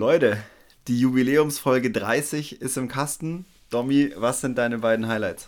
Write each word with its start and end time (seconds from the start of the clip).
Leute, 0.00 0.38
die 0.88 0.98
Jubiläumsfolge 0.98 1.90
30 1.90 2.62
ist 2.62 2.78
im 2.78 2.88
Kasten. 2.88 3.44
Domi, 3.68 4.14
was 4.16 4.40
sind 4.40 4.56
deine 4.56 4.78
beiden 4.78 5.08
Highlights? 5.08 5.46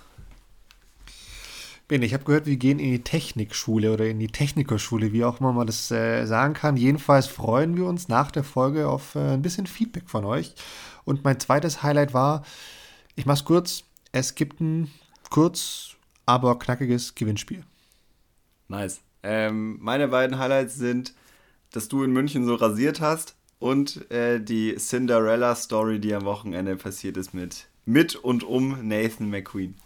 Ich 1.89 2.13
habe 2.13 2.25
gehört, 2.25 2.44
wir 2.44 2.58
gehen 2.58 2.78
in 2.78 2.91
die 2.91 3.02
Technikschule 3.02 3.94
oder 3.94 4.04
in 4.04 4.18
die 4.18 4.26
Technikerschule, 4.26 5.15
wie 5.15 5.25
auch 5.25 5.41
immer 5.41 5.54
man 5.54 5.67
das 5.67 5.91
äh, 5.91 6.26
sagen 6.26 6.52
kann. 6.52 6.76
Jedenfalls 6.76 7.28
freuen 7.28 7.78
wir 7.78 7.86
uns 7.86 8.09
nach 8.09 8.30
der 8.30 8.45
Folge 8.45 8.88
auf 8.88 9.14
äh, 9.14 9.20
ein 9.20 9.41
bisschen 9.41 9.66
Feedback 9.66 10.11
von 10.11 10.27
euch. 10.27 10.55
Und 11.05 11.25
mein 11.25 11.41
zweites 11.41 11.82
Highlight 11.82 12.12
war, 12.12 12.45
ich 13.16 13.25
mach's 13.25 13.46
kurz, 13.46 13.84
es 14.12 14.34
gibt 14.34 14.61
ein 14.61 14.91
kurz, 15.30 15.96
aber 16.27 16.59
knackiges 16.59 17.14
Gewinnspiel. 17.14 17.64
Nice. 18.69 19.00
Ähm, 19.23 19.79
meine 19.80 20.09
beiden 20.09 20.39
Highlights 20.39 20.75
sind, 20.75 21.14
dass 21.71 21.89
du 21.89 22.05
in 22.05 22.12
München 22.12 22.45
so 22.45 22.55
rasiert 22.55 23.00
hast 23.00 23.34
und 23.63 24.11
äh, 24.11 24.41
die 24.41 24.75
Cinderella-Story, 24.75 26.01
die 26.01 26.13
am 26.15 26.25
Wochenende 26.25 26.75
passiert 26.75 27.17
ist 27.17 27.32
mit, 27.32 27.69
mit 27.85 28.17
und 28.17 28.43
um 28.43 28.89
Nathan 28.89 29.31
McQueen. 29.31 29.77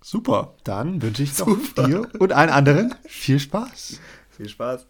Super, 0.00 0.54
dann 0.64 1.02
wünsche 1.02 1.22
ich 1.22 1.36
doch 1.36 1.58
dir 1.76 2.08
und 2.18 2.32
allen 2.32 2.48
anderen 2.48 2.94
viel 3.04 3.38
Spaß. 3.38 4.00
Viel 4.30 4.48
Spaß. 4.48 4.86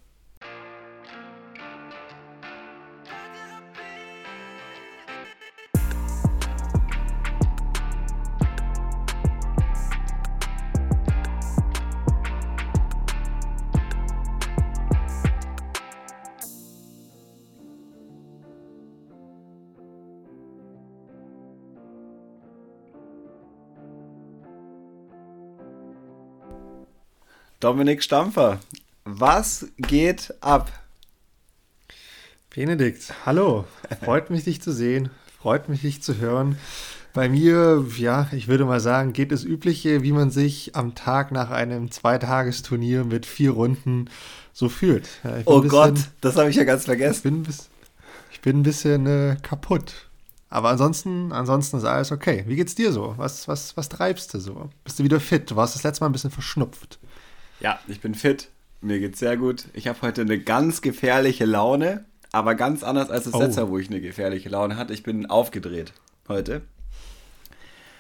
Dominik 27.61 28.05
Stampfer, 28.05 28.61
was 29.05 29.67
geht 29.79 30.33
ab? 30.41 30.71
Benedikt, 32.55 33.13
hallo. 33.27 33.65
Freut 34.05 34.31
mich, 34.31 34.45
dich 34.45 34.63
zu 34.63 34.73
sehen. 34.73 35.11
Freut 35.43 35.69
mich, 35.69 35.81
dich 35.81 36.01
zu 36.01 36.19
hören. 36.19 36.57
Bei 37.15 37.29
mir, 37.29 37.85
ja, 37.97 38.29
ich 38.31 38.47
würde 38.47 38.65
mal 38.65 38.79
sagen, 38.79 39.13
geht 39.13 39.33
das 39.33 39.43
Übliche, 39.43 40.05
wie 40.05 40.13
man 40.13 40.31
sich 40.31 40.77
am 40.77 40.95
Tag 40.95 41.33
nach 41.33 41.51
einem 41.51 41.91
Zweitagesturnier 41.91 43.03
mit 43.03 43.27
vier 43.27 43.51
Runden 43.51 44.09
so 44.53 44.69
fühlt. 44.69 45.09
oh 45.45 45.61
bisschen, 45.61 45.69
Gott, 45.69 45.99
das 46.21 46.37
habe 46.37 46.51
ich 46.51 46.57
ja 46.57 46.63
ganz 46.63 46.85
vergessen. 46.85 47.17
Ich 47.17 47.23
bin, 47.23 47.55
ich 48.31 48.41
bin 48.41 48.61
ein 48.61 48.63
bisschen 48.63 49.07
äh, 49.09 49.37
kaputt. 49.43 49.95
Aber 50.49 50.69
ansonsten, 50.69 51.33
ansonsten 51.33 51.79
ist 51.79 51.85
alles 51.85 52.13
okay. 52.13 52.45
Wie 52.47 52.55
geht's 52.55 52.77
dir 52.77 52.93
so? 52.93 53.15
Was, 53.17 53.49
was, 53.49 53.77
was 53.77 53.89
treibst 53.89 54.33
du 54.33 54.39
so? 54.39 54.71
Bist 54.85 55.01
du 55.01 55.03
wieder 55.03 55.19
fit? 55.19 55.51
Du 55.51 55.57
warst 55.57 55.75
das 55.75 55.83
letzte 55.83 56.05
Mal 56.05 56.11
ein 56.11 56.13
bisschen 56.13 56.31
verschnupft. 56.31 57.01
Ja, 57.61 57.81
ich 57.89 58.01
bin 58.01 58.15
fit. 58.15 58.49
Mir 58.81 59.01
geht's 59.01 59.19
sehr 59.19 59.37
gut. 59.37 59.65
Ich 59.73 59.89
habe 59.89 60.01
heute 60.03 60.21
eine 60.21 60.39
ganz 60.39 60.81
gefährliche 60.83 61.45
Laune, 61.45 62.05
aber 62.31 62.55
ganz 62.55 62.85
anders 62.85 63.11
als 63.11 63.25
das 63.25 63.35
oh. 63.35 63.41
letzte 63.41 63.69
wo 63.69 63.79
ich 63.79 63.89
eine 63.89 64.01
gefährliche 64.01 64.49
Laune 64.49 64.77
hatte. 64.77 64.93
Ich 64.93 65.03
bin 65.03 65.27
aufgedreht 65.27 65.93
heute. 66.29 66.63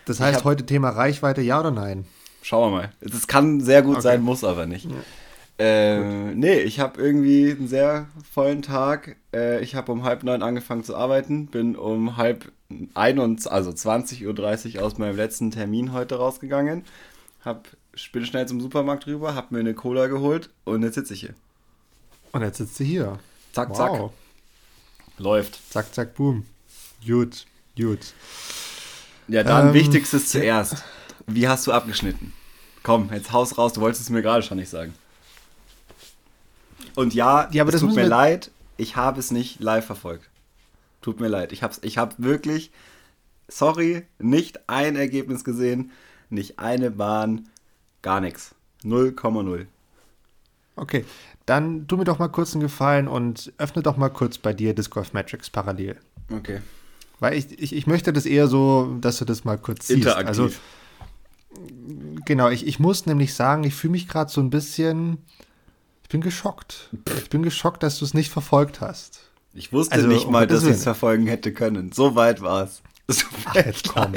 Das 0.04 0.20
heißt, 0.20 0.38
hab, 0.38 0.44
heute 0.44 0.64
Thema 0.64 0.90
Reichweite, 0.90 1.40
ja 1.40 1.58
oder 1.60 1.72
nein? 1.72 2.06
Schauen 2.42 2.72
wir 2.72 2.78
mal. 2.78 2.92
Das 3.00 3.26
kann 3.26 3.60
sehr 3.60 3.82
gut 3.82 3.96
okay. 3.96 4.02
sein, 4.02 4.22
muss 4.22 4.44
aber 4.44 4.66
nicht. 4.66 4.86
Ja. 4.86 4.96
Äh, 5.58 6.34
nee, 6.34 6.60
ich 6.60 6.78
habe 6.78 7.02
irgendwie 7.02 7.50
einen 7.50 7.66
sehr 7.66 8.06
vollen 8.30 8.62
Tag. 8.62 9.16
Äh, 9.34 9.60
ich 9.60 9.74
habe 9.74 9.90
um 9.90 10.04
halb 10.04 10.22
neun 10.22 10.42
angefangen 10.42 10.84
zu 10.84 10.96
arbeiten, 10.96 11.48
bin 11.48 11.74
um 11.74 12.16
halb 12.16 12.52
ein 12.94 13.18
also 13.18 13.70
20.30 13.70 14.76
Uhr 14.76 14.84
aus 14.84 14.98
meinem 14.98 15.16
letzten 15.16 15.50
Termin 15.50 15.92
heute 15.92 16.14
rausgegangen, 16.16 16.84
habe 17.44 17.62
bin 18.12 18.24
schnell 18.24 18.46
zum 18.46 18.60
Supermarkt 18.60 19.06
rüber, 19.06 19.34
hab 19.34 19.50
mir 19.50 19.60
eine 19.60 19.74
Cola 19.74 20.06
geholt 20.06 20.50
und 20.64 20.82
jetzt 20.82 20.94
sitze 20.94 21.14
ich 21.14 21.20
hier. 21.20 21.34
Und 22.32 22.42
jetzt 22.42 22.58
sitzt 22.58 22.76
sie 22.76 22.84
hier. 22.84 23.18
Zack, 23.52 23.70
wow. 23.70 23.76
zack. 23.76 24.10
Läuft. 25.18 25.72
Zack, 25.72 25.92
zack, 25.94 26.14
boom. 26.14 26.46
Gut, 27.04 27.46
gut. 27.76 28.12
Ja, 29.26 29.42
dann 29.42 29.68
ähm, 29.68 29.74
wichtigstes 29.74 30.30
zuerst. 30.30 30.84
Wie 31.26 31.48
hast 31.48 31.66
du 31.66 31.72
abgeschnitten? 31.72 32.32
Komm, 32.82 33.10
jetzt 33.12 33.32
haus 33.32 33.58
raus, 33.58 33.72
du 33.72 33.80
wolltest 33.80 34.02
es 34.02 34.10
mir 34.10 34.22
gerade 34.22 34.42
schon 34.42 34.58
nicht 34.58 34.70
sagen. 34.70 34.94
Und 36.94 37.14
ja, 37.14 37.48
ja 37.52 37.62
aber 37.62 37.74
es 37.74 37.80
tut 37.80 37.94
mir 37.94 38.06
leid, 38.06 38.50
ich 38.76 38.96
habe 38.96 39.20
es 39.20 39.30
nicht 39.30 39.60
live 39.60 39.84
verfolgt. 39.84 40.28
Tut 41.02 41.20
mir 41.20 41.28
leid. 41.28 41.52
Ich 41.52 41.62
habe 41.62 41.74
ich 41.82 41.98
hab 41.98 42.14
wirklich, 42.18 42.70
sorry, 43.46 44.06
nicht 44.18 44.68
ein 44.68 44.96
Ergebnis 44.96 45.44
gesehen, 45.44 45.92
nicht 46.30 46.58
eine 46.58 46.90
Bahn, 46.90 47.48
Gar 48.02 48.20
nichts. 48.20 48.54
0,0. 48.84 49.66
Okay, 50.76 51.04
dann 51.46 51.88
tu 51.88 51.96
mir 51.96 52.04
doch 52.04 52.18
mal 52.18 52.28
kurz 52.28 52.52
einen 52.52 52.62
Gefallen 52.62 53.08
und 53.08 53.52
öffne 53.58 53.82
doch 53.82 53.96
mal 53.96 54.10
kurz 54.10 54.38
bei 54.38 54.52
dir 54.52 54.74
Disc 54.74 54.92
Golf 54.92 55.12
Matrix 55.12 55.50
parallel. 55.50 55.96
Okay. 56.30 56.60
Weil 57.20 57.36
ich, 57.36 57.58
ich, 57.58 57.74
ich 57.74 57.86
möchte 57.86 58.12
das 58.12 58.26
eher 58.26 58.46
so, 58.46 58.96
dass 59.00 59.18
du 59.18 59.24
das 59.24 59.44
mal 59.44 59.58
kurz 59.58 59.88
siehst. 59.88 59.98
Interaktiv. 59.98 60.28
Also, 60.28 60.50
genau, 62.24 62.48
ich, 62.48 62.66
ich 62.66 62.78
muss 62.78 63.06
nämlich 63.06 63.34
sagen, 63.34 63.64
ich 63.64 63.74
fühle 63.74 63.92
mich 63.92 64.06
gerade 64.06 64.30
so 64.30 64.40
ein 64.40 64.50
bisschen, 64.50 65.18
ich 66.04 66.08
bin 66.08 66.20
geschockt. 66.20 66.90
Ich 67.16 67.28
bin 67.28 67.42
geschockt, 67.42 67.82
dass 67.82 67.98
du 67.98 68.04
es 68.04 68.14
nicht 68.14 68.30
verfolgt 68.30 68.80
hast. 68.80 69.20
Ich 69.54 69.72
wusste 69.72 69.96
also, 69.96 70.06
nicht 70.06 70.30
mal, 70.30 70.46
dass 70.46 70.62
ich 70.62 70.70
es 70.70 70.84
verfolgen 70.84 71.26
hätte 71.26 71.52
können. 71.52 71.90
So 71.90 72.14
weit 72.14 72.40
war 72.42 72.64
es. 72.64 72.82
Ach, 73.44 73.54
jetzt 73.54 73.88
komm. 73.88 74.12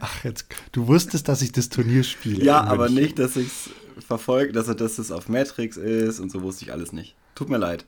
Ach, 0.00 0.24
jetzt. 0.24 0.46
Du 0.72 0.88
wusstest, 0.88 1.28
dass 1.28 1.42
ich 1.42 1.52
das 1.52 1.68
Turnier 1.68 2.02
spiele. 2.02 2.44
Ja, 2.44 2.62
aber 2.64 2.88
nicht, 2.88 3.18
dass 3.18 3.36
ich 3.36 3.46
es 3.46 3.70
verfolge, 4.04 4.52
dass, 4.52 4.66
dass 4.74 4.98
es 4.98 5.12
auf 5.12 5.28
Matrix 5.28 5.76
ist 5.76 6.18
und 6.18 6.30
so 6.30 6.42
wusste 6.42 6.64
ich 6.64 6.72
alles 6.72 6.92
nicht. 6.92 7.14
Tut 7.34 7.48
mir 7.48 7.58
leid. 7.58 7.84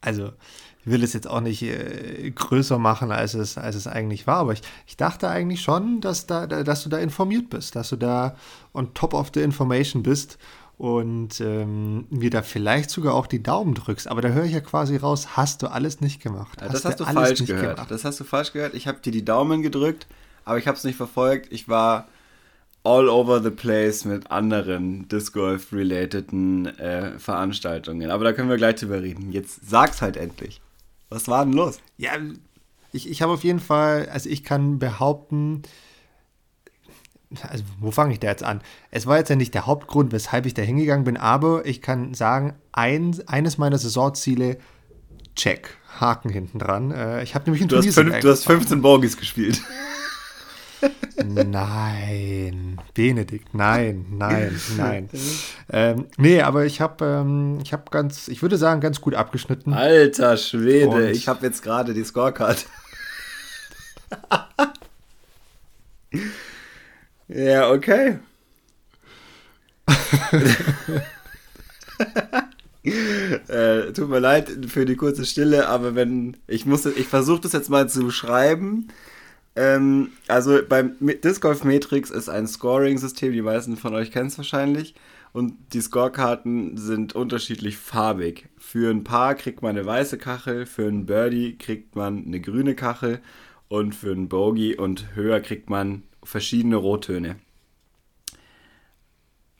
Also, 0.00 0.32
ich 0.84 0.92
will 0.92 1.02
es 1.02 1.12
jetzt 1.12 1.26
auch 1.26 1.40
nicht 1.40 1.62
äh, 1.62 2.30
größer 2.30 2.78
machen, 2.78 3.10
als 3.10 3.34
es, 3.34 3.58
als 3.58 3.74
es 3.74 3.88
eigentlich 3.88 4.26
war, 4.28 4.36
aber 4.36 4.52
ich, 4.52 4.62
ich 4.86 4.96
dachte 4.96 5.28
eigentlich 5.28 5.60
schon, 5.62 6.00
dass, 6.00 6.26
da, 6.26 6.46
dass 6.46 6.84
du 6.84 6.88
da 6.88 6.98
informiert 6.98 7.50
bist, 7.50 7.74
dass 7.74 7.88
du 7.88 7.96
da 7.96 8.36
on 8.72 8.94
top 8.94 9.14
of 9.14 9.32
the 9.34 9.40
information 9.40 10.04
bist 10.04 10.38
und 10.78 11.40
ähm, 11.40 12.06
mir 12.10 12.30
da 12.30 12.42
vielleicht 12.42 12.90
sogar 12.90 13.14
auch 13.14 13.26
die 13.26 13.42
Daumen 13.42 13.74
drückst. 13.74 14.08
Aber 14.08 14.20
da 14.20 14.28
höre 14.28 14.44
ich 14.44 14.52
ja 14.52 14.60
quasi 14.60 14.96
raus, 14.96 15.36
hast 15.36 15.62
du 15.62 15.68
alles 15.68 16.00
nicht 16.00 16.22
gemacht. 16.22 16.60
Ja, 16.60 16.68
das 16.68 16.84
hast, 16.84 17.00
du 17.00 17.04
falsch 17.04 17.44
gehört. 17.44 17.76
Gemacht. 17.76 17.90
Das 17.90 18.04
hast 18.04 18.20
du 18.20 18.24
falsch 18.24 18.52
gehört. 18.52 18.74
Ich 18.74 18.86
habe 18.86 18.98
dir 19.00 19.12
die 19.12 19.24
Daumen 19.24 19.62
gedrückt, 19.62 20.06
aber 20.44 20.58
ich 20.58 20.66
habe 20.66 20.76
es 20.76 20.84
nicht 20.84 20.96
verfolgt. 20.96 21.50
Ich 21.50 21.68
war 21.68 22.08
all 22.84 23.08
over 23.08 23.42
the 23.42 23.50
place 23.50 24.04
mit 24.04 24.30
anderen 24.30 25.08
Disc 25.08 25.32
Golf-relateden 25.32 26.66
äh, 26.78 27.18
Veranstaltungen. 27.18 28.10
Aber 28.10 28.24
da 28.24 28.32
können 28.32 28.48
wir 28.48 28.56
gleich 28.56 28.76
drüber 28.76 29.02
reden. 29.02 29.32
Jetzt 29.32 29.68
sag's 29.68 30.02
halt 30.02 30.16
endlich. 30.16 30.60
Was 31.08 31.26
war 31.26 31.44
denn 31.44 31.54
los? 31.54 31.80
Ja, 31.96 32.12
ich, 32.92 33.08
ich 33.10 33.22
habe 33.22 33.32
auf 33.32 33.44
jeden 33.44 33.60
Fall, 33.60 34.08
also 34.12 34.28
ich 34.28 34.44
kann 34.44 34.78
behaupten, 34.78 35.62
also 37.42 37.64
wo 37.80 37.90
fange 37.90 38.12
ich 38.12 38.20
da 38.20 38.28
jetzt 38.28 38.44
an? 38.44 38.60
Es 38.90 39.06
war 39.06 39.18
jetzt 39.18 39.30
ja 39.30 39.36
nicht 39.36 39.54
der 39.54 39.66
Hauptgrund, 39.66 40.12
weshalb 40.12 40.46
ich 40.46 40.54
da 40.54 40.62
hingegangen 40.62 41.04
bin, 41.04 41.16
aber 41.16 41.66
ich 41.66 41.82
kann 41.82 42.14
sagen, 42.14 42.54
ein, 42.72 43.16
eines 43.26 43.58
meiner 43.58 43.78
Saisonziele, 43.78 44.58
check, 45.34 45.76
Haken 46.00 46.30
hinten 46.30 46.58
dran. 46.58 46.92
Äh, 46.92 47.22
ich 47.22 47.34
habe 47.34 47.46
nämlich 47.46 47.62
ein 47.62 47.68
du 47.68 47.76
hast, 47.76 47.94
fünf, 47.94 48.20
du 48.20 48.30
hast 48.30 48.44
15 48.44 48.80
Borgis 48.80 49.16
gespielt. 49.16 49.60
nein, 51.24 52.78
Benedikt, 52.94 53.54
nein, 53.54 54.06
nein, 54.10 54.60
nein. 54.76 55.08
ähm, 55.70 56.06
nee, 56.18 56.42
aber 56.42 56.64
ich 56.64 56.80
habe 56.80 57.04
ähm, 57.04 57.58
ich 57.62 57.74
ganz, 57.90 58.28
ich 58.28 58.42
würde 58.42 58.56
sagen, 58.56 58.80
ganz 58.80 59.00
gut 59.00 59.14
abgeschnitten. 59.14 59.72
Alter 59.72 60.36
Schwede, 60.36 60.88
Und 60.88 61.04
ich 61.04 61.28
habe 61.28 61.44
jetzt 61.44 61.62
gerade 61.62 61.92
die 61.92 62.04
Scorecard. 62.04 62.66
Ja, 67.28 67.70
okay. 67.70 68.18
äh, 73.48 73.92
tut 73.92 74.08
mir 74.08 74.20
leid 74.20 74.50
für 74.68 74.84
die 74.84 74.96
kurze 74.96 75.24
Stille, 75.24 75.68
aber 75.68 75.94
wenn 75.94 76.36
ich 76.46 76.66
muss, 76.66 76.86
ich 76.86 77.08
versuche 77.08 77.42
das 77.42 77.52
jetzt 77.52 77.70
mal 77.70 77.88
zu 77.88 78.10
schreiben. 78.10 78.88
Ähm, 79.56 80.10
also 80.28 80.60
beim 80.68 80.96
Disc 81.00 81.40
Golf 81.40 81.64
Matrix 81.64 82.10
ist 82.10 82.28
ein 82.28 82.46
Scoring-System, 82.46 83.32
die 83.32 83.42
meisten 83.42 83.76
von 83.76 83.94
euch 83.94 84.12
kennen 84.12 84.28
es 84.28 84.38
wahrscheinlich. 84.38 84.94
Und 85.32 85.54
die 85.72 85.80
Scorekarten 85.80 86.76
sind 86.76 87.14
unterschiedlich 87.14 87.76
farbig. 87.76 88.48
Für 88.58 88.90
ein 88.90 89.04
Paar 89.04 89.34
kriegt 89.34 89.62
man 89.62 89.76
eine 89.76 89.84
weiße 89.84 90.18
Kachel, 90.18 90.66
für 90.66 90.88
ein 90.88 91.06
Birdie 91.06 91.58
kriegt 91.58 91.96
man 91.96 92.24
eine 92.26 92.40
grüne 92.40 92.74
Kachel 92.74 93.20
und 93.68 93.94
für 93.94 94.12
ein 94.12 94.28
Bogey 94.28 94.76
und 94.76 95.14
höher 95.14 95.40
kriegt 95.40 95.68
man 95.68 96.04
verschiedene 96.26 96.76
Rottöne. 96.76 97.36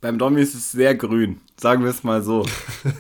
Beim 0.01 0.19
Domi 0.19 0.41
ist 0.43 0.55
es 0.55 0.73
sehr 0.73 0.95
grün, 0.95 1.41
sagen 1.57 1.83
wir 1.83 1.91
es 1.91 2.05
mal 2.05 2.23
so. 2.23 2.45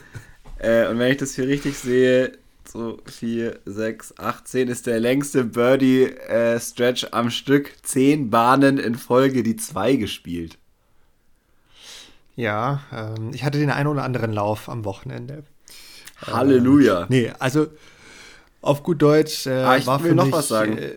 äh, 0.59 0.89
und 0.89 0.99
wenn 0.99 1.13
ich 1.13 1.19
das 1.19 1.35
hier 1.35 1.47
richtig 1.47 1.77
sehe, 1.77 2.33
2, 2.65 2.97
4, 3.11 3.61
6, 3.65 4.19
18 4.19 4.69
ist 4.69 4.87
der 4.87 5.01
längste 5.01 5.45
Birdie-Stretch 5.45 7.05
äh, 7.05 7.09
am 7.13 7.31
Stück. 7.31 7.73
Zehn 7.83 8.31
Bahnen 8.31 8.79
in 8.79 8.95
Folge 8.97 9.43
die 9.43 9.57
2 9.57 9.97
gespielt. 9.97 10.59
Ja, 12.35 12.83
ähm, 12.93 13.31
ich 13.33 13.45
hatte 13.45 13.59
den 13.59 13.71
einen 13.71 13.89
oder 13.89 14.05
anderen 14.05 14.33
Lauf 14.33 14.69
am 14.69 14.85
Wochenende. 14.85 15.45
Halleluja. 16.27 17.03
Ähm, 17.03 17.07
nee, 17.09 17.33
also 17.39 17.69
auf 18.61 18.83
gut 18.83 19.01
Deutsch 19.01 19.47
äh, 19.47 19.51
ah, 19.51 19.77
ich 19.77 19.87
war 19.87 20.03
will 20.03 20.15
noch 20.15 20.25
mich, 20.25 20.35
was 20.35 20.49
sagen. 20.49 20.77
Äh, 20.77 20.97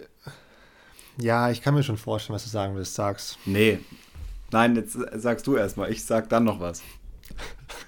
ja, 1.21 1.49
ich 1.49 1.61
kann 1.61 1.73
mir 1.73 1.83
schon 1.83 1.97
vorstellen, 1.97 2.35
was 2.35 2.43
du 2.43 2.49
sagen 2.49 2.75
willst. 2.75 2.95
Sag's. 2.95 3.37
Nee. 3.45 3.79
Nein, 4.51 4.75
jetzt 4.75 4.97
sagst 5.13 5.47
du 5.47 5.55
erstmal. 5.55 5.91
Ich 5.91 6.03
sag 6.03 6.29
dann 6.29 6.43
noch 6.43 6.59
was. 6.59 6.81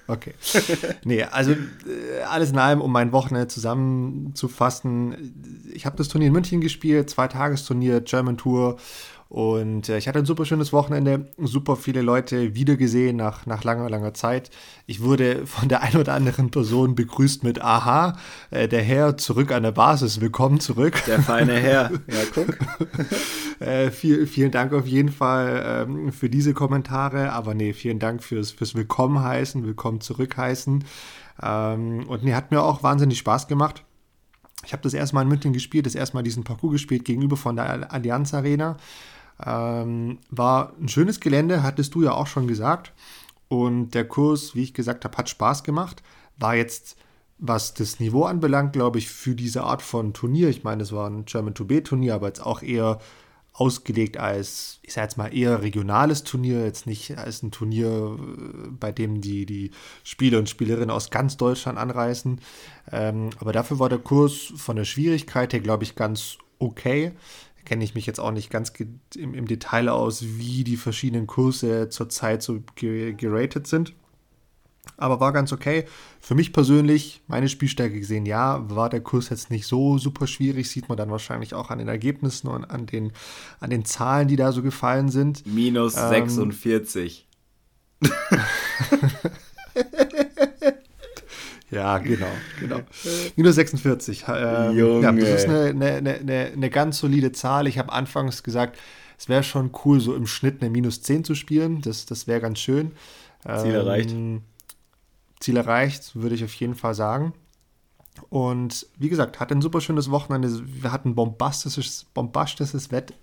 Okay. 0.08 0.34
nee, 1.04 1.24
also 1.24 1.52
äh, 1.52 2.22
alles 2.30 2.52
in 2.52 2.58
allem, 2.58 2.82
um 2.82 2.92
mein 2.92 3.12
Wochenende 3.12 3.48
zusammenzufassen. 3.48 5.70
Ich 5.74 5.86
habe 5.86 5.98
das 5.98 6.10
Turnier 6.10 6.28
in 6.28 6.34
München 6.34 6.62
gespielt, 6.62 7.10
zwei 7.10 7.28
Tagesturnier, 7.28 8.02
German 8.02 8.38
Tour 8.38 8.78
und 9.32 9.88
äh, 9.88 9.98
ich 9.98 10.10
hatte 10.10 10.20
ein 10.20 10.26
super 10.26 10.44
schönes 10.44 10.74
Wochenende, 10.74 11.32
super 11.38 11.78
viele 11.78 12.02
Leute 12.02 12.54
wiedergesehen 12.54 13.16
nach, 13.16 13.46
nach 13.46 13.64
langer, 13.64 13.90
langer 13.90 14.14
Zeit. 14.14 14.50
Ich 14.88 15.02
wurde 15.02 15.48
von 15.48 15.70
der 15.70 15.82
ein 15.84 15.96
oder 15.96 16.16
anderen 16.16 16.52
Person 16.52 16.96
begrüßt 16.96 17.46
mit 17.46 17.62
Aha, 17.62 18.18
äh, 18.50 18.68
der 18.68 18.82
Herr 18.82 19.16
zurück 19.16 19.54
an 19.54 19.64
der 19.64 19.72
Basis, 19.72 20.20
willkommen 20.20 20.60
zurück. 20.60 21.02
Der 21.08 21.22
feine 21.22 21.54
Herr, 21.54 21.92
ja, 22.08 22.18
guck. 22.36 22.58
äh, 23.62 23.90
viel, 23.90 24.28
vielen 24.28 24.52
Dank 24.52 24.74
auf 24.74 24.86
jeden 24.86 25.14
Fall 25.14 25.86
ähm, 25.88 26.12
für 26.12 26.30
diese 26.30 26.54
Kommentare, 26.54 27.32
aber 27.32 27.54
nee, 27.54 27.72
vielen 27.72 28.00
Dank 28.00 28.24
fürs, 28.24 28.52
fürs 28.52 28.76
Willkommen 28.76 29.24
heißen, 29.24 29.66
Willkommen 29.66 30.02
zurück 30.02 30.36
heißen. 30.36 30.84
Ähm, 31.42 32.06
und 32.06 32.26
nee, 32.26 32.34
hat 32.34 32.52
mir 32.52 32.62
auch 32.62 32.84
wahnsinnig 32.84 33.20
Spaß 33.20 33.48
gemacht. 33.48 33.86
Ich 34.66 34.74
habe 34.74 34.84
das 34.84 34.94
erste 34.94 35.16
Mal 35.16 35.22
in 35.22 35.30
München 35.30 35.54
gespielt, 35.54 35.86
das 35.86 35.96
erste 35.96 36.18
Mal 36.18 36.24
diesen 36.24 36.44
Parcours 36.44 36.74
gespielt 36.74 37.06
gegenüber 37.06 37.38
von 37.38 37.56
der 37.56 37.94
Allianz 37.94 38.34
Arena. 38.34 38.76
Ähm, 39.46 40.20
war 40.30 40.74
ein 40.80 40.88
schönes 40.88 41.20
Gelände, 41.20 41.64
hattest 41.64 41.96
du 41.96 42.04
ja 42.04 42.14
auch 42.14 42.28
schon 42.28 42.48
gesagt. 42.48 42.94
Und 43.48 43.92
der 43.92 44.08
Kurs, 44.08 44.56
wie 44.56 44.64
ich 44.64 44.74
gesagt 44.74 45.04
habe, 45.04 45.18
hat 45.18 45.30
Spaß 45.30 45.64
gemacht. 45.64 46.02
War 46.38 46.56
jetzt, 46.56 46.96
was 47.38 47.74
das 47.74 48.00
Niveau 48.00 48.24
anbelangt, 48.24 48.74
glaube 48.74 49.00
ich, 49.00 49.10
für 49.10 49.36
diese 49.36 49.64
Art 49.64 49.82
von 49.82 50.14
Turnier. 50.14 50.50
Ich 50.50 50.64
meine, 50.64 50.84
es 50.84 50.92
war 50.92 51.10
ein 51.10 51.26
German 51.26 51.54
2B-Turnier, 51.54 52.16
aber 52.16 52.28
jetzt 52.28 52.46
auch 52.46 52.62
eher 52.62 53.00
ausgelegt 53.54 54.16
als, 54.16 54.80
ich 54.82 54.94
sage 54.94 55.06
jetzt 55.06 55.18
mal, 55.18 55.36
eher 55.36 55.62
regionales 55.62 56.24
Turnier, 56.24 56.64
jetzt 56.64 56.88
nicht 56.88 57.18
als 57.18 57.44
ein 57.44 57.52
Turnier, 57.52 58.18
äh, 58.18 58.68
bei 58.70 58.92
dem 58.92 59.20
die, 59.20 59.46
die 59.46 59.72
Spieler 60.04 60.40
und 60.40 60.50
Spielerinnen 60.50 60.90
aus 60.90 61.10
ganz 61.10 61.36
Deutschland 61.36 61.78
anreisen. 61.78 62.40
Ähm, 62.92 63.32
aber 63.40 63.52
dafür 63.52 63.80
war 63.80 63.90
der 63.90 64.00
Kurs 64.00 64.54
von 64.56 64.78
der 64.78 64.86
Schwierigkeit 64.86 65.52
her, 65.52 65.60
glaube 65.60 65.84
ich, 65.84 65.96
ganz 65.96 66.38
okay 66.60 67.12
kenne 67.66 67.84
ich 67.84 67.96
mich 67.96 68.06
jetzt 68.06 68.20
auch 68.20 68.32
nicht 68.32 68.50
ganz 68.50 68.72
im, 69.16 69.34
im, 69.34 69.48
Detail 69.48 69.90
aus, 69.90 70.24
wie 70.24 70.64
die 70.64 70.78
verschiedenen 70.78 71.28
Kurse 71.28 71.90
zurzeit 71.90 72.42
so 72.44 72.62
geratet 72.76 73.68
sind. 73.68 73.94
Aber 74.98 75.20
war 75.20 75.32
ganz 75.32 75.54
okay. 75.54 75.86
Für 76.20 76.36
mich 76.36 76.54
persönlich, 76.54 77.22
meine 77.28 77.50
Spielstärke 77.50 78.00
gesehen, 78.00 78.26
ja, 78.26 78.68
war 78.70 78.90
der 78.90 79.02
Kurs 79.02 79.30
jetzt 79.30 79.52
nicht 79.52 79.68
so 79.68 79.98
super 79.98 80.28
schwierig. 80.28 80.70
Sieht 80.70 80.90
man 80.90 80.98
dann 80.98 81.12
wahrscheinlich 81.12 81.54
auch 81.54 81.70
an 81.70 81.80
den 81.80 81.88
Ergebnissen 81.88 82.48
und 82.48 82.66
an 82.66 82.88
den, 82.88 83.12
an 83.60 83.70
den 83.70 83.86
Zahlen, 83.86 84.28
die 84.28 84.36
da 84.36 84.52
so 84.52 84.62
gefallen 84.64 85.10
sind. 85.10 85.46
Minus 85.46 85.96
ähm, 85.98 86.10
46. 86.10 87.28
Ja, 91.72 91.98
genau, 92.00 92.28
genau. 92.60 92.82
Minus 93.36 93.56
46. 93.56 94.26
Ähm, 94.28 94.78
Junge. 94.78 95.02
Ja, 95.02 95.12
das 95.12 95.44
ist 95.44 95.50
eine, 95.50 95.70
eine, 95.70 96.20
eine, 96.20 96.52
eine 96.54 96.70
ganz 96.70 97.00
solide 97.00 97.32
Zahl. 97.32 97.66
Ich 97.68 97.78
habe 97.80 97.92
anfangs 97.92 98.44
gesagt, 98.44 98.78
es 99.18 99.30
wäre 99.30 99.44
schon 99.44 99.72
cool, 99.86 100.00
so 100.02 100.16
im 100.16 100.28
Schnitt 100.28 100.62
eine 100.62 100.70
Minus 100.70 101.02
10 101.02 101.24
zu 101.24 101.36
spielen. 101.36 101.82
Das, 101.82 102.06
das 102.06 102.28
wäre 102.28 102.42
ganz 102.42 102.60
schön. 102.60 102.92
Ziel 103.44 103.74
erreicht. 103.74 104.12
Ähm, 104.12 104.42
Ziel 105.40 105.58
erreicht, 105.58 106.16
würde 106.16 106.36
ich 106.36 106.44
auf 106.44 106.54
jeden 106.54 106.76
Fall 106.76 106.94
sagen. 106.94 107.34
Und 108.30 108.88
wie 108.98 109.10
gesagt, 109.10 109.40
hat 109.40 109.52
ein 109.52 109.62
super 109.62 109.82
schönes 109.82 110.12
Wochenende. 110.12 110.50
Wir 110.66 110.92
hatten 110.92 111.16
bombastisches, 111.16 112.06
bombastisches, 112.14 112.92
Wett, 112.92 113.14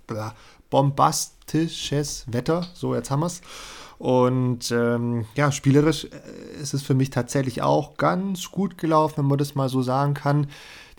bombastisches 0.70 2.24
Wetter. 2.28 2.66
So, 2.74 2.94
jetzt 2.94 3.10
haben 3.10 3.20
wir 3.20 3.26
es. 3.26 3.42
Und 3.98 4.70
ähm, 4.70 5.26
ja, 5.34 5.50
spielerisch 5.50 6.04
äh, 6.04 6.62
ist 6.62 6.72
es 6.72 6.82
für 6.82 6.94
mich 6.94 7.10
tatsächlich 7.10 7.62
auch 7.62 7.96
ganz 7.96 8.52
gut 8.52 8.78
gelaufen, 8.78 9.18
wenn 9.18 9.26
man 9.26 9.38
das 9.38 9.56
mal 9.56 9.68
so 9.68 9.82
sagen 9.82 10.14
kann. 10.14 10.46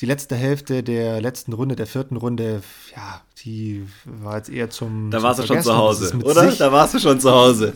Die 0.01 0.05
letzte 0.05 0.35
Hälfte 0.35 0.83
der 0.83 1.21
letzten 1.21 1.53
Runde, 1.53 1.75
der 1.75 1.87
vierten 1.87 2.17
Runde, 2.17 2.61
ja, 2.95 3.21
die 3.43 3.87
war 4.05 4.37
jetzt 4.37 4.49
eher 4.49 4.69
zum. 4.69 5.11
Da 5.11 5.23
warst 5.23 5.39
du 5.39 5.47
schon 5.47 5.61
zu 5.61 5.75
Hause, 5.75 6.17
oder? 6.23 6.51
Da 6.51 6.71
warst 6.71 6.93
du 6.93 6.99
schon 6.99 7.19
zu 7.19 7.31
Hause. 7.31 7.73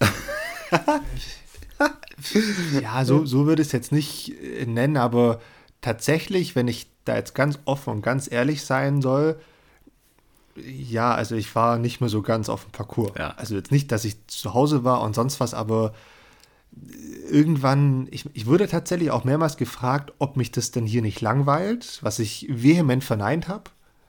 ja, 2.80 3.04
so, 3.04 3.26
so 3.26 3.46
würde 3.46 3.62
ich 3.62 3.68
es 3.68 3.72
jetzt 3.72 3.92
nicht 3.92 4.32
äh, 4.40 4.66
nennen, 4.66 4.96
aber 4.96 5.40
tatsächlich, 5.80 6.54
wenn 6.54 6.68
ich 6.68 6.88
da 7.04 7.16
jetzt 7.16 7.34
ganz 7.34 7.58
offen 7.64 7.94
und 7.94 8.02
ganz 8.02 8.30
ehrlich 8.30 8.64
sein 8.64 9.02
soll, 9.02 9.40
ja, 10.56 11.14
also 11.14 11.34
ich 11.34 11.54
war 11.54 11.78
nicht 11.78 12.00
mehr 12.00 12.10
so 12.10 12.22
ganz 12.22 12.48
auf 12.48 12.64
dem 12.64 12.72
Parcours. 12.72 13.12
Ja. 13.18 13.34
Also 13.36 13.54
jetzt 13.54 13.72
nicht, 13.72 13.92
dass 13.92 14.04
ich 14.04 14.26
zu 14.26 14.54
Hause 14.54 14.84
war 14.84 15.00
und 15.02 15.14
sonst 15.14 15.40
was, 15.40 15.54
aber 15.54 15.92
irgendwann, 17.30 18.08
ich, 18.10 18.28
ich 18.34 18.46
wurde 18.46 18.66
tatsächlich 18.66 19.10
auch 19.10 19.24
mehrmals 19.24 19.56
gefragt, 19.56 20.12
ob 20.18 20.36
mich 20.36 20.52
das 20.52 20.70
denn 20.70 20.86
hier 20.86 21.02
nicht 21.02 21.20
langweilt, 21.20 21.98
was 22.02 22.18
ich 22.18 22.46
vehement 22.50 23.04
verneint 23.04 23.48
habe, 23.48 23.64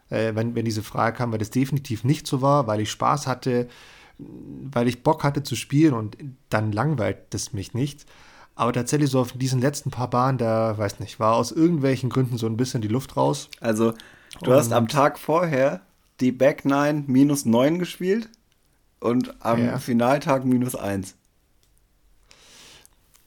äh, 0.10 0.34
wenn, 0.36 0.56
wenn 0.56 0.66
diese 0.66 0.84
Frage 0.84 1.18
kam, 1.18 1.32
weil 1.32 1.40
das 1.40 1.50
definitiv 1.50 2.04
nicht 2.04 2.28
so 2.28 2.42
war, 2.42 2.68
weil 2.68 2.82
ich 2.82 2.92
Spaß 2.92 3.28
hatte, 3.28 3.68
weil 4.18 4.88
ich 4.88 5.04
Bock 5.04 5.24
hatte 5.24 5.44
zu 5.44 5.56
spielen 5.56 5.94
und 5.94 6.18
dann 6.50 6.72
langweilt 6.72 7.18
das 7.32 7.54
mich 7.54 7.74
nicht. 7.74 8.06
Aber 8.56 8.72
tatsächlich 8.72 9.10
so 9.10 9.20
auf 9.20 9.32
diesen 9.32 9.60
letzten 9.60 9.90
paar 9.90 10.10
Bahnen, 10.10 10.38
da, 10.38 10.78
weiß 10.78 11.00
nicht, 11.00 11.20
war 11.20 11.36
aus 11.36 11.52
irgendwelchen 11.52 12.10
Gründen 12.10 12.38
so 12.38 12.46
ein 12.46 12.56
bisschen 12.58 12.82
die 12.82 12.88
Luft 12.88 13.18
raus. 13.18 13.50
Also, 13.60 13.94
du 14.44 14.52
und 14.52 14.58
hast 14.58 14.72
am 14.72 14.88
Tag 14.88 15.18
vorher 15.18 15.82
die 16.24 16.32
Back 16.32 16.66
9 16.66 17.06
minus 17.08 17.46
9 17.46 17.80
gespielt 17.80 18.30
und 19.00 19.36
am 19.44 19.64
ja. 19.64 19.78
Finaltag 19.78 20.46
minus 20.46 20.76
1. 20.76 21.16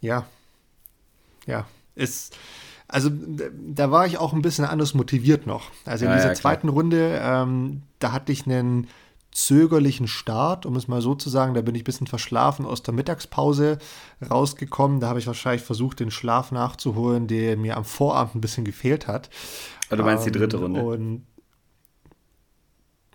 Ja. 0.00 0.26
Ja. 1.46 1.66
Ist. 1.94 2.36
Also 2.88 3.10
da 3.10 3.90
war 3.90 4.06
ich 4.06 4.18
auch 4.18 4.32
ein 4.32 4.42
bisschen 4.42 4.64
anders 4.64 4.94
motiviert 4.94 5.46
noch. 5.46 5.70
Also 5.84 6.04
in 6.04 6.10
ja, 6.10 6.16
dieser 6.16 6.28
ja, 6.28 6.34
zweiten 6.34 6.68
Runde, 6.68 7.18
ähm, 7.20 7.82
da 7.98 8.12
hatte 8.12 8.32
ich 8.32 8.46
einen 8.46 8.86
zögerlichen 9.32 10.08
Start, 10.08 10.64
um 10.64 10.76
es 10.76 10.88
mal 10.88 11.02
so 11.02 11.14
zu 11.14 11.28
sagen. 11.28 11.52
Da 11.54 11.60
bin 11.60 11.74
ich 11.74 11.82
ein 11.82 11.84
bisschen 11.84 12.06
verschlafen 12.06 12.64
aus 12.64 12.82
der 12.82 12.94
Mittagspause 12.94 13.78
rausgekommen. 14.30 15.00
Da 15.00 15.08
habe 15.08 15.18
ich 15.18 15.26
wahrscheinlich 15.26 15.62
versucht, 15.62 16.00
den 16.00 16.10
Schlaf 16.10 16.52
nachzuholen, 16.52 17.26
der 17.26 17.56
mir 17.56 17.76
am 17.76 17.84
Vorabend 17.84 18.36
ein 18.36 18.40
bisschen 18.40 18.64
gefehlt 18.64 19.08
hat. 19.08 19.28
Aber 19.88 19.98
du 19.98 20.02
meinst 20.04 20.26
ähm, 20.26 20.32
die 20.32 20.38
dritte 20.38 20.56
Runde? 20.58 20.82
Und 20.82 21.26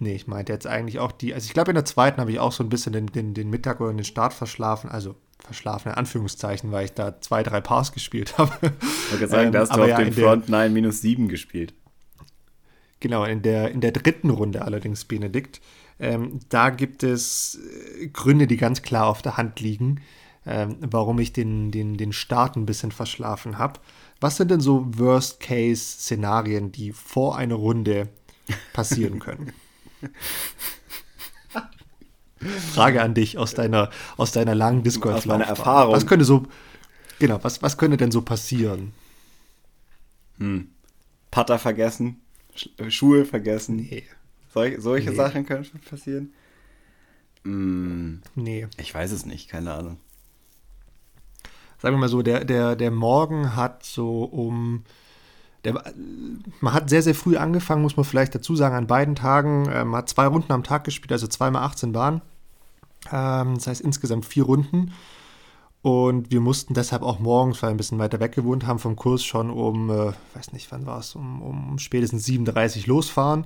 Nee, 0.01 0.15
ich 0.15 0.25
meinte 0.25 0.51
jetzt 0.51 0.65
eigentlich 0.65 0.97
auch 0.97 1.11
die, 1.11 1.31
also 1.31 1.45
ich 1.45 1.53
glaube 1.53 1.69
in 1.69 1.75
der 1.75 1.85
zweiten 1.85 2.19
habe 2.19 2.31
ich 2.31 2.39
auch 2.39 2.51
so 2.51 2.63
ein 2.63 2.69
bisschen 2.69 2.91
den, 2.91 3.05
den, 3.05 3.35
den 3.35 3.51
Mittag 3.51 3.79
oder 3.81 3.93
den 3.93 4.03
Start 4.03 4.33
verschlafen, 4.33 4.89
also 4.89 5.13
verschlafen 5.37 5.89
in 5.89 5.95
Anführungszeichen, 5.95 6.71
weil 6.71 6.85
ich 6.85 6.93
da 6.93 7.21
zwei, 7.21 7.43
drei 7.43 7.61
Pars 7.61 7.91
gespielt 7.91 8.35
habe. 8.39 8.51
Ich 8.81 9.11
wollte 9.11 9.27
sagen, 9.27 9.45
ähm, 9.47 9.51
da 9.51 9.59
hast 9.59 9.75
du 9.75 9.79
auf 9.79 9.87
ja, 9.87 9.99
den 9.99 10.11
Front 10.11 10.49
9 10.49 10.73
minus 10.73 11.01
7 11.01 11.27
gespielt. 11.27 11.75
Genau, 12.99 13.25
in 13.25 13.43
der, 13.43 13.69
in 13.69 13.79
der 13.79 13.91
dritten 13.91 14.31
Runde 14.31 14.63
allerdings, 14.63 15.05
Benedikt, 15.05 15.61
ähm, 15.99 16.39
da 16.49 16.71
gibt 16.71 17.03
es 17.03 17.59
äh, 18.01 18.07
Gründe, 18.07 18.47
die 18.47 18.57
ganz 18.57 18.81
klar 18.81 19.05
auf 19.05 19.21
der 19.21 19.37
Hand 19.37 19.59
liegen, 19.59 20.01
ähm, 20.47 20.77
warum 20.81 21.19
ich 21.19 21.31
den, 21.31 21.69
den, 21.69 21.95
den 21.95 22.11
Start 22.11 22.55
ein 22.55 22.65
bisschen 22.65 22.91
verschlafen 22.91 23.59
habe. 23.59 23.79
Was 24.19 24.37
sind 24.37 24.49
denn 24.49 24.61
so 24.61 24.87
Worst-Case-Szenarien, 24.97 26.71
die 26.71 26.91
vor 26.91 27.37
einer 27.37 27.53
Runde 27.53 28.09
passieren 28.73 29.19
können? 29.19 29.53
Frage 32.73 33.01
an 33.01 33.13
dich 33.13 33.37
aus 33.37 33.53
deiner, 33.53 33.89
aus 34.17 34.31
deiner 34.31 34.55
langen 34.55 34.83
disc 34.83 35.05
Aus 35.05 35.25
meiner 35.25 35.45
Erfahrung. 35.45 35.93
Was 35.93 36.07
könnte 36.07 36.25
so, 36.25 36.43
genau, 37.19 37.43
was, 37.43 37.61
was 37.61 37.77
könnte 37.77 37.97
denn 37.97 38.11
so 38.11 38.21
passieren? 38.21 38.93
Hm. 40.37 40.69
Putter 41.29 41.59
vergessen, 41.59 42.19
Schuhe 42.89 43.25
vergessen. 43.25 43.75
Nee. 43.75 44.03
Sol 44.53 44.81
solche 44.81 45.11
nee. 45.11 45.15
Sachen 45.15 45.45
können 45.45 45.65
passieren. 45.89 46.33
Hm. 47.43 48.21
Nee. 48.35 48.67
Ich 48.77 48.93
weiß 48.93 49.11
es 49.11 49.25
nicht, 49.25 49.49
keine 49.49 49.73
Ahnung. 49.73 49.97
Sagen 51.81 51.95
wir 51.95 51.99
mal 51.99 52.09
so, 52.09 52.21
der, 52.21 52.45
der, 52.45 52.75
der 52.75 52.91
Morgen 52.91 53.55
hat 53.55 53.83
so 53.83 54.23
um 54.23 54.83
der, 55.63 55.93
man 56.59 56.73
hat 56.73 56.89
sehr, 56.89 57.03
sehr 57.03 57.15
früh 57.15 57.37
angefangen, 57.37 57.81
muss 57.81 57.97
man 57.97 58.05
vielleicht 58.05 58.33
dazu 58.33 58.55
sagen, 58.55 58.75
an 58.75 58.87
beiden 58.87 59.15
Tagen. 59.15 59.69
Ähm, 59.71 59.89
man 59.89 59.99
hat 59.99 60.09
zwei 60.09 60.27
Runden 60.27 60.51
am 60.51 60.63
Tag 60.63 60.83
gespielt, 60.83 61.11
also 61.11 61.27
zweimal 61.27 61.63
18 61.63 61.91
Bahnen. 61.91 62.21
Ähm, 63.11 63.55
das 63.55 63.67
heißt 63.67 63.81
insgesamt 63.81 64.25
vier 64.25 64.43
Runden. 64.43 64.93
Und 65.81 66.29
wir 66.29 66.41
mussten 66.41 66.75
deshalb 66.75 67.01
auch 67.01 67.19
morgens, 67.19 67.61
weil 67.61 67.69
wir 67.69 67.75
ein 67.75 67.77
bisschen 67.77 67.97
weiter 67.97 68.19
weg 68.19 68.33
gewohnt 68.33 68.67
haben 68.67 68.77
vom 68.77 68.95
Kurs, 68.95 69.23
schon 69.23 69.49
um, 69.49 69.89
äh, 69.89 70.13
weiß 70.35 70.53
nicht, 70.53 70.71
wann 70.71 70.85
war 70.85 70.99
es, 70.99 71.15
um, 71.15 71.41
um 71.41 71.79
spätestens 71.79 72.27
7.30 72.27 72.81
Uhr 72.81 72.95
losfahren. 72.95 73.45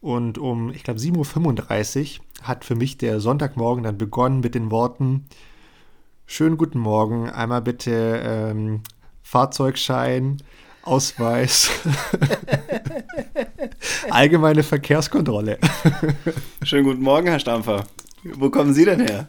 Und 0.00 0.38
um, 0.38 0.70
ich 0.70 0.82
glaube, 0.82 1.00
7.35 1.00 2.18
Uhr 2.18 2.46
hat 2.46 2.64
für 2.64 2.74
mich 2.74 2.98
der 2.98 3.20
Sonntagmorgen 3.20 3.84
dann 3.84 3.98
begonnen 3.98 4.40
mit 4.40 4.54
den 4.54 4.70
Worten, 4.70 5.26
schönen 6.26 6.58
guten 6.58 6.78
Morgen, 6.78 7.28
einmal 7.28 7.62
bitte 7.62 8.20
ähm, 8.24 8.82
Fahrzeugschein, 9.22 10.38
Ausweis, 10.82 11.70
allgemeine 14.10 14.62
Verkehrskontrolle. 14.62 15.58
Schönen 16.62 16.84
guten 16.84 17.02
Morgen, 17.02 17.28
Herr 17.28 17.38
Stampfer. 17.38 17.84
Wo 18.24 18.50
kommen 18.50 18.72
Sie 18.72 18.84
denn 18.84 19.00
her? 19.00 19.26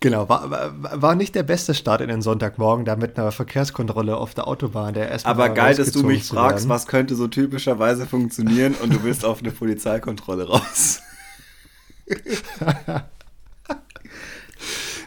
Genau, 0.00 0.28
war, 0.28 0.72
war 1.00 1.14
nicht 1.14 1.34
der 1.34 1.44
beste 1.44 1.74
Start 1.74 2.00
in 2.00 2.08
den 2.08 2.22
Sonntagmorgen, 2.22 2.84
da 2.84 2.96
mit 2.96 3.16
einer 3.18 3.30
Verkehrskontrolle 3.30 4.16
auf 4.16 4.34
der 4.34 4.48
Autobahn. 4.48 4.94
Der 4.94 5.16
Aber 5.24 5.48
geil, 5.50 5.76
dass 5.76 5.92
du 5.92 6.02
mich 6.02 6.24
fragst, 6.24 6.68
was 6.68 6.86
könnte 6.86 7.14
so 7.14 7.28
typischerweise 7.28 8.06
funktionieren 8.06 8.74
und 8.82 8.92
du 8.92 8.98
bist 8.98 9.24
auf 9.24 9.38
eine 9.40 9.52
Polizeikontrolle 9.52 10.48
raus. 10.48 11.02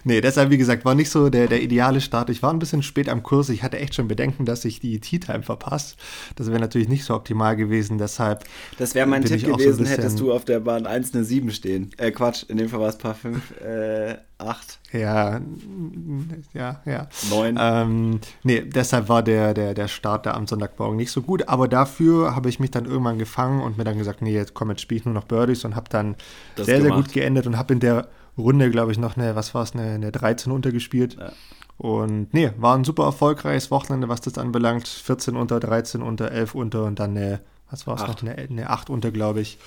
Nee, 0.07 0.21
deshalb, 0.21 0.51
wie 0.51 0.57
gesagt, 0.59 0.85
war 0.85 0.93
nicht 0.93 1.09
so 1.09 1.29
der, 1.29 1.47
der 1.47 1.63
ideale 1.63 1.99
Start. 1.99 2.29
Ich 2.29 2.43
war 2.43 2.53
ein 2.53 2.59
bisschen 2.59 2.83
spät 2.83 3.09
am 3.09 3.23
Kurs. 3.23 3.49
Ich 3.49 3.63
hatte 3.63 3.79
echt 3.79 3.95
schon 3.95 4.07
Bedenken, 4.07 4.45
dass 4.45 4.63
ich 4.63 4.79
die 4.79 4.99
Tea-Time 4.99 5.41
verpasse. 5.41 5.95
Das 6.35 6.47
wäre 6.47 6.59
natürlich 6.59 6.87
nicht 6.87 7.05
so 7.05 7.15
optimal 7.15 7.55
gewesen. 7.55 7.97
Deshalb. 7.97 8.43
Das 8.77 8.93
wäre 8.93 9.07
mein 9.07 9.25
Tipp 9.25 9.43
gewesen, 9.43 9.83
so 9.83 9.91
hättest 9.91 10.19
du 10.19 10.31
auf 10.31 10.45
der 10.45 10.59
Bahn 10.59 10.85
1 10.85 11.15
eine 11.15 11.23
7 11.23 11.49
stehen. 11.49 11.89
Äh, 11.97 12.11
Quatsch, 12.11 12.43
in 12.47 12.57
dem 12.57 12.69
Fall 12.69 12.81
war 12.81 12.89
es 12.89 12.99
Paar 12.99 13.15
5, 13.15 13.61
äh, 13.61 14.17
8. 14.37 14.79
Ja, 14.91 15.41
ja, 16.53 16.81
ja. 16.85 17.07
9. 17.31 17.57
Ähm, 17.59 18.19
nee, 18.43 18.61
deshalb 18.61 19.09
war 19.09 19.23
der, 19.23 19.55
der, 19.55 19.73
der 19.73 19.87
Start 19.87 20.27
da 20.27 20.35
am 20.35 20.45
Sonntagmorgen 20.45 20.97
nicht 20.97 21.09
so 21.09 21.23
gut. 21.23 21.49
Aber 21.49 21.67
dafür 21.67 22.35
habe 22.35 22.49
ich 22.49 22.59
mich 22.59 22.69
dann 22.69 22.85
irgendwann 22.85 23.17
gefangen 23.17 23.61
und 23.63 23.79
mir 23.79 23.85
dann 23.85 23.97
gesagt, 23.97 24.21
nee, 24.21 24.35
jetzt 24.35 24.53
komm, 24.53 24.69
jetzt 24.69 24.81
spiele 24.81 24.99
ich 24.99 25.05
nur 25.05 25.15
noch 25.15 25.25
Birdies 25.25 25.65
und 25.65 25.75
habe 25.75 25.89
dann 25.89 26.15
das 26.55 26.67
sehr, 26.67 26.77
gemacht. 26.77 26.93
sehr 26.93 27.03
gut 27.03 27.13
geendet 27.13 27.47
und 27.47 27.57
habe 27.57 27.73
in 27.73 27.79
der 27.79 28.07
Runde, 28.37 28.69
glaube 28.69 28.91
ich, 28.91 28.97
noch 28.97 29.17
eine, 29.17 29.35
was 29.35 29.53
war 29.53 29.63
es, 29.63 29.73
eine, 29.73 29.93
eine 29.93 30.11
13 30.11 30.51
untergespielt. 30.51 31.17
Ja. 31.17 31.31
Und 31.77 32.33
nee, 32.33 32.51
war 32.57 32.77
ein 32.77 32.83
super 32.83 33.03
erfolgreiches 33.03 33.71
Wochenende, 33.71 34.07
was 34.07 34.21
das 34.21 34.37
anbelangt. 34.37 34.87
14 34.87 35.35
unter, 35.35 35.59
13 35.59 36.01
unter, 36.01 36.31
11 36.31 36.55
unter 36.55 36.85
und 36.85 36.99
dann 36.99 37.11
eine, 37.11 37.41
was 37.69 37.85
war 37.85 37.95
es 37.95 38.07
noch, 38.07 38.21
eine, 38.21 38.35
eine 38.35 38.69
8 38.69 38.89
unter, 38.89 39.11
glaube 39.11 39.41
ich. 39.41 39.57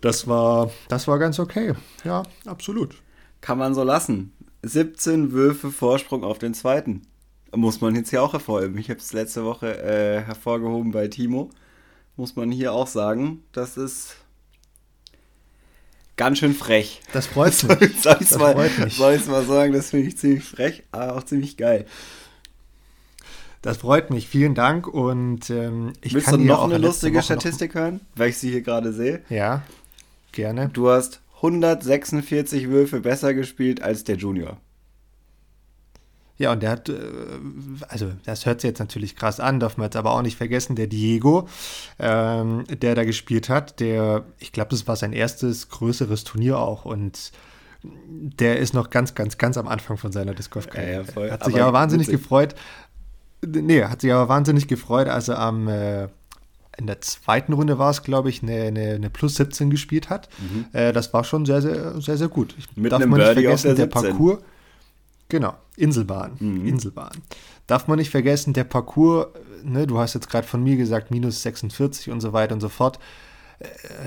Das 0.00 0.28
war, 0.28 0.70
das 0.88 1.08
war 1.08 1.18
ganz 1.18 1.38
okay. 1.38 1.74
Ja, 2.04 2.22
absolut. 2.44 2.96
Kann 3.40 3.58
man 3.58 3.74
so 3.74 3.82
lassen. 3.82 4.32
17 4.62 5.32
Würfe 5.32 5.70
Vorsprung 5.70 6.24
auf 6.24 6.38
den 6.38 6.52
zweiten. 6.52 7.02
Muss 7.54 7.80
man 7.80 7.94
jetzt 7.94 8.10
hier 8.10 8.22
auch 8.22 8.32
hervorheben. 8.32 8.76
Ich 8.76 8.90
habe 8.90 9.00
es 9.00 9.12
letzte 9.12 9.44
Woche 9.44 9.82
äh, 9.82 10.20
hervorgehoben 10.20 10.90
bei 10.90 11.08
Timo. 11.08 11.50
Muss 12.16 12.36
man 12.36 12.50
hier 12.50 12.72
auch 12.72 12.86
sagen. 12.86 13.42
Das 13.52 13.76
ist 13.76 14.16
ganz 16.16 16.38
schön 16.38 16.54
frech. 16.54 17.00
Das 17.12 17.26
freut 17.26 17.52
mich. 17.80 18.00
soll, 18.00 18.16
soll 18.16 18.16
ich 18.20 18.30
es 18.30 18.38
mal, 18.38 19.42
mal 19.42 19.44
sagen, 19.46 19.72
das 19.72 19.90
finde 19.90 20.08
ich 20.08 20.18
ziemlich 20.18 20.44
frech, 20.44 20.82
aber 20.92 21.16
auch 21.16 21.22
ziemlich 21.22 21.56
geil. 21.56 21.86
Das 23.62 23.78
freut 23.78 24.10
mich, 24.10 24.28
vielen 24.28 24.54
Dank 24.54 24.86
und 24.86 25.50
ähm, 25.50 25.92
ich 26.00 26.14
Willst 26.14 26.28
kann 26.28 26.40
du 26.40 26.46
noch 26.46 26.64
eine 26.64 26.78
lustige 26.78 27.20
Statistik 27.22 27.74
hören, 27.74 28.00
weil 28.14 28.30
ich 28.30 28.38
sie 28.38 28.50
hier 28.50 28.62
gerade 28.62 28.92
sehe? 28.92 29.22
Ja, 29.28 29.62
gerne. 30.30 30.70
Du 30.72 30.88
hast 30.88 31.20
146 31.36 32.68
Würfe 32.68 33.00
besser 33.00 33.34
gespielt 33.34 33.82
als 33.82 34.04
der 34.04 34.16
Junior. 34.16 34.58
Ja, 36.38 36.52
und 36.52 36.62
der 36.62 36.70
hat, 36.70 36.88
äh, 36.88 36.94
also 37.88 38.12
das 38.24 38.46
hört 38.46 38.60
sich 38.60 38.68
jetzt 38.68 38.78
natürlich 38.78 39.16
krass 39.16 39.40
an, 39.40 39.60
darf 39.60 39.76
man 39.76 39.86
jetzt 39.86 39.96
aber 39.96 40.12
auch 40.12 40.22
nicht 40.22 40.36
vergessen, 40.36 40.76
der 40.76 40.86
Diego, 40.86 41.48
ähm, 41.98 42.64
der 42.68 42.94
da 42.94 43.04
gespielt 43.04 43.48
hat, 43.48 43.80
der, 43.80 44.24
ich 44.38 44.52
glaube, 44.52 44.70
das 44.70 44.86
war 44.86 44.96
sein 44.96 45.12
erstes 45.12 45.68
größeres 45.70 46.24
Turnier 46.24 46.58
auch 46.58 46.84
und 46.84 47.32
der 47.82 48.58
ist 48.58 48.74
noch 48.74 48.90
ganz, 48.90 49.14
ganz, 49.14 49.38
ganz 49.38 49.56
am 49.56 49.68
Anfang 49.68 49.96
von 49.96 50.12
seiner 50.12 50.34
Disc 50.34 50.50
Golf 50.50 50.68
Karriere. 50.68 51.04
Ja, 51.14 51.24
ja, 51.26 51.32
hat 51.32 51.44
sich 51.44 51.54
aber, 51.54 51.64
aber 51.64 51.78
wahnsinnig 51.78 52.08
witzig. 52.08 52.22
gefreut. 52.22 52.54
Nee, 53.46 53.84
hat 53.84 54.00
sich 54.00 54.12
aber 54.12 54.28
wahnsinnig 54.28 54.66
gefreut, 54.66 55.08
als 55.08 55.28
er 55.28 55.38
am 55.38 55.68
äh, 55.68 56.08
in 56.78 56.86
der 56.86 57.00
zweiten 57.00 57.52
Runde 57.52 57.78
war 57.78 57.90
es, 57.90 58.02
glaube 58.02 58.28
ich, 58.28 58.42
eine, 58.42 58.64
eine, 58.64 58.94
eine, 58.94 59.10
Plus 59.10 59.36
17 59.36 59.70
gespielt 59.70 60.10
hat. 60.10 60.28
Mhm. 60.38 60.66
Äh, 60.72 60.92
das 60.92 61.12
war 61.14 61.24
schon 61.24 61.46
sehr, 61.46 61.62
sehr, 61.62 62.00
sehr, 62.00 62.18
sehr 62.18 62.28
gut. 62.28 62.54
Ich 62.58 62.76
Mit 62.76 62.92
darf 62.92 63.00
einem 63.00 63.10
man 63.10 63.20
nicht 63.20 63.28
Birdie 63.28 63.42
vergessen, 63.44 63.68
der, 63.68 63.74
der 63.74 63.86
Parcours. 63.86 64.40
Genau, 65.28 65.54
Inselbahn. 65.76 66.36
Mhm. 66.38 66.66
Inselbahn. 66.66 67.22
Darf 67.66 67.88
man 67.88 67.98
nicht 67.98 68.10
vergessen, 68.10 68.52
der 68.52 68.64
Parcours, 68.64 69.26
ne, 69.64 69.86
du 69.86 69.98
hast 69.98 70.14
jetzt 70.14 70.30
gerade 70.30 70.46
von 70.46 70.62
mir 70.62 70.76
gesagt, 70.76 71.10
minus 71.10 71.42
46 71.42 72.10
und 72.10 72.20
so 72.20 72.32
weiter 72.32 72.54
und 72.54 72.60
so 72.60 72.68
fort, 72.68 73.00
äh, 73.58 73.66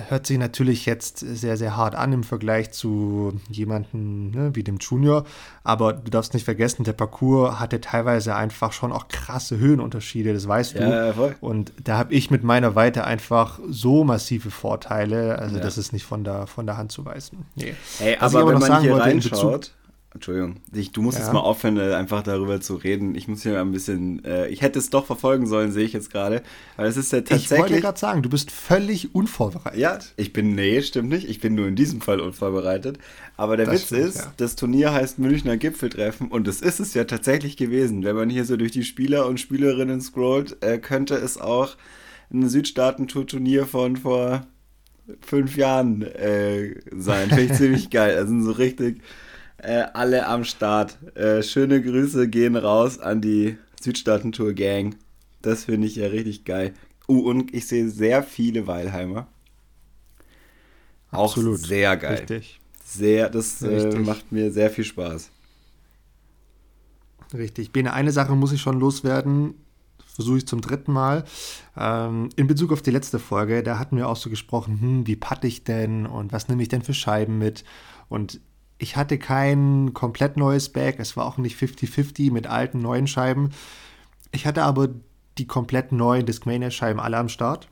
hört 0.09 0.27
sich 0.27 0.37
natürlich 0.37 0.85
jetzt 0.85 1.17
sehr, 1.17 1.57
sehr 1.57 1.75
hart 1.75 1.95
an 1.95 2.13
im 2.13 2.23
Vergleich 2.23 2.71
zu 2.71 3.33
jemandem 3.49 4.29
ne, 4.31 4.55
wie 4.55 4.63
dem 4.63 4.77
Junior. 4.77 5.25
Aber 5.63 5.93
du 5.93 6.09
darfst 6.11 6.33
nicht 6.33 6.43
vergessen, 6.43 6.83
der 6.83 6.93
Parcours 6.93 7.59
hatte 7.59 7.81
teilweise 7.81 8.35
einfach 8.35 8.71
schon 8.71 8.91
auch 8.91 9.07
krasse 9.07 9.57
Höhenunterschiede, 9.57 10.33
das 10.33 10.47
weißt 10.47 10.75
du. 10.75 10.79
Ja, 10.79 11.13
voll. 11.13 11.35
Und 11.41 11.73
da 11.83 11.97
habe 11.97 12.13
ich 12.13 12.29
mit 12.29 12.43
meiner 12.43 12.75
Weite 12.75 13.03
einfach 13.03 13.59
so 13.67 14.03
massive 14.03 14.51
Vorteile. 14.51 15.39
Also 15.39 15.57
ja. 15.57 15.61
das 15.61 15.77
ist 15.77 15.93
nicht 15.93 16.05
von 16.05 16.23
der, 16.23 16.45
von 16.45 16.65
der 16.65 16.77
Hand 16.77 16.91
zu 16.91 17.03
weisen. 17.03 17.45
Nee. 17.55 17.73
Hey, 17.97 18.17
aber, 18.19 18.41
aber 18.41 18.53
wenn 18.53 18.59
man 18.59 18.81
hier 18.81 18.95
reinschaut, 18.95 19.73
Entschuldigung, 20.19 20.57
ich, 20.73 20.91
du 20.91 21.01
musst 21.01 21.17
ja. 21.17 21.23
jetzt 21.23 21.33
mal 21.33 21.39
aufhören, 21.39 21.77
äh, 21.77 21.93
einfach 21.93 22.23
darüber 22.23 22.59
zu 22.59 22.75
reden. 22.75 23.15
Ich 23.15 23.29
muss 23.29 23.41
hier 23.41 23.59
ein 23.61 23.71
bisschen, 23.71 24.23
äh, 24.25 24.49
ich 24.49 24.61
hätte 24.61 24.77
es 24.77 24.89
doch 24.89 25.05
verfolgen 25.05 25.47
sollen, 25.47 25.71
sehe 25.71 25.85
ich 25.85 25.93
jetzt 25.93 26.11
gerade. 26.11 26.43
Weil 26.75 26.87
es 26.87 26.97
ist 26.97 27.13
ja 27.13 27.19
tatsächlich. 27.19 27.51
Ich 27.51 27.57
wollte 27.57 27.79
gerade 27.79 27.97
sagen, 27.97 28.21
du 28.21 28.29
bist 28.29 28.51
völlig 28.51 29.15
unvorbereitet. 29.15 29.79
Ja, 29.79 29.97
ich 30.17 30.33
bin, 30.33 30.55
nee, 30.55 30.81
stimmt 30.81 31.07
nicht. 31.07 31.29
Ich 31.29 31.39
bin 31.39 31.55
nur 31.55 31.67
in 31.67 31.77
diesem 31.77 32.01
Fall 32.01 32.19
unvorbereitet. 32.19 32.99
Aber 33.37 33.55
der 33.55 33.67
das 33.67 33.75
Witz 33.75 33.85
stimmt, 33.85 34.01
ist, 34.01 34.17
ja. 34.17 34.33
das 34.35 34.57
Turnier 34.57 34.91
heißt 34.91 35.19
Münchner 35.19 35.55
Gipfeltreffen 35.55 36.27
und 36.27 36.45
das 36.45 36.59
ist 36.59 36.81
es 36.81 36.93
ja 36.93 37.05
tatsächlich 37.05 37.55
gewesen. 37.55 38.03
Wenn 38.03 38.17
man 38.17 38.29
hier 38.29 38.43
so 38.43 38.57
durch 38.57 38.73
die 38.73 38.83
Spieler 38.83 39.25
und 39.25 39.39
Spielerinnen 39.39 40.01
scrollt, 40.01 40.61
äh, 40.61 40.79
könnte 40.79 41.15
es 41.15 41.39
auch 41.39 41.77
ein 42.29 42.49
Südstaaten-Tour-Turnier 42.49 43.65
von 43.65 43.95
vor 43.95 44.45
fünf 45.21 45.55
Jahren 45.55 46.01
äh, 46.01 46.75
sein. 46.91 47.29
Finde 47.29 47.43
ich 47.43 47.53
ziemlich 47.57 47.89
geil. 47.89 48.17
Also 48.17 48.37
so 48.41 48.51
richtig 48.51 49.01
äh, 49.61 49.87
alle 49.93 50.27
am 50.27 50.43
Start. 50.43 50.97
Äh, 51.15 51.43
schöne 51.43 51.81
Grüße 51.81 52.27
gehen 52.27 52.55
raus 52.55 52.99
an 52.99 53.21
die 53.21 53.57
Südstaaten-Tour-Gang. 53.81 54.95
Das 55.41 55.65
finde 55.65 55.87
ich 55.87 55.95
ja 55.95 56.07
richtig 56.07 56.45
geil. 56.45 56.73
Uh, 57.07 57.21
und 57.21 57.53
ich 57.53 57.67
sehe 57.67 57.89
sehr 57.89 58.23
viele 58.23 58.67
Weilheimer. 58.67 59.27
Auch 61.11 61.31
Absolut. 61.31 61.59
sehr 61.59 61.97
geil. 61.97 62.17
Richtig. 62.17 62.59
Sehr, 62.83 63.29
das 63.29 63.61
äh, 63.61 63.97
macht 63.99 64.31
mir 64.31 64.51
sehr 64.51 64.69
viel 64.69 64.83
Spaß. 64.83 65.31
Richtig. 67.33 67.71
Bene, 67.71 67.93
eine 67.93 68.11
Sache 68.11 68.35
muss 68.35 68.51
ich 68.51 68.61
schon 68.61 68.79
loswerden. 68.79 69.55
Versuche 70.05 70.39
ich 70.39 70.47
zum 70.47 70.61
dritten 70.61 70.91
Mal. 70.91 71.23
Ähm, 71.77 72.29
in 72.35 72.47
Bezug 72.47 72.71
auf 72.71 72.81
die 72.81 72.91
letzte 72.91 73.19
Folge, 73.19 73.63
da 73.63 73.79
hatten 73.79 73.95
wir 73.95 74.07
auch 74.07 74.17
so 74.17 74.29
gesprochen, 74.29 74.81
hm, 74.81 75.07
wie 75.07 75.15
patte 75.15 75.47
ich 75.47 75.63
denn 75.63 76.05
und 76.05 76.33
was 76.33 76.47
nehme 76.47 76.61
ich 76.61 76.69
denn 76.69 76.81
für 76.81 76.93
Scheiben 76.93 77.37
mit? 77.37 77.63
Und 78.09 78.41
ich 78.79 78.95
hatte 78.95 79.19
kein 79.19 79.93
komplett 79.93 80.37
neues 80.37 80.69
Bag, 80.69 80.95
es 80.97 81.15
war 81.15 81.25
auch 81.25 81.37
nicht 81.37 81.61
50-50 81.61 82.31
mit 82.31 82.47
alten, 82.47 82.79
neuen 82.79 83.07
Scheiben. 83.07 83.51
Ich 84.31 84.47
hatte 84.47 84.63
aber 84.63 84.89
die 85.37 85.45
komplett 85.45 85.91
neuen 85.91 86.25
Discmania-Scheiben 86.25 86.99
alle 86.99 87.17
am 87.17 87.29
Start. 87.29 87.67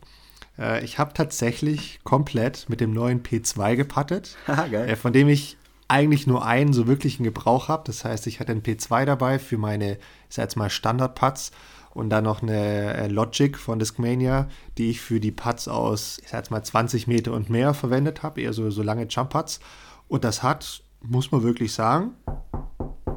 Äh, 0.59 0.83
ich 0.83 0.99
habe 0.99 1.13
tatsächlich 1.13 2.01
komplett 2.03 2.69
mit 2.69 2.81
dem 2.81 2.91
neuen 2.93 3.23
P2 3.23 3.75
gepattet, 3.75 4.37
äh, 4.71 4.95
von 4.95 5.13
dem 5.13 5.29
ich 5.29 5.57
eigentlich 5.87 6.27
nur 6.27 6.45
einen 6.45 6.73
so 6.73 6.87
wirklichen 6.87 7.23
Gebrauch 7.23 7.69
habe. 7.69 7.83
Das 7.85 8.03
heißt, 8.03 8.27
ich 8.27 8.41
hatte 8.41 8.51
einen 8.51 8.63
P2 8.63 9.05
dabei 9.05 9.39
für 9.39 9.57
meine, 9.57 9.93
ich 9.93 10.35
sag 10.35 10.43
jetzt 10.43 10.57
mal, 10.57 10.69
Standard-Putts 10.69 11.51
und 11.91 12.09
dann 12.09 12.25
noch 12.25 12.41
eine 12.41 12.93
äh, 12.95 13.07
Logic 13.07 13.57
von 13.57 13.79
Discmania, 13.79 14.49
die 14.77 14.89
ich 14.89 14.99
für 14.99 15.21
die 15.21 15.31
Putts 15.31 15.69
aus, 15.69 16.19
ich 16.21 16.29
sag 16.29 16.39
jetzt 16.39 16.51
mal, 16.51 16.63
20 16.63 17.07
Meter 17.07 17.31
und 17.31 17.49
mehr 17.49 17.73
verwendet 17.73 18.23
habe, 18.23 18.41
eher 18.41 18.51
so, 18.51 18.69
so 18.69 18.83
lange 18.83 19.07
Jump-Putts. 19.07 19.61
Und 20.09 20.25
das 20.25 20.43
hat 20.43 20.83
muss 21.01 21.31
man 21.31 21.43
wirklich 21.43 21.73
sagen, 21.73 22.11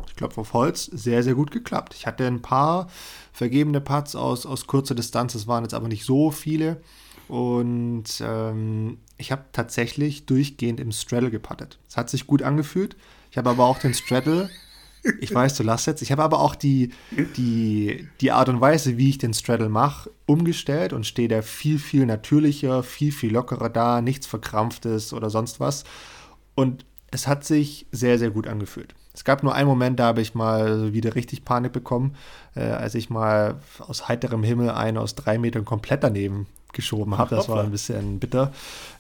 ich 0.06 0.16
glaube 0.16 0.36
auf 0.38 0.52
Holz, 0.52 0.84
sehr, 0.84 1.22
sehr 1.22 1.34
gut 1.34 1.50
geklappt. 1.50 1.94
Ich 1.94 2.06
hatte 2.06 2.26
ein 2.26 2.42
paar 2.42 2.88
vergebene 3.32 3.80
Putts 3.80 4.14
aus, 4.16 4.46
aus 4.46 4.66
kurzer 4.66 4.94
Distanz, 4.94 5.34
es 5.34 5.46
waren 5.46 5.64
jetzt 5.64 5.74
aber 5.74 5.88
nicht 5.88 6.04
so 6.04 6.30
viele. 6.30 6.80
Und 7.28 8.20
ähm, 8.20 8.98
ich 9.16 9.30
habe 9.30 9.44
tatsächlich 9.52 10.26
durchgehend 10.26 10.80
im 10.80 10.90
Straddle 10.90 11.30
geputtet. 11.30 11.78
Es 11.88 11.96
hat 11.96 12.10
sich 12.10 12.26
gut 12.26 12.42
angefühlt. 12.42 12.96
Ich 13.30 13.38
habe 13.38 13.50
aber 13.50 13.66
auch 13.66 13.78
den 13.78 13.94
Straddle, 13.94 14.50
ich 15.20 15.32
weiß, 15.32 15.56
du 15.56 15.62
lachst 15.62 15.86
jetzt, 15.86 16.02
ich 16.02 16.12
habe 16.12 16.22
aber 16.22 16.40
auch 16.40 16.54
die, 16.54 16.90
die, 17.36 18.08
die 18.20 18.32
Art 18.32 18.48
und 18.48 18.60
Weise, 18.60 18.98
wie 18.98 19.10
ich 19.10 19.18
den 19.18 19.32
Straddle 19.32 19.68
mache, 19.68 20.10
umgestellt 20.26 20.92
und 20.92 21.06
stehe 21.06 21.28
da 21.28 21.42
viel, 21.42 21.78
viel 21.78 22.04
natürlicher, 22.04 22.82
viel, 22.82 23.12
viel 23.12 23.32
lockerer 23.32 23.70
da, 23.70 24.02
nichts 24.02 24.26
Verkrampftes 24.26 25.12
oder 25.12 25.30
sonst 25.30 25.60
was. 25.60 25.84
Und 26.54 26.84
es 27.10 27.26
hat 27.26 27.44
sich 27.44 27.86
sehr, 27.92 28.18
sehr 28.18 28.30
gut 28.30 28.46
angefühlt. 28.46 28.94
Es 29.12 29.24
gab 29.24 29.42
nur 29.42 29.54
einen 29.54 29.68
Moment, 29.68 29.98
da 29.98 30.06
habe 30.06 30.20
ich 30.20 30.34
mal 30.34 30.92
wieder 30.92 31.14
richtig 31.14 31.44
Panik 31.44 31.72
bekommen, 31.72 32.14
äh, 32.54 32.62
als 32.62 32.94
ich 32.94 33.10
mal 33.10 33.56
aus 33.80 34.08
heiterem 34.08 34.44
Himmel 34.44 34.70
einen 34.70 34.98
aus 34.98 35.14
drei 35.14 35.38
Metern 35.38 35.64
komplett 35.64 36.04
daneben 36.04 36.46
geschoben 36.72 37.18
habe. 37.18 37.34
Das 37.34 37.48
war 37.48 37.62
ein 37.62 37.72
bisschen 37.72 38.20
bitter. 38.20 38.52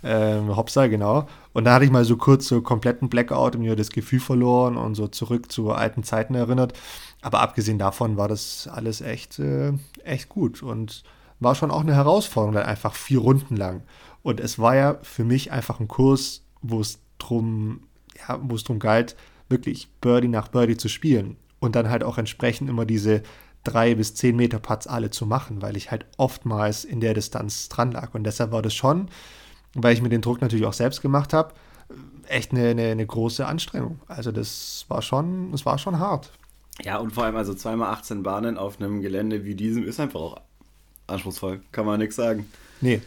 Ähm, 0.02 0.56
Hopsa, 0.56 0.88
genau. 0.88 1.28
Und 1.52 1.64
da 1.64 1.74
hatte 1.74 1.84
ich 1.84 1.90
mal 1.90 2.04
so 2.04 2.16
kurz 2.16 2.48
so 2.48 2.60
kompletten 2.62 3.08
Blackout 3.08 3.54
und 3.54 3.62
mir 3.62 3.76
das 3.76 3.90
Gefühl 3.90 4.20
verloren 4.20 4.76
und 4.76 4.96
so 4.96 5.06
zurück 5.06 5.52
zu 5.52 5.70
alten 5.70 6.02
Zeiten 6.02 6.34
erinnert. 6.34 6.72
Aber 7.22 7.40
abgesehen 7.40 7.78
davon 7.78 8.16
war 8.16 8.28
das 8.28 8.68
alles 8.72 9.00
echt, 9.00 9.38
äh, 9.38 9.72
echt 10.04 10.28
gut 10.28 10.62
und 10.62 11.04
war 11.38 11.54
schon 11.54 11.70
auch 11.70 11.80
eine 11.80 11.94
Herausforderung, 11.94 12.54
dann 12.54 12.66
einfach 12.66 12.94
vier 12.94 13.20
Runden 13.20 13.56
lang. 13.56 13.82
Und 14.22 14.40
es 14.40 14.58
war 14.58 14.74
ja 14.74 14.98
für 15.02 15.24
mich 15.24 15.52
einfach 15.52 15.80
ein 15.80 15.88
Kurs, 15.88 16.42
wo 16.60 16.80
es 16.80 16.98
drum, 17.18 17.84
ja, 18.28 18.38
wo 18.42 18.54
es 18.54 18.64
drum 18.64 18.78
galt, 18.78 19.16
wirklich 19.48 19.88
Birdie 20.00 20.28
nach 20.28 20.48
Birdie 20.48 20.76
zu 20.76 20.88
spielen 20.88 21.36
und 21.58 21.76
dann 21.76 21.90
halt 21.90 22.04
auch 22.04 22.18
entsprechend 22.18 22.70
immer 22.70 22.84
diese 22.84 23.22
drei 23.64 23.94
bis 23.94 24.14
zehn 24.14 24.36
Meter 24.36 24.58
Putts 24.58 24.86
alle 24.86 25.10
zu 25.10 25.26
machen, 25.26 25.60
weil 25.62 25.76
ich 25.76 25.90
halt 25.90 26.06
oftmals 26.16 26.84
in 26.84 27.00
der 27.00 27.14
Distanz 27.14 27.68
dran 27.68 27.92
lag. 27.92 28.14
Und 28.14 28.24
deshalb 28.24 28.52
war 28.52 28.62
das 28.62 28.74
schon, 28.74 29.08
weil 29.74 29.92
ich 29.92 30.02
mir 30.02 30.08
den 30.08 30.22
Druck 30.22 30.40
natürlich 30.40 30.64
auch 30.64 30.72
selbst 30.72 31.02
gemacht 31.02 31.32
habe, 31.32 31.54
echt 32.26 32.52
eine, 32.52 32.68
eine, 32.68 32.90
eine 32.90 33.06
große 33.06 33.46
Anstrengung. 33.46 34.00
Also 34.08 34.32
das 34.32 34.86
war 34.88 35.02
schon, 35.02 35.52
das 35.52 35.66
war 35.66 35.78
schon 35.78 35.98
hart. 35.98 36.32
Ja, 36.82 36.96
und 36.98 37.12
vor 37.12 37.24
allem 37.24 37.36
also 37.36 37.52
zweimal 37.52 37.92
18 37.92 38.22
Bahnen 38.22 38.56
auf 38.56 38.80
einem 38.80 39.02
Gelände 39.02 39.44
wie 39.44 39.54
diesem 39.54 39.84
ist 39.84 40.00
einfach 40.00 40.20
auch 40.20 40.40
anspruchsvoll. 41.06 41.60
Kann 41.72 41.84
man 41.84 42.00
nichts 42.00 42.16
sagen. 42.16 42.46
Nee, 42.80 43.02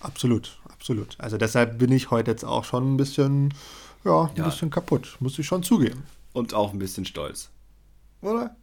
absolut, 0.00 0.58
absolut. 0.70 1.16
Also 1.18 1.36
deshalb 1.36 1.78
bin 1.78 1.92
ich 1.92 2.10
heute 2.10 2.30
jetzt 2.30 2.44
auch 2.44 2.64
schon 2.64 2.94
ein 2.94 2.96
bisschen 2.96 3.52
ja, 4.04 4.22
ein 4.24 4.36
ja. 4.36 4.44
bisschen 4.44 4.70
kaputt, 4.70 5.16
muss 5.20 5.38
ich 5.38 5.46
schon 5.46 5.62
zugeben. 5.62 6.04
Und 6.32 6.54
auch 6.54 6.72
ein 6.72 6.78
bisschen 6.78 7.04
stolz. 7.04 7.50
Oder? 8.20 8.56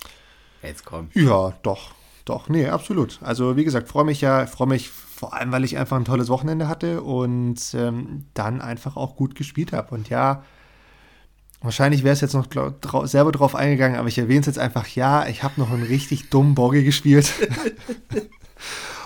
Jetzt 0.61 0.85
komm. 0.85 1.09
Ja, 1.13 1.53
doch. 1.63 1.91
Doch, 2.25 2.49
nee, 2.49 2.67
absolut. 2.67 3.19
Also 3.23 3.57
wie 3.57 3.63
gesagt, 3.63 3.87
freue 3.87 4.05
mich 4.05 4.21
ja, 4.21 4.45
freue 4.45 4.67
mich 4.67 4.89
vor 4.89 5.33
allem, 5.33 5.51
weil 5.51 5.63
ich 5.63 5.77
einfach 5.77 5.97
ein 5.97 6.05
tolles 6.05 6.29
Wochenende 6.29 6.67
hatte 6.67 7.01
und 7.01 7.59
ähm, 7.73 8.25
dann 8.33 8.61
einfach 8.61 8.95
auch 8.97 9.15
gut 9.15 9.35
gespielt 9.35 9.73
habe. 9.73 9.95
Und 9.95 10.09
ja, 10.09 10.43
wahrscheinlich 11.61 12.03
wäre 12.03 12.13
es 12.13 12.21
jetzt 12.21 12.33
noch 12.33 12.49
glaub, 12.49 12.85
selber 13.07 13.31
drauf 13.31 13.55
eingegangen, 13.55 13.97
aber 13.97 14.07
ich 14.07 14.17
erwähne 14.17 14.41
es 14.41 14.45
jetzt 14.45 14.59
einfach, 14.59 14.87
ja, 14.89 15.27
ich 15.27 15.43
habe 15.43 15.59
noch 15.59 15.71
einen 15.71 15.83
richtig 15.83 16.29
dummen 16.29 16.55
Boggy 16.55 16.83
gespielt. 16.83 17.33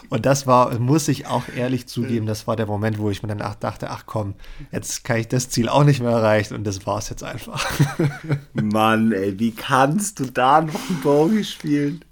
Und 0.09 0.25
das 0.25 0.47
war, 0.47 0.77
muss 0.79 1.07
ich 1.07 1.27
auch 1.27 1.43
ehrlich 1.55 1.87
zugeben, 1.87 2.25
das 2.25 2.47
war 2.47 2.55
der 2.55 2.65
Moment, 2.65 2.99
wo 2.99 3.09
ich 3.09 3.23
mir 3.23 3.35
dann 3.35 3.57
dachte, 3.59 3.89
ach 3.89 4.03
komm, 4.05 4.35
jetzt 4.71 5.03
kann 5.03 5.17
ich 5.17 5.27
das 5.27 5.49
Ziel 5.49 5.69
auch 5.69 5.83
nicht 5.83 6.01
mehr 6.01 6.11
erreichen 6.11 6.55
und 6.55 6.65
das 6.65 6.85
war 6.85 6.99
es 6.99 7.09
jetzt 7.09 7.23
einfach. 7.23 7.65
Mann, 8.53 9.11
ey, 9.11 9.39
wie 9.39 9.51
kannst 9.51 10.19
du 10.19 10.25
da 10.25 10.61
noch 10.61 10.89
einen 10.89 11.01
Bogey 11.01 11.43
spielen? 11.43 12.05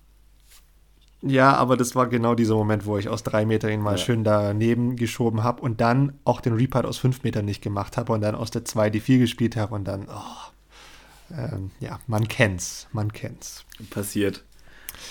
Ja, 1.23 1.53
aber 1.53 1.77
das 1.77 1.93
war 1.93 2.07
genau 2.07 2.33
dieser 2.33 2.55
Moment, 2.55 2.87
wo 2.87 2.97
ich 2.97 3.07
aus 3.07 3.21
drei 3.21 3.45
Metern 3.45 3.71
ihn 3.71 3.81
mal 3.81 3.91
ja. 3.91 3.97
schön 3.97 4.23
daneben 4.23 4.95
geschoben 4.95 5.43
habe 5.43 5.61
und 5.61 5.79
dann 5.79 6.13
auch 6.23 6.41
den 6.41 6.53
Repart 6.53 6.85
aus 6.85 6.97
fünf 6.97 7.23
Metern 7.23 7.45
nicht 7.45 7.61
gemacht 7.61 7.97
habe 7.97 8.11
und 8.13 8.21
dann 8.21 8.33
aus 8.33 8.49
der 8.49 8.65
zwei 8.65 8.89
die 8.89 8.99
vier 8.99 9.19
gespielt 9.19 9.55
habe 9.55 9.75
und 9.75 9.83
dann, 9.83 10.07
oh, 10.09 11.35
ähm, 11.37 11.69
ja, 11.79 11.99
man 12.07 12.27
kennt's, 12.27 12.87
man 12.91 13.13
kennt's. 13.13 13.65
Passiert 13.91 14.43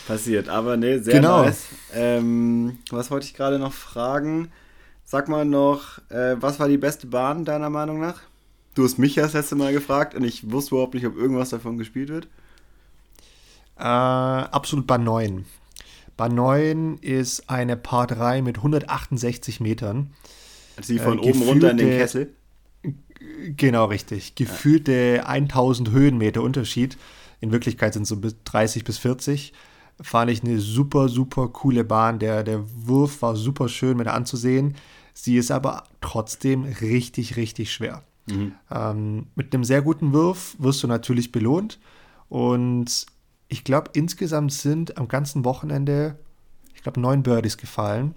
passiert. 0.06 0.48
Aber 0.48 0.76
nee, 0.76 0.98
sehr 0.98 1.14
genau. 1.14 1.44
nice. 1.44 1.66
Ähm, 1.94 2.78
was 2.90 3.10
wollte 3.10 3.26
ich 3.26 3.34
gerade 3.34 3.58
noch 3.58 3.72
fragen? 3.72 4.50
Sag 5.04 5.28
mal 5.28 5.44
noch, 5.44 5.98
äh, 6.10 6.36
was 6.40 6.60
war 6.60 6.68
die 6.68 6.78
beste 6.78 7.06
Bahn 7.06 7.44
deiner 7.44 7.70
Meinung 7.70 8.00
nach? 8.00 8.20
Du 8.74 8.84
hast 8.84 8.98
mich 8.98 9.16
ja 9.16 9.24
das 9.24 9.32
letzte 9.32 9.56
Mal 9.56 9.72
gefragt 9.72 10.14
und 10.14 10.22
ich 10.22 10.50
wusste 10.50 10.74
überhaupt 10.74 10.94
nicht, 10.94 11.06
ob 11.06 11.16
irgendwas 11.16 11.50
davon 11.50 11.78
gespielt 11.78 12.08
wird. 12.08 12.28
Äh, 13.76 13.82
absolut 13.82 14.86
Bahn 14.86 15.04
9. 15.04 15.46
Bahn 16.16 16.34
9 16.34 16.98
ist 16.98 17.50
eine 17.50 17.76
Par 17.76 18.06
3 18.06 18.42
mit 18.42 18.58
168 18.58 19.60
Metern. 19.60 20.12
Also 20.76 20.92
die 20.92 20.98
von 20.98 21.18
äh, 21.18 21.22
oben 21.22 21.42
runter 21.42 21.70
in 21.70 21.78
den 21.78 21.98
Kessel? 21.98 22.32
Genau, 23.56 23.86
richtig. 23.86 24.34
Gefühlte 24.34 25.22
1000 25.26 25.90
Höhenmeter 25.90 26.42
Unterschied. 26.42 26.96
In 27.40 27.52
Wirklichkeit 27.52 27.94
sind 27.94 28.02
es 28.02 28.10
so 28.10 28.16
bis 28.16 28.36
30 28.44 28.84
bis 28.84 28.98
40 28.98 29.52
fand 30.02 30.30
ich 30.30 30.42
eine 30.42 30.58
super, 30.58 31.08
super 31.08 31.48
coole 31.48 31.84
Bahn. 31.84 32.18
Der, 32.18 32.42
der 32.42 32.62
Wurf 32.86 33.22
war 33.22 33.36
super 33.36 33.68
schön 33.68 33.96
mit 33.96 34.08
anzusehen. 34.08 34.74
Sie 35.12 35.36
ist 35.36 35.50
aber 35.50 35.84
trotzdem 36.00 36.64
richtig, 36.64 37.36
richtig 37.36 37.72
schwer. 37.72 38.02
Mhm. 38.26 38.52
Ähm, 38.70 39.26
mit 39.34 39.52
einem 39.52 39.64
sehr 39.64 39.82
guten 39.82 40.12
Wurf 40.12 40.56
wirst 40.58 40.82
du 40.82 40.86
natürlich 40.86 41.32
belohnt. 41.32 41.78
Und 42.28 43.06
ich 43.48 43.64
glaube, 43.64 43.90
insgesamt 43.94 44.52
sind 44.52 44.96
am 44.96 45.08
ganzen 45.08 45.44
Wochenende, 45.44 46.16
ich 46.74 46.82
glaube, 46.82 47.00
neun 47.00 47.22
Birdies 47.22 47.56
gefallen. 47.56 48.14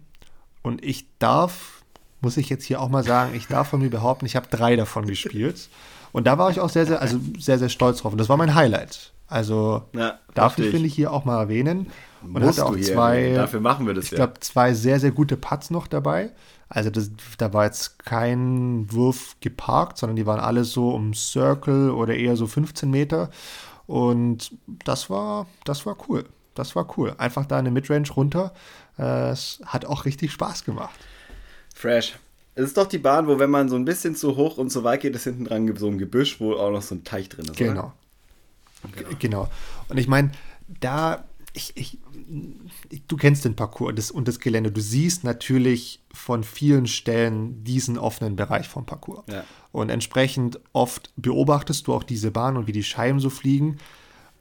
Und 0.62 0.84
ich 0.86 1.08
darf, 1.20 1.84
muss 2.22 2.38
ich 2.38 2.50
jetzt 2.50 2.64
hier 2.64 2.80
auch 2.80 2.90
mal 2.90 3.04
sagen, 3.04 3.36
ich 3.36 3.48
darf 3.48 3.70
von 3.70 3.82
mir 3.82 3.90
behaupten, 3.90 4.26
ich 4.26 4.36
habe 4.36 4.48
drei 4.50 4.76
davon 4.76 5.06
gespielt. 5.06 5.70
Und 6.12 6.28
da 6.28 6.38
war 6.38 6.52
ich 6.52 6.60
auch 6.60 6.70
sehr, 6.70 6.86
sehr, 6.86 7.02
also 7.02 7.20
sehr, 7.38 7.58
sehr 7.58 7.70
stolz 7.70 8.00
drauf. 8.00 8.14
Und 8.14 8.20
das 8.20 8.30
war 8.30 8.38
mein 8.38 8.56
Highlight. 8.56 9.12
Also 9.28 9.84
ja, 9.94 10.20
darf 10.34 10.58
ich, 10.58 10.70
finde 10.70 10.88
ich, 10.88 10.94
hier 10.94 11.12
auch 11.12 11.26
mal 11.26 11.40
erwähnen. 11.40 11.88
Und 12.22 12.34
Musst 12.34 12.60
hatte 12.60 12.66
auch 12.66 12.80
zwei, 12.80 13.34
dafür 13.34 13.60
machen 13.60 13.86
wir 13.86 13.94
das 13.94 14.06
ich 14.06 14.12
ja. 14.12 14.18
glaube, 14.18 14.40
zwei 14.40 14.74
sehr, 14.74 15.00
sehr 15.00 15.12
gute 15.12 15.38
Putts 15.38 15.70
noch 15.70 15.88
dabei. 15.88 16.32
Also 16.70 16.90
das, 16.90 17.12
da 17.38 17.54
war 17.54 17.66
jetzt 17.66 18.00
kein 18.00 18.92
Wurf 18.92 19.36
geparkt, 19.42 19.98
sondern 19.98 20.16
die 20.16 20.26
waren 20.26 20.40
alle 20.40 20.64
so 20.64 20.90
um 20.90 21.14
Circle 21.14 21.92
oder 21.92 22.16
eher 22.16 22.36
so 22.36 22.48
15 22.48 22.90
Meter. 22.90 23.30
Und 23.86 24.58
das 24.86 25.10
war, 25.10 25.48
das 25.66 25.86
war 25.86 25.98
cool. 26.08 26.26
Das 26.56 26.76
war 26.76 26.98
cool. 26.98 27.14
Einfach 27.18 27.46
da 27.46 27.58
eine 27.58 27.72
Midrange 27.72 28.10
runter. 28.12 28.54
Es 28.98 29.62
hat 29.66 29.86
auch 29.86 30.06
richtig 30.06 30.32
Spaß 30.32 30.64
gemacht. 30.64 31.00
Fresh. 31.74 32.16
Es 32.56 32.66
ist 32.66 32.78
doch 32.78 32.88
die 32.88 33.00
Bahn, 33.00 33.28
wo 33.28 33.40
wenn 33.40 33.50
man 33.50 33.68
so 33.68 33.76
ein 33.76 33.86
bisschen 33.86 34.16
zu 34.16 34.36
hoch 34.36 34.58
und 34.58 34.70
zu 34.70 34.84
weit 34.84 35.02
geht, 35.02 35.16
ist 35.16 35.24
hinten 35.24 35.46
dran 35.46 35.76
so 35.76 35.88
ein 35.88 35.98
Gebüsch, 35.98 36.40
wo 36.40 36.54
auch 36.54 36.72
noch 36.72 36.84
so 36.84 36.96
ein 36.96 37.04
Teich 37.04 37.30
drin 37.30 37.46
ist. 37.46 37.58
Genau. 37.58 37.72
Oder? 37.72 37.94
Genau. 38.92 39.10
genau. 39.20 39.50
Und 39.90 39.98
ich 39.98 40.08
meine, 40.08 40.32
da, 40.68 41.26
ich, 41.54 41.74
ich, 41.76 42.00
du 43.08 43.18
kennst 43.18 43.46
den 43.46 43.56
Parcours 43.56 43.94
das, 43.96 44.12
und 44.12 44.28
das 44.28 44.40
Gelände. 44.40 44.72
Du 44.72 44.82
siehst 44.82 45.24
natürlich 45.24 46.02
von 46.14 46.44
vielen 46.44 46.88
Stellen 46.88 47.64
diesen 47.64 47.98
offenen 47.98 48.36
Bereich 48.36 48.68
vom 48.68 48.86
Parcours. 48.86 49.24
Ja. 49.28 49.44
Und 49.72 49.90
entsprechend 49.90 50.60
oft 50.74 51.12
beobachtest 51.16 51.88
du 51.88 51.94
auch 51.94 52.04
diese 52.04 52.32
Bahn 52.32 52.58
und 52.58 52.68
wie 52.68 52.72
die 52.72 52.84
Scheiben 52.84 53.20
so 53.20 53.30
fliegen. 53.30 53.78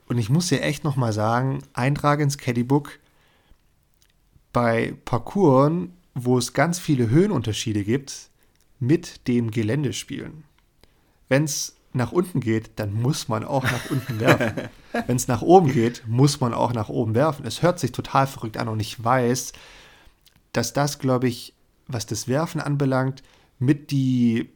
Und 0.06 0.18
ich 0.18 0.28
muss 0.28 0.48
dir 0.48 0.60
echt 0.62 0.84
nochmal 0.84 1.12
sagen, 1.12 1.62
Eintrag 1.72 2.20
ins 2.20 2.38
Caddybook 2.38 2.98
bei 4.52 4.94
Parcours, 5.04 5.88
wo 6.14 6.36
es 6.36 6.52
ganz 6.52 6.78
viele 6.78 7.08
Höhenunterschiede 7.08 7.84
gibt, 7.84 8.28
mit 8.78 9.26
dem 9.28 9.50
Gelände 9.50 9.92
spielen. 9.92 10.44
Wenn 11.28 11.44
es 11.44 11.76
nach 11.94 12.12
unten 12.12 12.40
geht, 12.40 12.72
dann 12.76 12.92
muss 12.92 13.28
man 13.28 13.44
auch 13.44 13.64
nach 13.64 13.90
unten 13.90 14.20
werfen. 14.20 14.68
Wenn 15.06 15.16
es 15.16 15.28
nach 15.28 15.42
oben 15.42 15.72
geht, 15.72 16.02
muss 16.06 16.40
man 16.40 16.54
auch 16.54 16.72
nach 16.72 16.88
oben 16.88 17.14
werfen. 17.14 17.46
Es 17.46 17.62
hört 17.62 17.78
sich 17.78 17.92
total 17.92 18.26
verrückt 18.26 18.56
an 18.56 18.68
und 18.68 18.80
ich 18.80 19.02
weiß, 19.02 19.52
dass 20.52 20.72
das, 20.72 20.98
glaube 20.98 21.28
ich, 21.28 21.54
was 21.86 22.06
das 22.06 22.28
Werfen 22.28 22.60
anbelangt, 22.60 23.22
mit 23.58 23.90
die, 23.90 24.50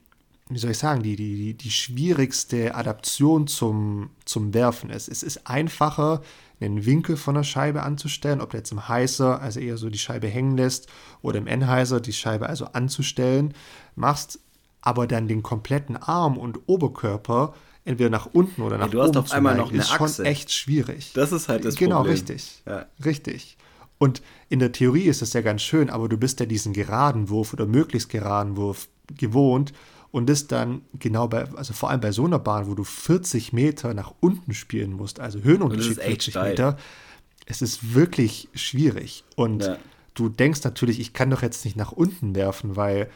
wie 0.49 0.59
soll 0.59 0.71
ich 0.73 0.79
sagen, 0.79 1.03
die, 1.03 1.17
die, 1.17 1.55
die 1.55 1.71
schwierigste 1.71 2.75
Adaption 2.75 3.47
zum, 3.47 4.11
zum 4.25 4.55
Werfen 4.55 4.91
ist. 4.91 5.09
Es 5.09 5.23
ist 5.23 5.47
einfacher, 5.47 6.23
einen 6.61 6.87
Winkel 6.87 7.17
von 7.17 7.35
der 7.35 7.43
Scheibe 7.43 7.83
anzustellen, 7.83 8.41
ob 8.41 8.51
du 8.51 8.57
jetzt 8.57 8.73
im 8.73 8.89
Heißer, 8.89 9.41
also 9.41 9.61
eher 9.61 9.77
so 9.77 9.91
die 9.91 9.99
Scheibe 9.99 10.29
hängen 10.29 10.57
lässt, 10.57 10.89
oder 11.21 11.39
im 11.39 11.47
Enheiser 11.47 12.01
die 12.01 12.15
Scheibe 12.15 12.49
also 12.49 12.67
anzustellen. 12.67 13.53
Machst 13.95 14.41
aber 14.87 15.09
dann 15.09 15.27
den 15.27 15.43
kompletten 15.43 15.97
Arm 15.97 16.39
und 16.39 16.61
Oberkörper 16.67 17.55
entweder 17.85 18.09
nach 18.09 18.27
unten 18.27 18.63
oder 18.63 18.79
nach 18.79 18.87
ja, 18.87 18.93
du 18.93 18.99
oben 19.01 19.09
hast 19.09 19.17
auf 19.17 19.33
einmal 19.33 19.57
noch 19.57 19.71
eine 19.71 19.81
ist 19.81 19.91
Achse. 19.91 20.17
schon 20.17 20.25
echt 20.27 20.53
schwierig. 20.53 21.13
Das 21.15 21.33
ist 21.33 21.49
halt 21.49 21.65
das 21.65 21.75
genau, 21.75 22.03
Problem. 22.03 22.15
Genau, 22.15 22.33
richtig. 22.33 22.63
Ja. 22.67 22.87
Richtig. 23.05 23.57
Und 23.99 24.23
in 24.49 24.61
der 24.61 24.71
Theorie 24.71 25.05
ist 25.05 25.23
das 25.23 25.33
ja 25.33 25.41
ganz 25.41 25.63
schön, 25.63 25.91
aber 25.91 26.09
du 26.09 26.17
bist 26.17 26.39
ja 26.39 26.47
diesen 26.47 26.73
geraden 26.73 27.31
Wurf 27.31 27.53
oder 27.53 27.67
möglichst 27.67 28.11
geraden 28.11 28.57
Wurf 28.57 28.89
gewohnt 29.17 29.73
und 30.13 30.31
ist 30.31 30.53
dann 30.53 30.83
genau 31.01 31.27
bei, 31.27 31.49
also 31.55 31.73
vor 31.73 31.91
allem 31.91 32.01
bei 32.01 32.13
so 32.13 32.25
einer 32.25 32.39
Bahn, 32.39 32.69
wo 32.69 32.75
du 32.75 32.85
40 32.85 33.53
Meter 33.53 33.93
nach 33.93 34.15
unten 34.21 34.55
spielen 34.55 34.93
musst, 34.93 35.19
also 35.19 35.41
Höhenunterschied 35.41 36.01
40 36.01 36.35
steil. 36.35 36.51
Meter, 36.51 36.77
es 37.47 37.61
ist 37.61 37.95
wirklich 37.95 38.49
schwierig. 38.55 39.25
Und 39.35 39.65
ja. 39.65 39.79
du 40.15 40.29
denkst 40.29 40.63
natürlich, 40.63 41.01
ich 41.01 41.13
kann 41.13 41.31
doch 41.31 41.43
jetzt 41.43 41.65
nicht 41.65 41.77
nach 41.77 41.91
unten 41.91 42.37
werfen, 42.37 42.77
weil 42.77 43.11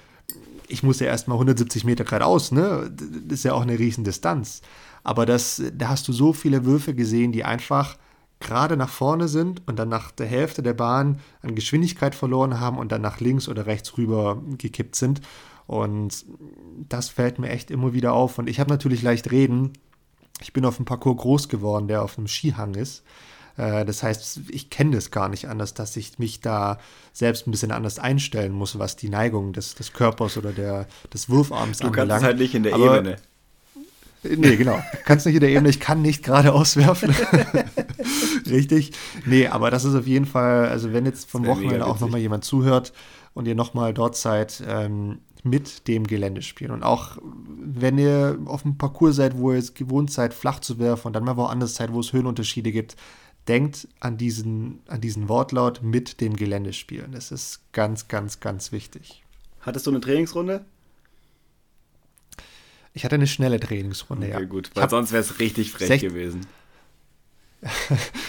ich 0.71 0.83
muss 0.83 1.01
ja 1.01 1.07
erstmal 1.07 1.37
170 1.37 1.85
Meter 1.85 2.05
geradeaus, 2.05 2.53
ne? 2.53 2.91
Das 2.95 3.41
ist 3.41 3.45
ja 3.45 3.53
auch 3.55 3.63
eine 3.63 3.79
riesen 3.79 4.05
Distanz. 4.05 4.63
Aber 5.03 5.27
das, 5.27 5.63
da 5.75 5.89
hast 5.89 6.07
du 6.09 6.13
so 6.13 6.33
viele 6.33 6.65
Würfe 6.65 6.95
gesehen, 6.95 7.33
die 7.33 7.45
einfach 7.45 7.97
gerade 8.41 8.77
nach 8.77 8.89
vorne 8.89 9.29
sind 9.29 9.63
und 9.67 9.79
dann 9.79 9.89
nach 9.89 10.11
der 10.11 10.27
Hälfte 10.27 10.63
der 10.63 10.73
Bahn 10.73 11.19
an 11.43 11.55
Geschwindigkeit 11.55 12.15
verloren 12.15 12.59
haben 12.59 12.79
und 12.79 12.91
dann 12.91 13.03
nach 13.03 13.21
links 13.21 13.49
oder 13.49 13.67
rechts 13.67 13.97
rüber 13.99 14.43
gekippt 14.59 14.97
sind. 14.97 15.21
Und 15.67 16.25
das 16.89 17.11
fällt 17.11 17.39
mir 17.39 17.51
echt 17.51 17.71
immer 17.71 17.93
wieder 17.93 18.13
auf. 18.13 18.39
Und 18.39 18.49
ich 18.49 18.59
habe 18.59 18.71
natürlich 18.71 19.03
leicht 19.03 19.31
reden, 19.31 19.73
ich 20.41 20.53
bin 20.53 20.65
auf 20.65 20.77
dem 20.77 20.87
Parcours 20.87 21.19
groß 21.19 21.49
geworden, 21.49 21.87
der 21.87 22.03
auf 22.03 22.17
einem 22.17 22.27
Skihang 22.27 22.75
ist. 22.75 23.05
Äh, 23.61 23.85
das 23.85 24.03
heißt, 24.03 24.41
ich 24.49 24.71
kenne 24.71 24.93
das 24.93 25.11
gar 25.11 25.29
nicht 25.29 25.49
anders, 25.49 25.75
dass 25.75 25.97
ich 25.97 26.19
mich 26.19 26.41
da 26.41 26.79
selbst 27.13 27.47
ein 27.47 27.51
bisschen 27.51 27.73
anders 27.73 27.99
einstellen 27.99 28.53
muss, 28.53 28.79
was 28.79 28.97
die 28.97 29.11
Neigung 29.11 29.53
des, 29.53 29.75
des 29.75 29.93
Körpers 29.93 30.39
oder 30.39 30.53
der, 30.53 30.87
des 31.13 31.29
Wurfarms 31.29 31.79
du 31.79 31.89
anbelangt. 31.89 32.09
Du 32.09 32.13
kannst 32.15 32.25
halt 32.25 32.39
nicht 32.39 32.55
in 32.55 32.63
der 32.63 32.75
Aber, 32.75 32.99
Ebene. 32.99 33.17
Nee, 34.23 34.57
genau. 34.57 34.77
Du 34.93 34.99
kannst 35.05 35.27
nicht 35.27 35.35
in 35.35 35.41
der 35.41 35.51
Ebene, 35.51 35.69
ich 35.69 35.81
kann 35.81 36.03
nicht 36.03 36.23
gerade 36.23 36.53
auswerfen. 36.53 37.15
Richtig. 38.51 38.93
Nee, 39.27 39.47
aber 39.47 39.71
das 39.71 39.85
ist 39.85 39.95
auf 39.95 40.07
jeden 40.07 40.27
Fall, 40.27 40.69
also 40.69 40.93
wenn 40.93 41.07
jetzt 41.07 41.31
vom 41.31 41.47
Wochenende 41.47 41.87
auch 41.87 42.01
nochmal 42.01 42.21
jemand 42.21 42.45
zuhört 42.45 42.93
und 43.35 43.47
ihr 43.47 43.55
nochmal 43.55 43.95
dort 43.95 44.17
seid, 44.17 44.63
ähm, 44.67 45.21
mit 45.43 45.89
dem 45.89 46.07
Gelände 46.07 46.43
spielen. 46.43 46.71
Und 46.71 46.83
auch 46.83 47.17
wenn 47.47 47.97
ihr 47.97 48.39
auf 48.45 48.63
dem 48.63 48.77
Parcours 48.77 49.17
seid, 49.17 49.39
wo 49.39 49.53
ihr 49.53 49.59
es 49.59 49.73
gewohnt 49.73 50.11
seid, 50.11 50.35
flach 50.35 50.61
zu 50.61 50.79
werfen 50.79 51.09
und 51.09 51.13
dann 51.15 51.25
mal 51.25 51.39
woanders 51.39 51.75
seid, 51.75 51.93
wo 51.95 52.01
es 52.01 52.13
Höhenunterschiede 52.13 52.73
gibt, 52.73 52.97
denkt 53.51 53.89
an 53.99 54.17
diesen, 54.17 54.79
an 54.87 55.01
diesen 55.01 55.29
Wortlaut 55.29 55.83
mit 55.83 56.21
dem 56.21 56.37
Gelände 56.37 56.73
spielen. 56.73 57.11
Das 57.11 57.33
ist 57.33 57.61
ganz, 57.73 58.07
ganz, 58.07 58.39
ganz 58.39 58.71
wichtig. 58.71 59.25
Hattest 59.61 59.89
du 59.89 59.91
eine 59.91 60.01
Trainingsrunde? 60.01 60.65
Ich 62.95 63.05
hatte 63.05 63.17
eine 63.17 63.27
schnelle 63.27 63.59
Trainingsrunde, 63.59 64.29
okay, 64.29 64.41
ja. 64.41 64.47
gut, 64.47 64.71
weil 64.75 64.89
sonst 64.89 65.11
wäre 65.11 65.23
es 65.23 65.41
richtig 65.41 65.73
frech 65.73 66.01
gewesen. 66.01 66.47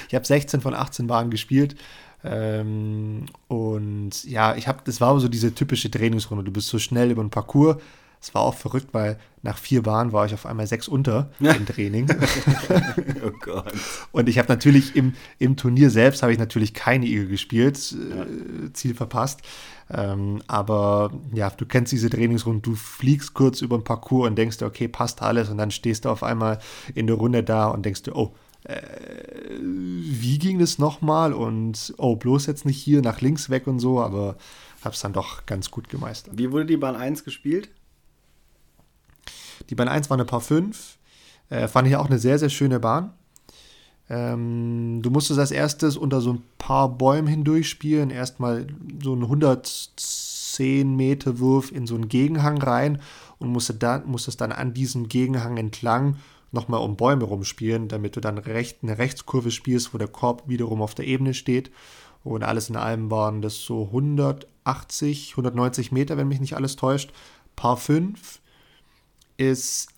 ich 0.09 0.15
habe 0.15 0.25
16 0.25 0.59
von 0.59 0.73
18 0.73 1.05
Bahnen 1.05 1.29
gespielt 1.29 1.75
ähm, 2.23 3.27
und 3.47 4.23
ja, 4.23 4.55
ich 4.55 4.67
habe, 4.67 4.81
das 4.83 5.01
war 5.01 5.19
so 5.19 5.27
diese 5.27 5.53
typische 5.53 5.91
Trainingsrunde. 5.91 6.43
Du 6.43 6.51
bist 6.51 6.67
so 6.67 6.79
schnell 6.79 7.11
über 7.11 7.23
den 7.23 7.29
Parcours. 7.29 7.77
Es 8.21 8.35
war 8.35 8.43
auch 8.43 8.53
verrückt, 8.53 8.89
weil 8.93 9.17
nach 9.41 9.57
vier 9.57 9.81
Bahnen 9.81 10.13
war 10.13 10.27
ich 10.27 10.33
auf 10.35 10.45
einmal 10.45 10.67
sechs 10.67 10.87
unter 10.87 11.31
im 11.39 11.65
Training. 11.65 12.07
oh 13.25 13.31
Gott. 13.41 13.73
Und 14.11 14.29
ich 14.29 14.37
habe 14.37 14.47
natürlich 14.47 14.95
im, 14.95 15.13
im 15.39 15.57
Turnier 15.57 15.89
selbst 15.89 16.21
habe 16.21 16.31
ich 16.31 16.37
natürlich 16.37 16.75
keine 16.75 17.07
Igel 17.07 17.27
gespielt, 17.27 17.91
ja. 17.91 18.21
äh, 18.21 18.73
Ziel 18.73 18.93
verpasst. 18.93 19.41
Ähm, 19.89 20.43
aber 20.45 21.11
ja, 21.33 21.49
du 21.49 21.65
kennst 21.65 21.91
diese 21.91 22.11
Trainingsrunde, 22.11 22.61
du 22.61 22.75
fliegst 22.75 23.33
kurz 23.33 23.61
über 23.61 23.77
den 23.77 23.83
Parcours 23.83 24.27
und 24.27 24.37
denkst 24.37 24.57
dir, 24.57 24.67
okay, 24.67 24.87
passt 24.87 25.23
alles. 25.23 25.49
Und 25.49 25.57
dann 25.57 25.71
stehst 25.71 26.05
du 26.05 26.09
auf 26.09 26.21
einmal 26.21 26.59
in 26.93 27.07
der 27.07 27.15
Runde 27.15 27.43
da 27.43 27.69
und 27.69 27.83
denkst 27.83 28.03
dir, 28.03 28.15
oh, 28.15 28.35
äh, 28.65 28.81
wie 29.59 30.37
ging 30.37 30.59
das 30.59 30.77
nochmal? 30.77 31.33
Und 31.33 31.95
oh, 31.97 32.15
bloß 32.15 32.45
jetzt 32.45 32.65
nicht 32.65 32.77
hier 32.77 33.01
nach 33.01 33.19
links 33.21 33.49
weg 33.49 33.65
und 33.65 33.79
so, 33.79 33.99
aber 33.99 34.37
habe 34.83 34.93
es 34.93 35.01
dann 35.01 35.13
doch 35.13 35.45
ganz 35.47 35.71
gut 35.71 35.89
gemeistert. 35.89 36.37
Wie 36.37 36.51
wurde 36.51 36.67
die 36.67 36.77
Bahn 36.77 36.95
1 36.95 37.23
gespielt? 37.23 37.69
Die 39.69 39.75
Bahn 39.75 39.87
1 39.87 40.09
war 40.09 40.15
eine 40.15 40.25
Paar 40.25 40.41
5. 40.41 40.97
Äh, 41.49 41.67
fand 41.67 41.87
ich 41.87 41.95
auch 41.95 42.07
eine 42.07 42.19
sehr, 42.19 42.39
sehr 42.39 42.49
schöne 42.49 42.79
Bahn. 42.79 43.13
Ähm, 44.09 45.01
du 45.01 45.09
musstest 45.09 45.39
als 45.39 45.51
erstes 45.51 45.95
unter 45.95 46.19
so 46.19 46.33
ein 46.33 46.43
paar 46.57 46.89
Bäumen 46.89 47.27
hindurch 47.27 47.69
spielen. 47.69 48.09
Erstmal 48.09 48.67
so 49.01 49.13
einen 49.13 49.23
110 49.23 50.95
Meter 50.95 51.39
Wurf 51.39 51.71
in 51.71 51.87
so 51.87 51.95
einen 51.95 52.09
Gegenhang 52.09 52.61
rein 52.61 53.01
und 53.39 53.49
musstest 53.49 53.81
dann, 53.81 54.05
musstest 54.05 54.41
dann 54.41 54.51
an 54.51 54.73
diesem 54.73 55.07
Gegenhang 55.07 55.57
entlang 55.57 56.17
nochmal 56.51 56.81
um 56.81 56.97
Bäume 56.97 57.23
rumspielen, 57.23 57.87
damit 57.87 58.17
du 58.17 58.19
dann 58.19 58.37
recht, 58.37 58.79
eine 58.83 58.97
Rechtskurve 58.97 59.51
spielst, 59.51 59.93
wo 59.93 59.97
der 59.97 60.09
Korb 60.09 60.43
wiederum 60.47 60.81
auf 60.81 60.93
der 60.93 61.07
Ebene 61.07 61.33
steht. 61.33 61.71
Und 62.23 62.43
alles 62.43 62.69
in 62.69 62.75
allem 62.75 63.09
waren 63.09 63.41
das 63.41 63.61
so 63.61 63.85
180, 63.85 65.31
190 65.31 65.93
Meter, 65.93 66.17
wenn 66.17 66.27
mich 66.27 66.41
nicht 66.41 66.55
alles 66.55 66.75
täuscht. 66.75 67.13
Paar 67.55 67.77
5 67.77 68.40
ist, 69.41 69.89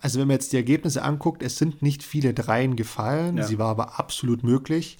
also 0.00 0.18
wenn 0.18 0.28
man 0.28 0.34
jetzt 0.34 0.52
die 0.52 0.56
Ergebnisse 0.56 1.02
anguckt, 1.02 1.42
es 1.42 1.56
sind 1.56 1.82
nicht 1.82 2.02
viele 2.02 2.34
Dreien 2.34 2.76
gefallen. 2.76 3.38
Ja. 3.38 3.44
Sie 3.44 3.58
war 3.58 3.68
aber 3.68 3.98
absolut 3.98 4.42
möglich. 4.42 4.98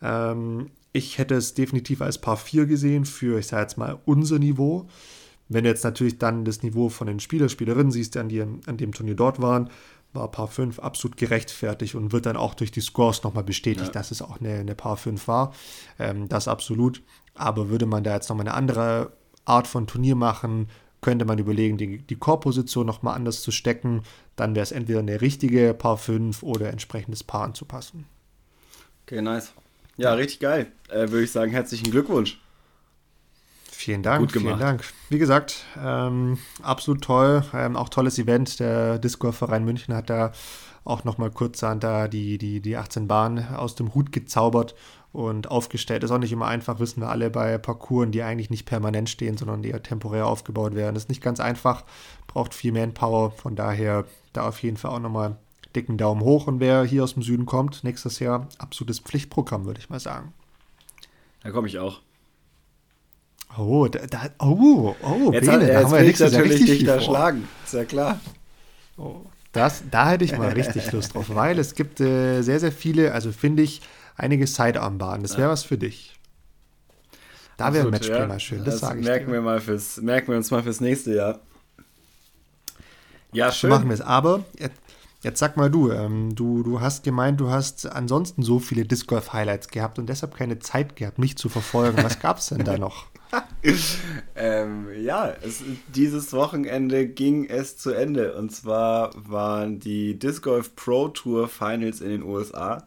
Ähm, 0.00 0.70
ich 0.92 1.18
hätte 1.18 1.34
es 1.34 1.54
definitiv 1.54 2.02
als 2.02 2.18
Paar 2.18 2.36
4 2.36 2.66
gesehen 2.66 3.04
für, 3.04 3.38
ich 3.38 3.46
sage 3.46 3.62
jetzt 3.62 3.78
mal, 3.78 3.98
unser 4.04 4.38
Niveau. 4.38 4.86
Wenn 5.48 5.64
du 5.64 5.70
jetzt 5.70 5.84
natürlich 5.84 6.18
dann 6.18 6.44
das 6.44 6.62
Niveau 6.62 6.88
von 6.88 7.06
den 7.06 7.20
Spieler, 7.20 7.48
Spielerinnen 7.48 7.92
siehst, 7.92 8.14
die 8.14 8.18
an, 8.18 8.28
die 8.28 8.40
an 8.40 8.76
dem 8.76 8.92
Turnier 8.92 9.16
dort 9.16 9.40
waren, 9.42 9.70
war 10.12 10.30
Paar 10.30 10.48
5 10.48 10.78
absolut 10.78 11.16
gerechtfertigt 11.16 11.94
und 11.94 12.12
wird 12.12 12.26
dann 12.26 12.36
auch 12.36 12.54
durch 12.54 12.70
die 12.70 12.80
Scores 12.80 13.22
nochmal 13.22 13.44
bestätigt, 13.44 13.86
ja. 13.86 13.92
dass 13.92 14.10
es 14.10 14.22
auch 14.22 14.40
eine, 14.40 14.54
eine 14.54 14.74
Paar 14.74 14.96
5 14.96 15.26
war. 15.26 15.52
Ähm, 15.98 16.28
das 16.28 16.48
absolut. 16.48 17.02
Aber 17.34 17.70
würde 17.70 17.86
man 17.86 18.04
da 18.04 18.14
jetzt 18.14 18.28
nochmal 18.28 18.46
eine 18.46 18.54
andere 18.54 19.12
Art 19.44 19.66
von 19.66 19.86
Turnier 19.86 20.14
machen, 20.14 20.68
könnte 21.02 21.26
man 21.26 21.38
überlegen, 21.38 21.76
die, 21.76 21.98
die 21.98 22.16
Core-Position 22.16 22.86
nochmal 22.86 23.14
anders 23.14 23.42
zu 23.42 23.50
stecken. 23.50 24.02
Dann 24.36 24.54
wäre 24.54 24.62
es 24.62 24.72
entweder 24.72 25.00
eine 25.00 25.20
richtige 25.20 25.74
Paar 25.74 25.98
5 25.98 26.42
oder 26.42 26.70
entsprechendes 26.70 27.22
Paar 27.24 27.42
anzupassen. 27.42 28.06
Okay, 29.04 29.20
nice. 29.20 29.52
Ja, 29.98 30.14
richtig 30.14 30.40
geil. 30.40 30.72
Äh, 30.88 31.10
würde 31.10 31.24
ich 31.24 31.32
sagen, 31.32 31.50
herzlichen 31.50 31.90
Glückwunsch. 31.90 32.40
Vielen 33.70 34.04
Dank, 34.04 34.20
Gut 34.20 34.32
gemacht. 34.32 34.54
vielen 34.54 34.60
Dank. 34.60 34.84
Wie 35.10 35.18
gesagt, 35.18 35.64
ähm, 35.76 36.38
absolut 36.62 37.02
toll. 37.02 37.44
Ähm, 37.52 37.76
auch 37.76 37.88
tolles 37.88 38.18
Event. 38.18 38.60
Der 38.60 38.98
Disco-Verein 38.98 39.64
München 39.64 39.94
hat 39.94 40.08
da 40.08 40.32
auch 40.84 41.02
nochmal 41.04 41.30
kurzerhand 41.30 41.82
da 41.82 42.06
die, 42.06 42.38
die, 42.38 42.60
die 42.60 42.76
18 42.76 43.08
Bahnen 43.08 43.54
aus 43.54 43.74
dem 43.74 43.92
Hut 43.94 44.12
gezaubert 44.12 44.76
und 45.12 45.50
aufgestellt. 45.50 46.02
Ist 46.04 46.10
auch 46.10 46.18
nicht 46.18 46.32
immer 46.32 46.46
einfach, 46.46 46.80
wissen 46.80 47.00
wir 47.00 47.10
alle 47.10 47.30
bei 47.30 47.58
Parcours, 47.58 48.10
die 48.10 48.22
eigentlich 48.22 48.50
nicht 48.50 48.66
permanent 48.66 49.10
stehen, 49.10 49.36
sondern 49.36 49.62
eher 49.62 49.82
temporär 49.82 50.26
aufgebaut 50.26 50.74
werden. 50.74 50.96
Ist 50.96 51.08
nicht 51.08 51.22
ganz 51.22 51.40
einfach, 51.40 51.84
braucht 52.26 52.54
viel 52.54 52.72
Manpower. 52.72 53.30
Von 53.30 53.54
daher 53.54 54.04
da 54.32 54.48
auf 54.48 54.62
jeden 54.62 54.76
Fall 54.76 54.92
auch 54.92 55.00
nochmal 55.00 55.36
dicken 55.76 55.98
Daumen 55.98 56.22
hoch. 56.22 56.46
Und 56.46 56.60
wer 56.60 56.84
hier 56.84 57.04
aus 57.04 57.14
dem 57.14 57.22
Süden 57.22 57.46
kommt, 57.46 57.84
nächstes 57.84 58.18
Jahr 58.18 58.48
absolutes 58.58 59.00
Pflichtprogramm, 59.00 59.66
würde 59.66 59.80
ich 59.80 59.90
mal 59.90 60.00
sagen. 60.00 60.32
Da 61.42 61.50
komme 61.50 61.68
ich 61.68 61.78
auch. 61.78 62.00
Oh, 63.58 63.86
da, 63.86 64.06
da, 64.06 64.30
oh, 64.38 64.94
oh, 65.02 65.30
jetzt, 65.32 65.44
Bene, 65.44 65.64
hat, 65.64 65.68
da 65.68 65.82
haben 65.82 65.92
wir 65.92 66.00
nächstes 66.00 66.32
natürlich 66.32 66.64
dich 66.64 66.84
da 66.84 66.98
schlagen, 67.00 67.46
ist 67.64 67.74
ja 67.74 67.84
klar. 67.84 68.18
Oh, 68.96 69.20
das, 69.52 69.82
da 69.90 70.08
hätte 70.08 70.24
ich 70.24 70.38
mal 70.38 70.48
richtig 70.52 70.90
Lust 70.92 71.14
drauf, 71.14 71.26
weil 71.34 71.58
es 71.58 71.74
gibt 71.74 72.00
äh, 72.00 72.40
sehr, 72.40 72.60
sehr 72.60 72.72
viele, 72.72 73.12
also 73.12 73.30
finde 73.30 73.62
ich, 73.62 73.82
einige 74.16 74.46
Sidearmbahnen. 74.46 75.22
Das 75.22 75.36
wäre 75.36 75.50
was 75.50 75.64
für 75.64 75.78
dich. 75.78 76.18
Da 77.56 77.72
wäre 77.72 77.86
ein 77.86 77.90
Matchplay 77.90 78.18
ja. 78.18 78.26
mal 78.26 78.40
schön, 78.40 78.64
das, 78.64 78.74
das 78.74 78.80
sage 78.80 79.00
ich 79.00 79.06
merken 79.06 79.26
dir. 79.26 79.34
Wir 79.34 79.40
mal 79.42 79.60
fürs, 79.60 79.98
merken 79.98 80.28
wir 80.28 80.36
uns 80.36 80.50
mal 80.50 80.62
fürs 80.62 80.80
nächste 80.80 81.14
Jahr. 81.14 81.40
Ja, 83.32 83.52
schön. 83.52 83.70
So 83.70 83.76
machen 83.76 83.88
wir 83.88 83.94
es. 83.94 84.00
Aber 84.00 84.44
jetzt, 84.58 84.80
jetzt, 85.22 85.38
sag 85.38 85.56
mal 85.56 85.70
du, 85.70 85.90
ähm, 85.90 86.34
du, 86.34 86.62
du 86.62 86.80
hast 86.80 87.04
gemeint, 87.04 87.40
du 87.40 87.50
hast 87.50 87.86
ansonsten 87.86 88.42
so 88.42 88.58
viele 88.58 88.84
Disc 88.84 89.06
Golf 89.06 89.32
Highlights 89.32 89.68
gehabt 89.68 89.98
und 89.98 90.08
deshalb 90.08 90.34
keine 90.34 90.58
Zeit 90.58 90.96
gehabt, 90.96 91.18
mich 91.18 91.36
zu 91.36 91.48
verfolgen. 91.48 92.02
Was 92.02 92.20
gab 92.20 92.38
es 92.38 92.48
denn 92.48 92.64
da 92.64 92.78
noch? 92.78 93.06
ähm, 94.36 94.88
ja, 95.00 95.32
es, 95.42 95.62
dieses 95.94 96.32
Wochenende 96.32 97.06
ging 97.06 97.46
es 97.46 97.78
zu 97.78 97.92
Ende. 97.92 98.34
Und 98.34 98.50
zwar 98.50 99.10
waren 99.14 99.78
die 99.78 100.18
Disc 100.18 100.42
Golf 100.42 100.74
Pro 100.76 101.08
Tour 101.08 101.48
Finals 101.48 102.00
in 102.00 102.10
den 102.10 102.22
USA. 102.22 102.86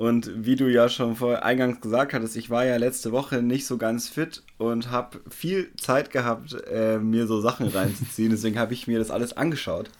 Und 0.00 0.46
wie 0.46 0.56
du 0.56 0.66
ja 0.66 0.88
schon 0.88 1.14
vor 1.14 1.42
eingangs 1.42 1.82
gesagt 1.82 2.14
hattest, 2.14 2.34
ich 2.34 2.48
war 2.48 2.64
ja 2.64 2.78
letzte 2.78 3.12
Woche 3.12 3.42
nicht 3.42 3.66
so 3.66 3.76
ganz 3.76 4.08
fit 4.08 4.42
und 4.56 4.90
habe 4.90 5.20
viel 5.28 5.76
Zeit 5.76 6.10
gehabt, 6.10 6.56
äh, 6.72 6.96
mir 6.96 7.26
so 7.26 7.42
Sachen 7.42 7.68
reinzuziehen. 7.68 8.30
Deswegen 8.30 8.58
habe 8.58 8.72
ich 8.72 8.86
mir 8.86 8.98
das 8.98 9.10
alles 9.10 9.36
angeschaut. 9.36 9.90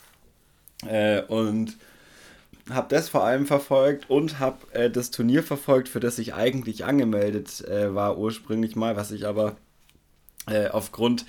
Äh, 0.87 1.21
und 1.25 1.77
habe 2.71 2.87
das 2.89 3.11
vor 3.11 3.25
allem 3.25 3.45
verfolgt 3.45 4.09
und 4.09 4.39
habe 4.39 4.57
äh, 4.73 4.89
das 4.89 5.11
Turnier 5.11 5.43
verfolgt, 5.43 5.91
für 5.91 6.01
das 6.01 6.19
ich 6.19 6.33
eigentlich 6.33 6.87
angemeldet 6.87 7.63
äh, 7.69 7.95
war 7.95 8.17
ursprünglich 8.17 8.77
mal, 8.77 8.97
was 8.97 9.11
ich 9.11 9.27
aber 9.27 9.57
äh, 10.47 10.69
aufgrund 10.69 11.27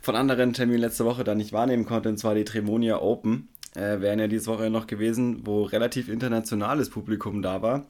von 0.00 0.16
anderen 0.16 0.54
Terminen 0.54 0.80
letzte 0.80 1.04
Woche 1.04 1.24
dann 1.24 1.36
nicht 1.36 1.52
wahrnehmen 1.52 1.84
konnte, 1.84 2.08
und 2.08 2.16
zwar 2.16 2.34
die 2.34 2.44
Tremonia 2.44 3.02
Open. 3.02 3.48
Äh, 3.74 4.00
wären 4.00 4.18
ja 4.18 4.28
diese 4.28 4.46
Woche 4.46 4.70
noch 4.70 4.86
gewesen, 4.86 5.42
wo 5.44 5.64
relativ 5.64 6.08
internationales 6.08 6.88
Publikum 6.88 7.42
da 7.42 7.60
war. 7.60 7.84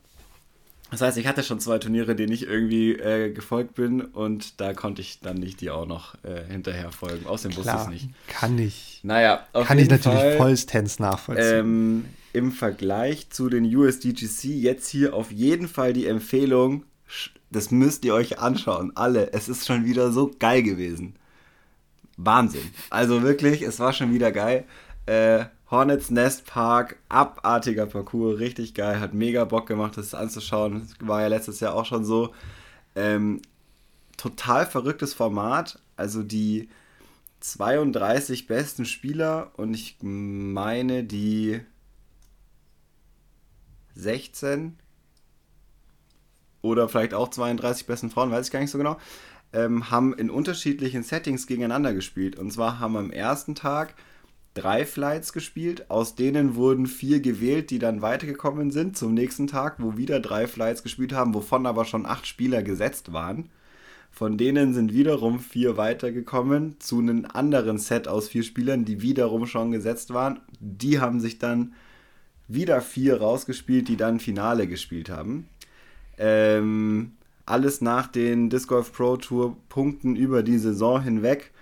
Das 0.90 1.02
heißt, 1.02 1.18
ich 1.18 1.26
hatte 1.26 1.42
schon 1.42 1.60
zwei 1.60 1.78
Turniere, 1.78 2.16
denen 2.16 2.32
ich 2.32 2.46
irgendwie 2.46 2.92
äh, 2.92 3.30
gefolgt 3.30 3.74
bin 3.74 4.00
und 4.00 4.60
da 4.60 4.72
konnte 4.72 5.02
ich 5.02 5.20
dann 5.20 5.36
nicht 5.36 5.60
die 5.60 5.70
auch 5.70 5.86
noch 5.86 6.14
äh, 6.24 6.44
hinterher 6.50 6.90
folgen. 6.92 7.26
Außerdem 7.26 7.56
wusste 7.58 7.72
ich 7.74 7.82
es 7.82 7.88
nicht. 7.88 8.08
Kann 8.26 8.58
ich. 8.58 9.00
Naja, 9.02 9.46
Kann 9.52 9.78
ich 9.78 9.90
natürlich 9.90 10.18
Fall, 10.18 10.36
vollstens 10.38 10.98
nachvollziehen. 10.98 11.58
Ähm, 11.58 12.04
Im 12.32 12.52
Vergleich 12.52 13.28
zu 13.30 13.50
den 13.50 13.64
USDGC 13.64 14.44
jetzt 14.44 14.88
hier 14.88 15.14
auf 15.14 15.30
jeden 15.30 15.68
Fall 15.68 15.92
die 15.92 16.06
Empfehlung, 16.06 16.84
das 17.50 17.70
müsst 17.70 18.04
ihr 18.04 18.14
euch 18.14 18.38
anschauen, 18.38 18.92
alle. 18.94 19.32
Es 19.32 19.48
ist 19.48 19.66
schon 19.66 19.84
wieder 19.84 20.10
so 20.10 20.30
geil 20.38 20.62
gewesen. 20.62 21.16
Wahnsinn. 22.16 22.62
Also 22.90 23.22
wirklich, 23.22 23.62
es 23.62 23.78
war 23.78 23.92
schon 23.92 24.12
wieder 24.12 24.32
geil. 24.32 24.64
Äh, 25.06 25.44
Hornets 25.70 26.10
Nest 26.10 26.46
Park, 26.46 26.96
abartiger 27.08 27.86
Parcours, 27.86 28.38
richtig 28.38 28.74
geil, 28.74 29.00
hat 29.00 29.12
mega 29.12 29.44
Bock 29.44 29.66
gemacht, 29.66 29.96
das 29.96 30.14
anzuschauen. 30.14 30.80
Das 30.80 31.06
war 31.06 31.20
ja 31.20 31.28
letztes 31.28 31.60
Jahr 31.60 31.74
auch 31.74 31.84
schon 31.84 32.04
so. 32.04 32.34
Ähm, 32.94 33.42
total 34.16 34.66
verrücktes 34.66 35.14
Format, 35.14 35.78
also 35.96 36.22
die 36.22 36.68
32 37.40 38.46
besten 38.46 38.84
Spieler 38.84 39.52
und 39.56 39.74
ich 39.74 39.98
meine 40.00 41.04
die 41.04 41.60
16 43.94 44.76
oder 46.62 46.88
vielleicht 46.88 47.14
auch 47.14 47.28
32 47.28 47.86
besten 47.86 48.10
Frauen, 48.10 48.30
weiß 48.30 48.46
ich 48.46 48.52
gar 48.52 48.60
nicht 48.60 48.70
so 48.70 48.78
genau, 48.78 48.98
ähm, 49.52 49.90
haben 49.90 50.14
in 50.14 50.30
unterschiedlichen 50.30 51.02
Settings 51.02 51.46
gegeneinander 51.46 51.94
gespielt. 51.94 52.36
Und 52.36 52.50
zwar 52.52 52.80
haben 52.80 52.96
am 52.96 53.10
ersten 53.10 53.54
Tag 53.54 53.94
drei 54.58 54.84
Flights 54.84 55.32
gespielt, 55.32 55.90
aus 55.90 56.16
denen 56.16 56.56
wurden 56.56 56.86
vier 56.86 57.20
gewählt, 57.20 57.70
die 57.70 57.78
dann 57.78 58.02
weitergekommen 58.02 58.70
sind 58.70 58.96
zum 58.96 59.14
nächsten 59.14 59.46
Tag, 59.46 59.76
wo 59.78 59.96
wieder 59.96 60.18
drei 60.20 60.46
Flights 60.46 60.82
gespielt 60.82 61.12
haben, 61.12 61.32
wovon 61.34 61.66
aber 61.66 61.84
schon 61.84 62.06
acht 62.06 62.26
Spieler 62.26 62.62
gesetzt 62.62 63.12
waren. 63.12 63.50
Von 64.10 64.36
denen 64.36 64.74
sind 64.74 64.92
wiederum 64.92 65.38
vier 65.38 65.76
weitergekommen 65.76 66.76
zu 66.80 66.98
einem 66.98 67.26
anderen 67.32 67.78
Set 67.78 68.08
aus 68.08 68.28
vier 68.28 68.42
Spielern, 68.42 68.84
die 68.84 69.00
wiederum 69.00 69.46
schon 69.46 69.70
gesetzt 69.70 70.12
waren. 70.12 70.40
Die 70.58 70.98
haben 70.98 71.20
sich 71.20 71.38
dann 71.38 71.74
wieder 72.48 72.80
vier 72.80 73.20
rausgespielt, 73.20 73.86
die 73.86 73.96
dann 73.96 74.18
Finale 74.18 74.66
gespielt 74.66 75.08
haben. 75.08 75.46
Ähm, 76.16 77.12
alles 77.46 77.80
nach 77.80 78.08
den 78.08 78.50
Disc 78.50 78.68
Golf 78.68 78.92
Pro 78.92 79.16
Tour 79.18 79.56
Punkten 79.68 80.16
über 80.16 80.42
die 80.42 80.58
Saison 80.58 81.00
hinweg. 81.00 81.52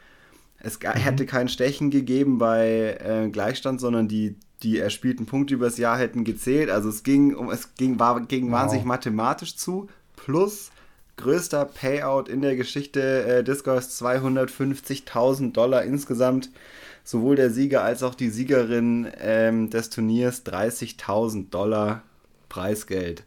Es 0.58 0.78
mhm. 0.80 0.88
hätte 0.92 1.26
kein 1.26 1.48
Stechen 1.48 1.90
gegeben 1.90 2.38
bei 2.38 2.98
äh, 3.00 3.28
Gleichstand, 3.28 3.80
sondern 3.80 4.08
die, 4.08 4.36
die 4.62 4.78
erspielten 4.78 5.26
Punkte 5.26 5.54
übers 5.54 5.78
Jahr 5.78 5.98
hätten 5.98 6.24
gezählt. 6.24 6.70
Also 6.70 6.88
es 6.88 7.02
ging 7.02 7.34
um 7.34 7.50
es 7.50 7.74
ging, 7.74 7.98
war, 7.98 8.20
ging 8.22 8.46
wow. 8.46 8.52
wahnsinnig 8.52 8.84
mathematisch 8.84 9.56
zu. 9.56 9.88
Plus 10.16 10.70
größter 11.16 11.64
Payout 11.64 12.28
in 12.28 12.42
der 12.42 12.56
Geschichte 12.56 13.24
äh, 13.24 13.44
Disc 13.44 13.64
Golf 13.64 13.84
250.000 13.84 15.52
Dollar 15.52 15.82
insgesamt. 15.82 16.50
Sowohl 17.04 17.36
der 17.36 17.50
Sieger 17.50 17.82
als 17.82 18.02
auch 18.02 18.16
die 18.16 18.30
Siegerin 18.30 19.06
ähm, 19.20 19.70
des 19.70 19.90
Turniers 19.90 20.44
30.000 20.44 21.50
Dollar 21.50 22.02
Preisgeld. 22.48 23.24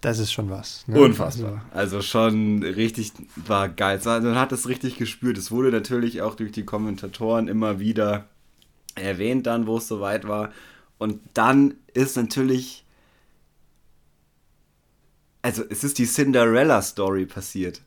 Das 0.00 0.18
ist 0.18 0.32
schon 0.32 0.50
was. 0.50 0.86
Ne? 0.88 1.00
Unfassbar. 1.00 1.64
Also, 1.72 1.96
also 1.96 2.02
schon 2.02 2.62
richtig, 2.62 3.12
war 3.36 3.68
geil. 3.68 4.00
Man 4.04 4.34
hat 4.34 4.52
es 4.52 4.68
richtig 4.68 4.96
gespürt. 4.96 5.38
Es 5.38 5.50
wurde 5.50 5.70
natürlich 5.70 6.20
auch 6.20 6.34
durch 6.34 6.52
die 6.52 6.64
Kommentatoren 6.64 7.48
immer 7.48 7.78
wieder 7.78 8.28
erwähnt, 8.96 9.46
dann, 9.46 9.66
wo 9.66 9.76
es 9.76 9.88
soweit 9.88 10.26
war. 10.26 10.52
Und 10.98 11.20
dann 11.34 11.74
ist 11.94 12.16
natürlich. 12.16 12.84
Also, 15.42 15.64
es 15.68 15.84
ist 15.84 15.98
die 15.98 16.06
Cinderella-Story 16.06 17.26
passiert. 17.26 17.82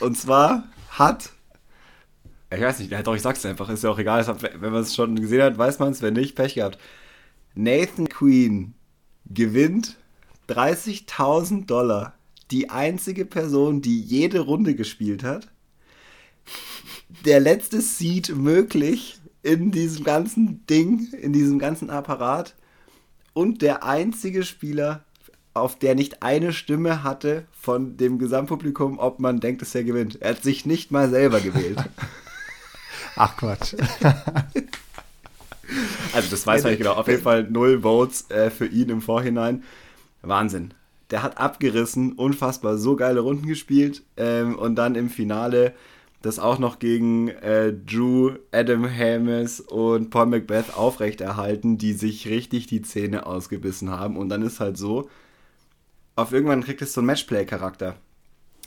Und 0.00 0.16
zwar 0.16 0.64
hat. 0.90 1.30
Ich 2.50 2.60
weiß 2.60 2.78
nicht, 2.78 2.92
doch, 3.06 3.16
ich 3.16 3.22
sag's 3.22 3.44
einfach, 3.44 3.68
ist 3.68 3.82
ja 3.82 3.90
auch 3.90 3.98
egal. 3.98 4.24
Wenn 4.60 4.72
man 4.72 4.82
es 4.82 4.94
schon 4.94 5.16
gesehen 5.16 5.42
hat, 5.42 5.58
weiß 5.58 5.80
man 5.80 5.90
es, 5.90 6.02
wenn 6.02 6.14
nicht, 6.14 6.36
Pech 6.36 6.54
gehabt. 6.54 6.78
Nathan 7.54 8.08
Queen 8.08 8.74
gewinnt 9.26 9.96
30.000 10.48 11.66
Dollar. 11.66 12.14
Die 12.50 12.70
einzige 12.70 13.24
Person, 13.24 13.80
die 13.80 14.00
jede 14.00 14.40
Runde 14.40 14.74
gespielt 14.74 15.24
hat. 15.24 15.48
Der 17.24 17.40
letzte 17.40 17.80
Seed 17.80 18.34
möglich 18.36 19.20
in 19.42 19.70
diesem 19.70 20.04
ganzen 20.04 20.66
Ding, 20.66 21.12
in 21.20 21.32
diesem 21.32 21.58
ganzen 21.58 21.90
Apparat. 21.90 22.54
Und 23.32 23.62
der 23.62 23.84
einzige 23.84 24.42
Spieler, 24.42 25.04
auf 25.54 25.78
der 25.78 25.94
nicht 25.94 26.22
eine 26.22 26.52
Stimme 26.52 27.02
hatte 27.04 27.46
von 27.52 27.96
dem 27.96 28.18
Gesamtpublikum, 28.18 28.98
ob 28.98 29.20
man 29.20 29.40
denkt, 29.40 29.62
dass 29.62 29.74
er 29.74 29.84
gewinnt. 29.84 30.20
Er 30.20 30.30
hat 30.30 30.42
sich 30.42 30.66
nicht 30.66 30.90
mal 30.90 31.08
selber 31.08 31.40
gewählt. 31.40 31.78
Ach 33.16 33.36
Quatsch. 33.36 33.74
also 36.12 36.30
das 36.30 36.46
weiß 36.46 36.64
man 36.64 36.72
nicht 36.72 36.80
genau. 36.80 36.94
Auf 36.94 37.06
jeden 37.06 37.22
Fall 37.22 37.44
null 37.44 37.82
Votes 37.82 38.28
äh, 38.30 38.50
für 38.50 38.66
ihn 38.66 38.88
im 38.90 39.00
Vorhinein. 39.00 39.62
Wahnsinn. 40.26 40.74
Der 41.10 41.22
hat 41.22 41.38
abgerissen, 41.38 42.12
unfassbar, 42.12 42.78
so 42.78 42.96
geile 42.96 43.20
Runden 43.20 43.46
gespielt 43.46 44.02
ähm, 44.16 44.58
und 44.58 44.76
dann 44.76 44.94
im 44.94 45.10
Finale 45.10 45.74
das 46.24 46.38
auch 46.38 46.58
noch 46.58 46.78
gegen 46.78 47.28
äh, 47.28 47.72
Drew, 47.72 48.36
Adam 48.50 48.88
Hames 48.88 49.60
und 49.60 50.08
Paul 50.08 50.26
Macbeth 50.26 50.74
aufrechterhalten, 50.74 51.76
die 51.76 51.92
sich 51.92 52.28
richtig 52.28 52.66
die 52.66 52.80
Zähne 52.80 53.26
ausgebissen 53.26 53.90
haben. 53.90 54.16
Und 54.16 54.30
dann 54.30 54.40
ist 54.40 54.58
halt 54.58 54.78
so, 54.78 55.10
auf 56.16 56.32
irgendwann 56.32 56.62
kriegt 56.62 56.80
es 56.80 56.94
so 56.94 57.00
einen 57.00 57.06
Matchplay-Charakter. 57.08 57.96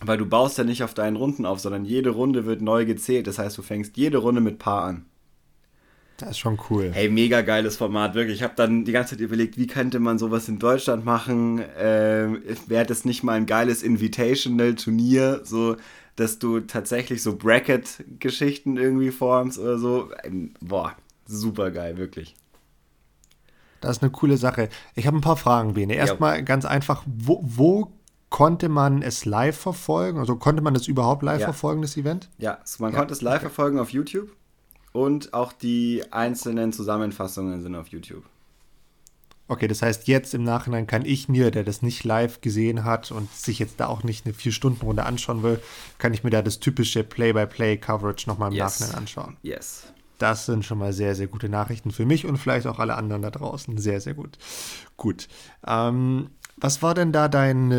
Weil 0.01 0.19
du 0.19 0.27
baust 0.27 0.59
ja 0.59 0.63
nicht 0.63 0.83
auf 0.83 0.93
deinen 0.93 1.15
Runden 1.15 1.47
auf, 1.47 1.59
sondern 1.59 1.83
jede 1.83 2.11
Runde 2.11 2.45
wird 2.45 2.61
neu 2.61 2.85
gezählt. 2.85 3.25
Das 3.25 3.39
heißt, 3.39 3.57
du 3.57 3.63
fängst 3.63 3.97
jede 3.97 4.19
Runde 4.19 4.41
mit 4.41 4.59
Paar 4.59 4.83
an. 4.83 5.05
Das 6.17 6.31
ist 6.31 6.39
schon 6.39 6.59
cool. 6.69 6.89
Hey, 6.93 7.09
mega 7.09 7.41
geiles 7.41 7.77
Format, 7.77 8.15
wirklich. 8.15 8.37
Ich 8.37 8.43
habe 8.43 8.55
dann 8.55 8.85
die 8.85 8.91
ganze 8.91 9.11
Zeit 9.11 9.19
überlegt, 9.19 9.57
wie 9.57 9.67
könnte 9.67 9.99
man 9.99 10.17
sowas 10.17 10.49
in 10.49 10.57
Deutschland 10.57 11.05
machen? 11.05 11.63
Ähm, 11.77 12.41
Wäre 12.65 12.87
das 12.87 13.05
nicht 13.05 13.23
mal 13.23 13.33
ein 13.33 13.45
geiles 13.45 13.83
Invitational-Turnier, 13.83 15.41
so 15.43 15.77
dass 16.15 16.39
du 16.39 16.61
tatsächlich 16.61 17.21
so 17.21 17.35
Bracket-Geschichten 17.35 18.77
irgendwie 18.77 19.11
formst 19.11 19.59
oder 19.59 19.77
so? 19.77 20.09
Ähm, 20.23 20.55
boah, 20.59 20.95
super 21.27 21.69
geil, 21.69 21.97
wirklich. 21.97 22.35
Das 23.81 23.97
ist 23.97 24.03
eine 24.03 24.11
coole 24.11 24.37
Sache. 24.37 24.69
Ich 24.95 25.05
habe 25.05 25.15
ein 25.17 25.21
paar 25.21 25.37
Fragen, 25.37 25.75
Bene. 25.75 25.93
Erstmal 25.93 26.37
ja. 26.37 26.41
ganz 26.41 26.65
einfach, 26.65 27.03
wo, 27.05 27.39
wo 27.43 27.91
konnte 28.29 28.69
man 28.69 29.03
es 29.03 29.25
live 29.25 29.55
verfolgen? 29.55 30.17
Also 30.17 30.35
konnte 30.35 30.63
man 30.63 30.75
es 30.75 30.87
überhaupt 30.87 31.21
live 31.21 31.41
ja. 31.41 31.45
verfolgen, 31.45 31.83
das 31.83 31.95
Event? 31.95 32.29
Ja, 32.39 32.55
also 32.55 32.83
man 32.83 32.93
ja. 32.93 32.97
konnte 32.97 33.13
es 33.13 33.21
live 33.21 33.35
okay. 33.35 33.41
verfolgen 33.41 33.79
auf 33.79 33.91
YouTube. 33.91 34.31
Und 34.93 35.33
auch 35.33 35.53
die 35.53 36.03
einzelnen 36.11 36.73
Zusammenfassungen 36.73 37.61
sind 37.61 37.75
auf 37.75 37.87
YouTube. 37.89 38.23
Okay, 39.49 39.67
das 39.67 39.81
heißt, 39.81 40.07
jetzt 40.07 40.33
im 40.33 40.43
Nachhinein 40.43 40.87
kann 40.87 41.05
ich 41.05 41.29
mir, 41.29 41.51
der 41.51 41.63
das 41.63 41.81
nicht 41.81 42.03
live 42.03 42.41
gesehen 42.41 42.83
hat 42.83 43.11
und 43.11 43.31
sich 43.33 43.59
jetzt 43.59 43.79
da 43.79 43.87
auch 43.87 44.03
nicht 44.03 44.25
eine 44.25 44.33
Vier-Stunden-Runde 44.33 45.05
anschauen 45.05 45.41
will, 45.41 45.61
kann 45.99 46.13
ich 46.13 46.23
mir 46.23 46.31
da 46.31 46.41
das 46.41 46.59
typische 46.59 47.03
Play-by-Play-Coverage 47.03 48.29
nochmal 48.29 48.51
im 48.51 48.57
yes. 48.57 48.79
Nachhinein 48.79 48.97
anschauen. 48.97 49.37
Yes. 49.43 49.93
Das 50.17 50.47
sind 50.47 50.65
schon 50.65 50.79
mal 50.79 50.91
sehr, 50.91 51.15
sehr 51.15 51.27
gute 51.27 51.47
Nachrichten 51.47 51.91
für 51.91 52.05
mich 52.05 52.25
und 52.25 52.37
vielleicht 52.37 52.67
auch 52.67 52.79
alle 52.79 52.95
anderen 52.95 53.21
da 53.21 53.29
draußen. 53.29 53.77
Sehr, 53.77 54.01
sehr 54.01 54.15
gut. 54.15 54.37
Gut. 54.97 55.27
Ähm, 55.65 56.31
was 56.57 56.81
war 56.81 56.93
denn 56.93 57.13
da 57.13 57.29
dein, 57.29 57.71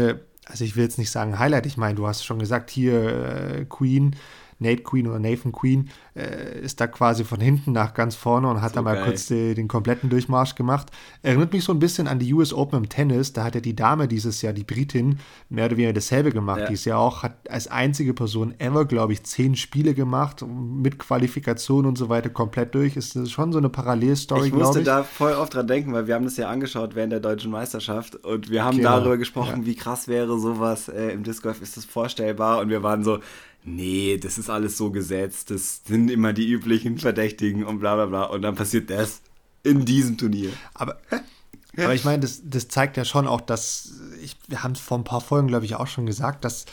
also 0.47 0.65
ich 0.65 0.77
will 0.77 0.85
jetzt 0.85 0.99
nicht 0.99 1.11
sagen 1.11 1.39
Highlight, 1.39 1.67
ich 1.67 1.77
meine, 1.77 1.97
du 1.97 2.07
hast 2.07 2.25
schon 2.25 2.39
gesagt, 2.39 2.71
hier 2.71 3.05
äh, 3.05 3.65
Queen 3.67 4.17
Nate 4.59 4.83
Queen 4.83 5.07
oder 5.07 5.19
Nathan 5.19 5.53
Queen 5.53 5.91
äh, 6.17 6.61
ist 6.61 6.81
da 6.81 6.87
quasi 6.87 7.25
von 7.25 7.41
hinten 7.41 7.73
nach 7.73 7.95
ganz 7.95 8.15
vorne 8.15 8.49
und 8.49 8.61
hat 8.61 8.71
so 8.71 8.77
da 8.77 8.83
mal 8.83 8.95
geil. 8.95 9.05
kurz 9.05 9.27
die, 9.27 9.55
den 9.55 9.69
kompletten 9.69 10.11
Durchmarsch 10.11 10.55
gemacht. 10.55 10.91
Erinnert 11.23 11.53
mich 11.53 11.65
so 11.65 11.73
ein 11.73 11.79
bisschen 11.79 12.09
an 12.09 12.19
die 12.19 12.33
US 12.35 12.53
Open 12.53 12.79
im 12.79 12.89
Tennis. 12.89 13.33
Da 13.33 13.45
hat 13.45 13.55
ja 13.55 13.61
die 13.61 13.77
Dame 13.77 14.09
dieses 14.09 14.43
Jahr, 14.43 14.53
die 14.53 14.65
Britin, 14.65 15.19
mehr 15.49 15.67
oder 15.67 15.77
weniger 15.77 15.93
dasselbe 15.93 16.33
gemacht. 16.33 16.61
Ja. 16.61 16.67
Die 16.67 16.75
ist 16.75 16.85
ja 16.85 16.97
auch, 16.97 17.23
hat 17.23 17.49
als 17.51 17.69
einzige 17.69 18.15
Person 18.15 18.55
ever, 18.59 18.85
glaube 18.85 19.13
ich, 19.13 19.23
zehn 19.25 19.57
Spiele 19.57 19.95
gemacht, 19.95 20.45
mit 20.47 20.99
Qualifikation 20.99 21.87
und 21.87 21.97
so 21.97 22.09
weiter 22.09 22.31
komplett 22.31 22.75
durch. 22.75 22.97
Ist 22.97 23.17
das 23.17 23.31
schon 23.31 23.53
so 23.53 23.59
eine 23.59 23.69
Parallelstory, 23.69 24.51
glaube 24.51 24.63
ich. 24.63 24.67
musste 24.67 24.83
da 24.83 25.03
voll 25.03 25.33
oft 25.33 25.55
dran 25.55 25.67
denken, 25.67 25.93
weil 25.93 26.07
wir 26.07 26.15
haben 26.15 26.25
das 26.25 26.37
ja 26.37 26.49
angeschaut 26.49 26.95
während 26.95 27.13
der 27.13 27.21
deutschen 27.21 27.51
Meisterschaft 27.51 28.17
und 28.17 28.51
wir 28.51 28.65
haben 28.65 28.77
genau. 28.77 28.99
darüber 28.99 29.17
gesprochen, 29.17 29.61
ja. 29.61 29.67
wie 29.67 29.75
krass 29.75 30.09
wäre 30.09 30.39
sowas 30.39 30.89
äh, 30.89 31.11
im 31.13 31.23
Disc 31.23 31.43
Golf, 31.43 31.63
ist 31.63 31.77
das 31.77 31.85
vorstellbar? 31.85 32.61
Und 32.61 32.69
wir 32.69 32.83
waren 32.83 33.05
so, 33.05 33.21
nee, 33.77 34.19
das 34.19 34.39
ist 34.39 34.51
alles 34.51 34.77
so 34.77 34.91
gesetzt, 34.91 35.51
das 35.51 35.83
sind 35.85 36.11
immer 36.11 36.33
die 36.33 36.49
üblichen 36.49 36.99
Verdächtigen 36.99 37.65
und 37.65 37.81
bla 37.81 37.95
bla 37.95 38.07
bla. 38.07 38.25
Und 38.25 38.43
dann 38.43 38.55
passiert 38.55 38.91
das 38.91 39.21
in 39.63 39.85
diesem 39.85 40.19
Turnier. 40.19 40.51
Aber, 40.75 40.99
aber 41.77 41.95
ich 41.95 42.05
meine, 42.05 42.21
das, 42.21 42.43
das 42.45 42.69
zeigt 42.69 42.97
ja 42.97 43.05
schon 43.05 43.27
auch, 43.27 43.41
dass, 43.41 43.93
ich, 44.23 44.37
wir 44.49 44.63
haben 44.63 44.73
es 44.73 44.81
vor 44.81 44.99
ein 44.99 45.05
paar 45.05 45.21
Folgen, 45.21 45.49
glaube 45.49 45.65
ich, 45.65 45.75
auch 45.75 45.87
schon 45.87 46.07
gesagt, 46.07 46.45
dass 46.45 46.67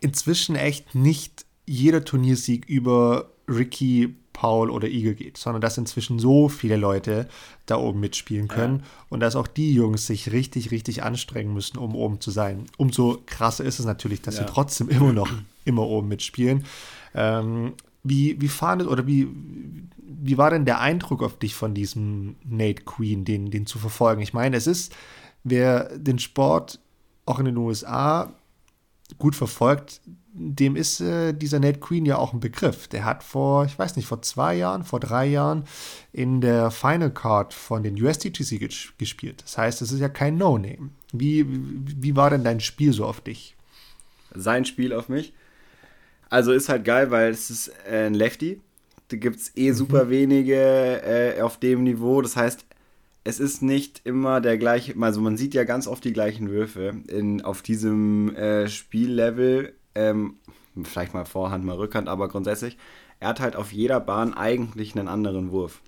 inzwischen 0.00 0.56
echt 0.56 0.94
nicht 0.94 1.46
jeder 1.66 2.04
Turniersieg 2.04 2.66
über 2.66 3.30
Ricky, 3.48 4.16
Paul 4.32 4.70
oder 4.70 4.88
Igel 4.88 5.14
geht, 5.14 5.36
sondern 5.36 5.60
dass 5.60 5.78
inzwischen 5.78 6.18
so 6.18 6.48
viele 6.48 6.76
Leute 6.76 7.28
da 7.66 7.76
oben 7.76 8.00
mitspielen 8.00 8.48
können 8.48 8.78
ja. 8.78 8.84
und 9.10 9.20
dass 9.20 9.36
auch 9.36 9.46
die 9.46 9.72
Jungs 9.74 10.06
sich 10.06 10.32
richtig, 10.32 10.70
richtig 10.70 11.02
anstrengen 11.02 11.52
müssen, 11.52 11.78
um 11.78 11.94
oben 11.94 12.20
zu 12.20 12.30
sein. 12.30 12.66
Umso 12.76 13.22
krasser 13.26 13.64
ist 13.64 13.78
es 13.78 13.86
natürlich, 13.86 14.22
dass 14.22 14.36
ja. 14.36 14.42
sie 14.42 14.52
trotzdem 14.52 14.88
immer 14.88 15.12
noch 15.12 15.30
immer 15.64 15.86
oben 15.86 16.08
mitspielen. 16.08 16.64
Ähm, 17.14 17.74
wie, 18.02 18.40
wie 18.40 18.48
fandet 18.48 18.88
oder 18.88 19.06
wie, 19.06 19.28
wie 19.96 20.38
war 20.38 20.50
denn 20.50 20.64
der 20.64 20.80
Eindruck 20.80 21.22
auf 21.22 21.38
dich 21.38 21.54
von 21.54 21.74
diesem 21.74 22.36
Nate 22.44 22.82
Queen, 22.82 23.24
den, 23.24 23.50
den 23.50 23.66
zu 23.66 23.78
verfolgen? 23.78 24.22
Ich 24.22 24.32
meine, 24.32 24.56
es 24.56 24.66
ist, 24.66 24.94
wer 25.44 25.96
den 25.98 26.18
Sport 26.18 26.80
auch 27.26 27.38
in 27.38 27.44
den 27.44 27.56
USA 27.56 28.32
gut 29.18 29.36
verfolgt, 29.36 30.00
dem 30.34 30.76
ist 30.76 31.00
äh, 31.00 31.32
dieser 31.32 31.60
Nate 31.60 31.78
Queen 31.78 32.06
ja 32.06 32.16
auch 32.16 32.32
ein 32.32 32.40
Begriff. 32.40 32.88
Der 32.88 33.04
hat 33.04 33.22
vor, 33.22 33.66
ich 33.66 33.78
weiß 33.78 33.96
nicht, 33.96 34.06
vor 34.06 34.22
zwei 34.22 34.54
Jahren, 34.54 34.84
vor 34.84 35.00
drei 35.00 35.26
Jahren 35.26 35.64
in 36.12 36.40
der 36.40 36.70
Final 36.70 37.10
Card 37.10 37.52
von 37.52 37.82
den 37.82 38.02
USDGC 38.02 38.58
gespielt. 38.98 39.42
Das 39.42 39.58
heißt, 39.58 39.82
es 39.82 39.92
ist 39.92 40.00
ja 40.00 40.08
kein 40.08 40.38
No-Name. 40.38 40.90
Wie, 41.12 41.46
wie 41.46 42.16
war 42.16 42.30
denn 42.30 42.44
dein 42.44 42.60
Spiel 42.60 42.92
so 42.92 43.04
auf 43.04 43.20
dich? 43.20 43.56
Sein 44.34 44.64
Spiel 44.64 44.92
auf 44.92 45.08
mich? 45.08 45.34
Also 46.30 46.52
ist 46.52 46.70
halt 46.70 46.86
geil, 46.86 47.10
weil 47.10 47.30
es 47.30 47.50
ist 47.50 47.70
ein 47.86 48.14
Lefty. 48.14 48.60
Da 49.08 49.18
gibt 49.18 49.36
es 49.36 49.56
eh 49.56 49.70
mhm. 49.70 49.74
super 49.74 50.08
wenige 50.08 50.56
äh, 50.56 51.42
auf 51.42 51.58
dem 51.58 51.84
Niveau. 51.84 52.22
Das 52.22 52.36
heißt, 52.36 52.64
es 53.24 53.38
ist 53.38 53.62
nicht 53.62 54.00
immer 54.04 54.40
der 54.40 54.56
gleiche, 54.56 54.94
also 54.98 55.20
man 55.20 55.36
sieht 55.36 55.54
ja 55.54 55.64
ganz 55.64 55.86
oft 55.86 56.04
die 56.04 56.12
gleichen 56.12 56.50
Würfe 56.50 56.94
in, 57.08 57.42
auf 57.42 57.60
diesem 57.60 58.34
äh, 58.34 58.68
Spiellevel. 58.68 59.74
Ähm, 59.94 60.36
vielleicht 60.82 61.14
mal 61.14 61.24
Vorhand, 61.24 61.64
mal 61.64 61.76
Rückhand, 61.76 62.08
aber 62.08 62.28
grundsätzlich, 62.28 62.76
er 63.20 63.28
hat 63.28 63.40
halt 63.40 63.56
auf 63.56 63.72
jeder 63.72 64.00
Bahn 64.00 64.34
eigentlich 64.34 64.96
einen 64.96 65.08
anderen 65.08 65.50
Wurf. 65.50 65.80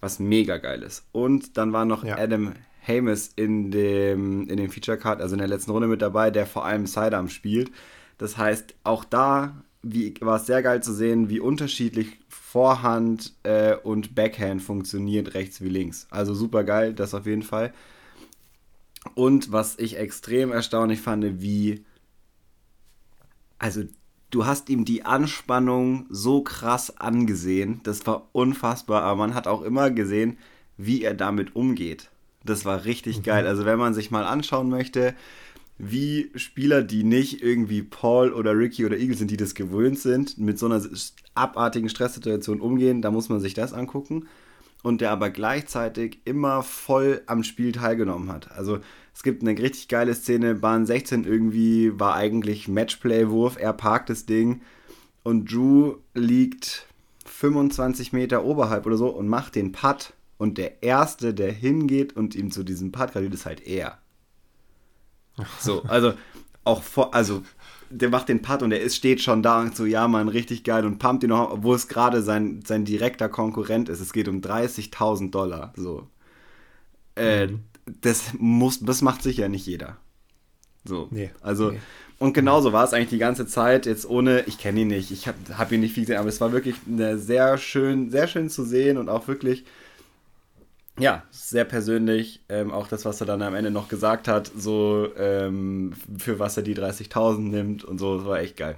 Was 0.00 0.18
mega 0.18 0.56
geil 0.56 0.82
ist. 0.82 1.04
Und 1.12 1.58
dann 1.58 1.72
war 1.72 1.84
noch 1.84 2.04
ja. 2.04 2.16
Adam 2.16 2.54
Hames 2.86 3.32
in 3.36 3.70
dem, 3.70 4.48
in 4.48 4.56
dem 4.56 4.70
Feature 4.70 4.96
Card, 4.96 5.20
also 5.20 5.34
in 5.34 5.40
der 5.40 5.48
letzten 5.48 5.70
Runde 5.72 5.88
mit 5.88 6.00
dabei, 6.00 6.30
der 6.30 6.46
vor 6.46 6.64
allem 6.64 6.86
Sidearm 6.86 7.28
spielt. 7.28 7.70
Das 8.16 8.38
heißt, 8.38 8.74
auch 8.82 9.04
da 9.04 9.62
wie, 9.82 10.14
war 10.20 10.36
es 10.36 10.46
sehr 10.46 10.62
geil 10.62 10.82
zu 10.82 10.92
sehen, 10.92 11.30
wie 11.30 11.40
unterschiedlich 11.40 12.18
Vorhand 12.28 13.32
äh, 13.44 13.76
und 13.76 14.14
Backhand 14.14 14.62
funktioniert, 14.62 15.34
rechts 15.34 15.60
wie 15.60 15.68
links. 15.68 16.06
Also 16.10 16.34
super 16.34 16.64
geil, 16.64 16.92
das 16.92 17.14
auf 17.14 17.26
jeden 17.26 17.42
Fall. 17.42 17.72
Und 19.14 19.52
was 19.52 19.78
ich 19.78 19.96
extrem 19.96 20.52
erstaunlich 20.52 21.00
fand, 21.00 21.40
wie. 21.40 21.84
Also, 23.60 23.82
du 24.30 24.46
hast 24.46 24.70
ihm 24.70 24.84
die 24.84 25.04
Anspannung 25.04 26.06
so 26.08 26.42
krass 26.42 26.96
angesehen. 26.98 27.80
Das 27.84 28.06
war 28.06 28.28
unfassbar, 28.32 29.02
aber 29.02 29.16
man 29.16 29.34
hat 29.34 29.46
auch 29.46 29.62
immer 29.62 29.90
gesehen, 29.90 30.38
wie 30.76 31.02
er 31.02 31.14
damit 31.14 31.54
umgeht. 31.54 32.10
Das 32.42 32.64
war 32.64 32.86
richtig 32.86 33.18
mhm. 33.18 33.22
geil. 33.22 33.46
Also, 33.46 33.66
wenn 33.66 33.78
man 33.78 33.94
sich 33.94 34.10
mal 34.10 34.24
anschauen 34.24 34.70
möchte, 34.70 35.14
wie 35.76 36.30
Spieler, 36.34 36.82
die 36.82 37.04
nicht 37.04 37.42
irgendwie 37.42 37.82
Paul 37.82 38.32
oder 38.32 38.56
Ricky 38.56 38.86
oder 38.86 38.98
Eagle 38.98 39.16
sind, 39.16 39.30
die 39.30 39.36
das 39.36 39.54
gewöhnt 39.54 39.98
sind, 39.98 40.38
mit 40.38 40.58
so 40.58 40.66
einer 40.66 40.82
abartigen 41.34 41.90
Stresssituation 41.90 42.60
umgehen, 42.60 43.02
da 43.02 43.10
muss 43.10 43.28
man 43.28 43.40
sich 43.40 43.54
das 43.54 43.74
angucken. 43.74 44.26
Und 44.82 45.02
der 45.02 45.10
aber 45.10 45.28
gleichzeitig 45.28 46.20
immer 46.24 46.62
voll 46.62 47.20
am 47.26 47.44
Spiel 47.44 47.72
teilgenommen 47.72 48.32
hat. 48.32 48.50
Also 48.52 48.80
es 49.14 49.22
gibt 49.22 49.42
eine 49.42 49.58
richtig 49.58 49.88
geile 49.88 50.14
Szene, 50.14 50.54
Bahn 50.54 50.86
16 50.86 51.24
irgendwie 51.24 51.98
war 51.98 52.14
eigentlich 52.14 52.68
Matchplay-Wurf, 52.68 53.56
er 53.58 53.72
parkt 53.72 54.10
das 54.10 54.26
Ding 54.26 54.62
und 55.22 55.52
Drew 55.52 55.96
liegt 56.14 56.86
25 57.26 58.12
Meter 58.12 58.44
oberhalb 58.44 58.86
oder 58.86 58.96
so 58.96 59.08
und 59.08 59.28
macht 59.28 59.54
den 59.54 59.72
Putt. 59.72 60.12
Und 60.38 60.56
der 60.56 60.82
Erste, 60.82 61.34
der 61.34 61.52
hingeht 61.52 62.16
und 62.16 62.34
ihm 62.34 62.50
zu 62.50 62.62
diesem 62.62 62.92
Putt 62.92 63.12
gratuliert, 63.12 63.34
ist 63.34 63.44
halt 63.44 63.66
er. 63.66 63.98
So, 65.58 65.82
also 65.82 66.14
auch 66.64 66.82
vor, 66.82 67.14
also 67.14 67.42
der 67.90 68.08
macht 68.08 68.28
den 68.28 68.40
Putt 68.40 68.62
und 68.62 68.70
der 68.70 68.80
ist, 68.80 68.96
steht 68.96 69.20
schon 69.20 69.42
da 69.42 69.60
und 69.60 69.76
so, 69.76 69.84
ja, 69.84 70.08
man, 70.08 70.28
richtig 70.28 70.64
geil 70.64 70.86
und 70.86 70.98
pumpt 70.98 71.24
ihn 71.24 71.30
noch, 71.30 71.50
obwohl 71.50 71.76
es 71.76 71.88
gerade 71.88 72.22
sein, 72.22 72.62
sein 72.64 72.84
direkter 72.84 73.28
Konkurrent 73.28 73.88
ist. 73.88 74.00
Es 74.00 74.12
geht 74.12 74.28
um 74.28 74.40
30.000 74.40 75.30
Dollar, 75.30 75.72
so. 75.76 76.08
Äh, 77.16 77.48
mhm. 77.48 77.60
Das 77.86 78.32
muss, 78.38 78.80
das 78.80 79.02
macht 79.02 79.22
sicher 79.22 79.48
nicht 79.48 79.66
jeder. 79.66 79.96
So, 80.84 81.08
nee, 81.10 81.30
also, 81.42 81.72
nee. 81.72 81.80
und 82.18 82.32
genauso 82.32 82.72
war 82.72 82.84
es 82.84 82.94
eigentlich 82.94 83.10
die 83.10 83.18
ganze 83.18 83.46
Zeit, 83.46 83.84
jetzt 83.86 84.08
ohne, 84.08 84.44
ich 84.46 84.58
kenne 84.58 84.80
ihn 84.80 84.88
nicht, 84.88 85.10
ich 85.10 85.28
habe 85.28 85.36
hab 85.58 85.72
ihn 85.72 85.80
nicht 85.80 85.94
viel 85.94 86.04
gesehen, 86.04 86.18
aber 86.18 86.28
es 86.28 86.40
war 86.40 86.52
wirklich 86.52 86.76
sehr 86.86 87.58
schön, 87.58 88.10
sehr 88.10 88.26
schön 88.28 88.48
zu 88.48 88.64
sehen 88.64 88.96
und 88.96 89.08
auch 89.08 89.28
wirklich 89.28 89.64
ja, 91.00 91.22
sehr 91.30 91.64
persönlich. 91.64 92.42
Ähm, 92.48 92.70
auch 92.70 92.86
das, 92.86 93.04
was 93.04 93.20
er 93.20 93.26
dann 93.26 93.42
am 93.42 93.54
Ende 93.54 93.70
noch 93.70 93.88
gesagt 93.88 94.28
hat, 94.28 94.50
so 94.54 95.08
ähm, 95.16 95.94
für 96.18 96.38
was 96.38 96.56
er 96.56 96.62
die 96.62 96.76
30.000 96.76 97.38
nimmt 97.38 97.84
und 97.84 97.98
so, 97.98 98.18
das 98.18 98.26
war 98.26 98.38
echt 98.38 98.56
geil. 98.56 98.76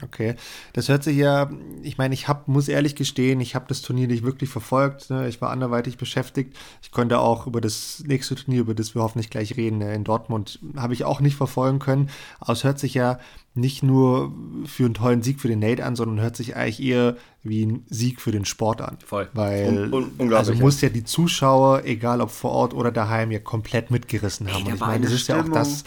Okay, 0.00 0.36
das 0.72 0.88
hört 0.88 1.04
sich 1.04 1.18
ja, 1.18 1.50
ich 1.82 1.98
meine, 1.98 2.14
ich 2.14 2.26
hab, 2.26 2.48
muss 2.48 2.68
ehrlich 2.68 2.96
gestehen, 2.96 3.42
ich 3.42 3.54
habe 3.54 3.66
das 3.68 3.82
Turnier 3.82 4.06
nicht 4.06 4.22
wirklich 4.22 4.48
verfolgt. 4.48 5.10
Ne? 5.10 5.28
Ich 5.28 5.42
war 5.42 5.50
anderweitig 5.50 5.98
beschäftigt. 5.98 6.56
Ich 6.80 6.92
konnte 6.92 7.18
auch 7.18 7.46
über 7.46 7.60
das 7.60 8.02
nächste 8.06 8.34
Turnier, 8.34 8.62
über 8.62 8.74
das 8.74 8.94
wir 8.94 9.02
hoffentlich 9.02 9.28
gleich 9.28 9.54
reden, 9.58 9.78
ne, 9.78 9.94
in 9.94 10.02
Dortmund, 10.02 10.60
habe 10.76 10.94
ich 10.94 11.04
auch 11.04 11.20
nicht 11.20 11.36
verfolgen 11.36 11.78
können. 11.78 12.08
Aber 12.40 12.54
es 12.54 12.64
hört 12.64 12.78
sich 12.78 12.94
ja 12.94 13.18
nicht 13.54 13.82
nur 13.82 14.32
für 14.64 14.86
einen 14.86 14.94
tollen 14.94 15.22
Sieg 15.22 15.40
für 15.40 15.48
den 15.48 15.58
Nate 15.58 15.84
an, 15.84 15.94
sondern 15.94 16.20
hört 16.20 16.36
sich 16.36 16.56
eigentlich 16.56 16.82
eher 16.82 17.16
wie 17.42 17.66
ein 17.66 17.84
Sieg 17.90 18.22
für 18.22 18.32
den 18.32 18.46
Sport 18.46 18.80
an. 18.80 18.96
Voll. 19.04 19.28
Weil, 19.34 19.92
un 19.92 20.10
un 20.18 20.32
also 20.32 20.54
muss 20.54 20.80
ja 20.80 20.88
die 20.88 21.04
Zuschauer, 21.04 21.84
egal 21.84 22.22
ob 22.22 22.30
vor 22.30 22.52
Ort 22.52 22.72
oder 22.72 22.90
daheim, 22.92 23.30
ja 23.30 23.40
komplett 23.40 23.90
mitgerissen 23.90 24.50
haben. 24.50 24.64
Ey, 24.64 24.68
Und 24.68 24.74
ich 24.76 24.80
meine, 24.80 25.04
das 25.04 25.12
ist 25.12 25.28
ja 25.28 25.38
auch 25.38 25.48
das, 25.50 25.84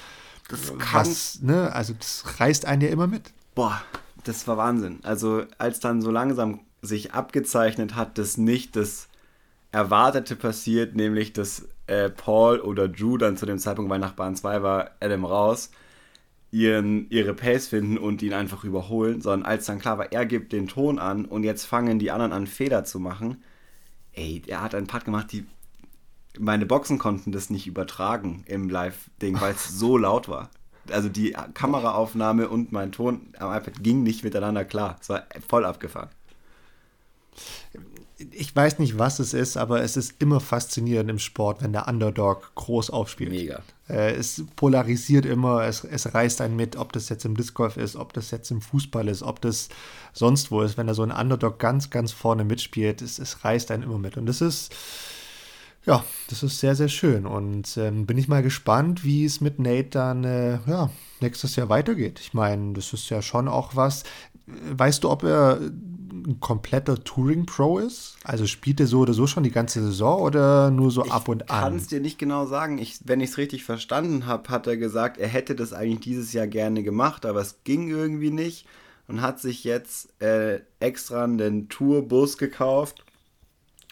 das 0.47 0.73
was, 0.93 1.41
ne, 1.41 1.73
also 1.73 1.93
das 1.93 2.39
reißt 2.39 2.67
einen 2.67 2.83
ja 2.83 2.89
immer 2.89 3.07
mit. 3.07 3.33
Boah, 3.55 3.81
das 4.25 4.47
war 4.47 4.57
Wahnsinn. 4.57 4.99
Also 5.03 5.45
als 5.57 5.79
dann 5.79 6.01
so 6.01 6.11
langsam 6.11 6.59
sich 6.81 7.13
abgezeichnet 7.13 7.95
hat, 7.95 8.17
dass 8.17 8.37
nicht 8.37 8.75
das 8.75 9.07
Erwartete 9.71 10.35
passiert, 10.35 10.95
nämlich 10.95 11.33
dass 11.33 11.67
äh, 11.87 12.09
Paul 12.09 12.59
oder 12.59 12.89
Drew 12.89 13.17
dann 13.17 13.37
zu 13.37 13.45
dem 13.45 13.57
Zeitpunkt, 13.57 13.89
weil 13.89 13.99
nach 13.99 14.13
Bahn 14.13 14.35
2 14.35 14.61
war 14.61 14.91
Adam 14.99 15.23
raus, 15.25 15.71
ihren, 16.51 17.09
ihre 17.09 17.33
Pace 17.33 17.67
finden 17.67 17.97
und 17.97 18.21
ihn 18.21 18.33
einfach 18.33 18.63
überholen, 18.65 19.21
sondern 19.21 19.45
als 19.49 19.65
dann 19.65 19.79
klar 19.79 19.97
war, 19.97 20.11
er 20.11 20.25
gibt 20.25 20.51
den 20.53 20.67
Ton 20.67 20.99
an 20.99 21.25
und 21.25 21.43
jetzt 21.43 21.65
fangen 21.65 21.97
die 21.97 22.11
anderen 22.11 22.33
an, 22.33 22.47
Fehler 22.47 22.83
zu 22.83 22.99
machen. 22.99 23.43
Ey, 24.13 24.41
er 24.47 24.61
hat 24.61 24.75
einen 24.75 24.87
Part 24.87 25.05
gemacht, 25.05 25.31
die 25.31 25.45
meine 26.37 26.65
Boxen 26.65 26.97
konnten 26.97 27.31
das 27.31 27.49
nicht 27.49 27.67
übertragen 27.67 28.43
im 28.47 28.69
Live-Ding, 28.69 29.39
weil 29.39 29.53
es 29.53 29.69
so 29.69 29.97
laut 29.97 30.27
war 30.27 30.49
also 30.91 31.09
die 31.09 31.35
Kameraaufnahme 31.53 32.49
und 32.49 32.71
mein 32.71 32.91
Ton 32.91 33.27
am 33.39 33.55
iPad 33.55 33.83
ging 33.83 34.03
nicht 34.03 34.23
miteinander 34.23 34.65
klar. 34.65 34.97
Es 35.01 35.09
war 35.09 35.23
voll 35.47 35.65
abgefahren. 35.65 36.09
Ich 38.31 38.55
weiß 38.55 38.79
nicht, 38.79 38.97
was 38.97 39.19
es 39.19 39.33
ist, 39.33 39.57
aber 39.57 39.81
es 39.81 39.97
ist 39.97 40.21
immer 40.21 40.39
faszinierend 40.39 41.09
im 41.09 41.19
Sport, 41.19 41.61
wenn 41.61 41.73
der 41.73 41.89
Underdog 41.89 42.55
groß 42.55 42.89
aufspielt. 42.89 43.29
Mega. 43.29 43.61
Äh, 43.89 44.13
es 44.13 44.45
polarisiert 44.55 45.25
immer, 45.25 45.63
es, 45.63 45.83
es 45.83 46.13
reißt 46.13 46.39
einen 46.39 46.55
mit, 46.55 46.77
ob 46.77 46.93
das 46.93 47.09
jetzt 47.09 47.25
im 47.25 47.35
Disc 47.35 47.53
Golf 47.53 47.75
ist, 47.75 47.97
ob 47.97 48.13
das 48.13 48.31
jetzt 48.31 48.49
im 48.51 48.61
Fußball 48.61 49.09
ist, 49.09 49.21
ob 49.21 49.41
das 49.41 49.67
sonst 50.13 50.49
wo 50.49 50.61
ist. 50.61 50.77
Wenn 50.77 50.87
da 50.87 50.93
so 50.93 51.03
ein 51.03 51.11
Underdog 51.11 51.59
ganz, 51.59 51.89
ganz 51.89 52.13
vorne 52.13 52.45
mitspielt, 52.45 53.01
es, 53.01 53.19
es 53.19 53.43
reißt 53.43 53.69
einen 53.71 53.83
immer 53.83 53.97
mit. 53.97 54.15
Und 54.15 54.27
das 54.27 54.39
ist 54.39 54.73
ja, 55.85 56.03
das 56.29 56.43
ist 56.43 56.59
sehr, 56.59 56.75
sehr 56.75 56.89
schön. 56.89 57.25
Und 57.25 57.77
ähm, 57.77 58.05
bin 58.05 58.17
ich 58.17 58.27
mal 58.27 58.41
gespannt, 58.41 59.03
wie 59.03 59.25
es 59.25 59.41
mit 59.41 59.59
Nate 59.59 59.89
dann 59.91 60.23
äh, 60.23 60.59
ja, 60.67 60.89
nächstes 61.21 61.55
Jahr 61.55 61.69
weitergeht. 61.69 62.19
Ich 62.19 62.33
meine, 62.33 62.73
das 62.73 62.93
ist 62.93 63.09
ja 63.09 63.21
schon 63.21 63.47
auch 63.47 63.75
was. 63.75 64.03
Weißt 64.47 65.03
du, 65.03 65.09
ob 65.09 65.23
er 65.23 65.59
ein 65.59 66.39
kompletter 66.39 67.03
Touring-Pro 67.03 67.79
ist? 67.79 68.17
Also 68.23 68.47
spielt 68.47 68.79
er 68.79 68.87
so 68.87 68.99
oder 68.99 69.13
so 69.13 69.27
schon 69.27 69.43
die 69.43 69.51
ganze 69.51 69.81
Saison 69.81 70.21
oder 70.21 70.71
nur 70.71 70.89
so 70.89 71.05
ich 71.05 71.11
ab 71.11 71.27
und 71.27 71.49
an? 71.51 71.57
Ich 71.57 71.63
kann 71.63 71.75
es 71.75 71.87
dir 71.87 72.01
nicht 72.01 72.17
genau 72.17 72.47
sagen. 72.47 72.79
Ich, 72.79 72.99
wenn 73.05 73.21
ich 73.21 73.31
es 73.31 73.37
richtig 73.37 73.63
verstanden 73.63 74.25
habe, 74.25 74.49
hat 74.49 74.65
er 74.65 74.77
gesagt, 74.77 75.17
er 75.17 75.27
hätte 75.27 75.55
das 75.55 75.73
eigentlich 75.73 75.99
dieses 75.99 76.33
Jahr 76.33 76.47
gerne 76.47 76.81
gemacht, 76.81 77.25
aber 77.25 77.41
es 77.41 77.59
ging 77.63 77.89
irgendwie 77.89 78.31
nicht 78.31 78.65
und 79.07 79.21
hat 79.21 79.39
sich 79.39 79.63
jetzt 79.63 80.19
äh, 80.21 80.61
extra 80.79 81.23
einen 81.23 81.69
Tourbus 81.69 82.39
gekauft 82.39 83.04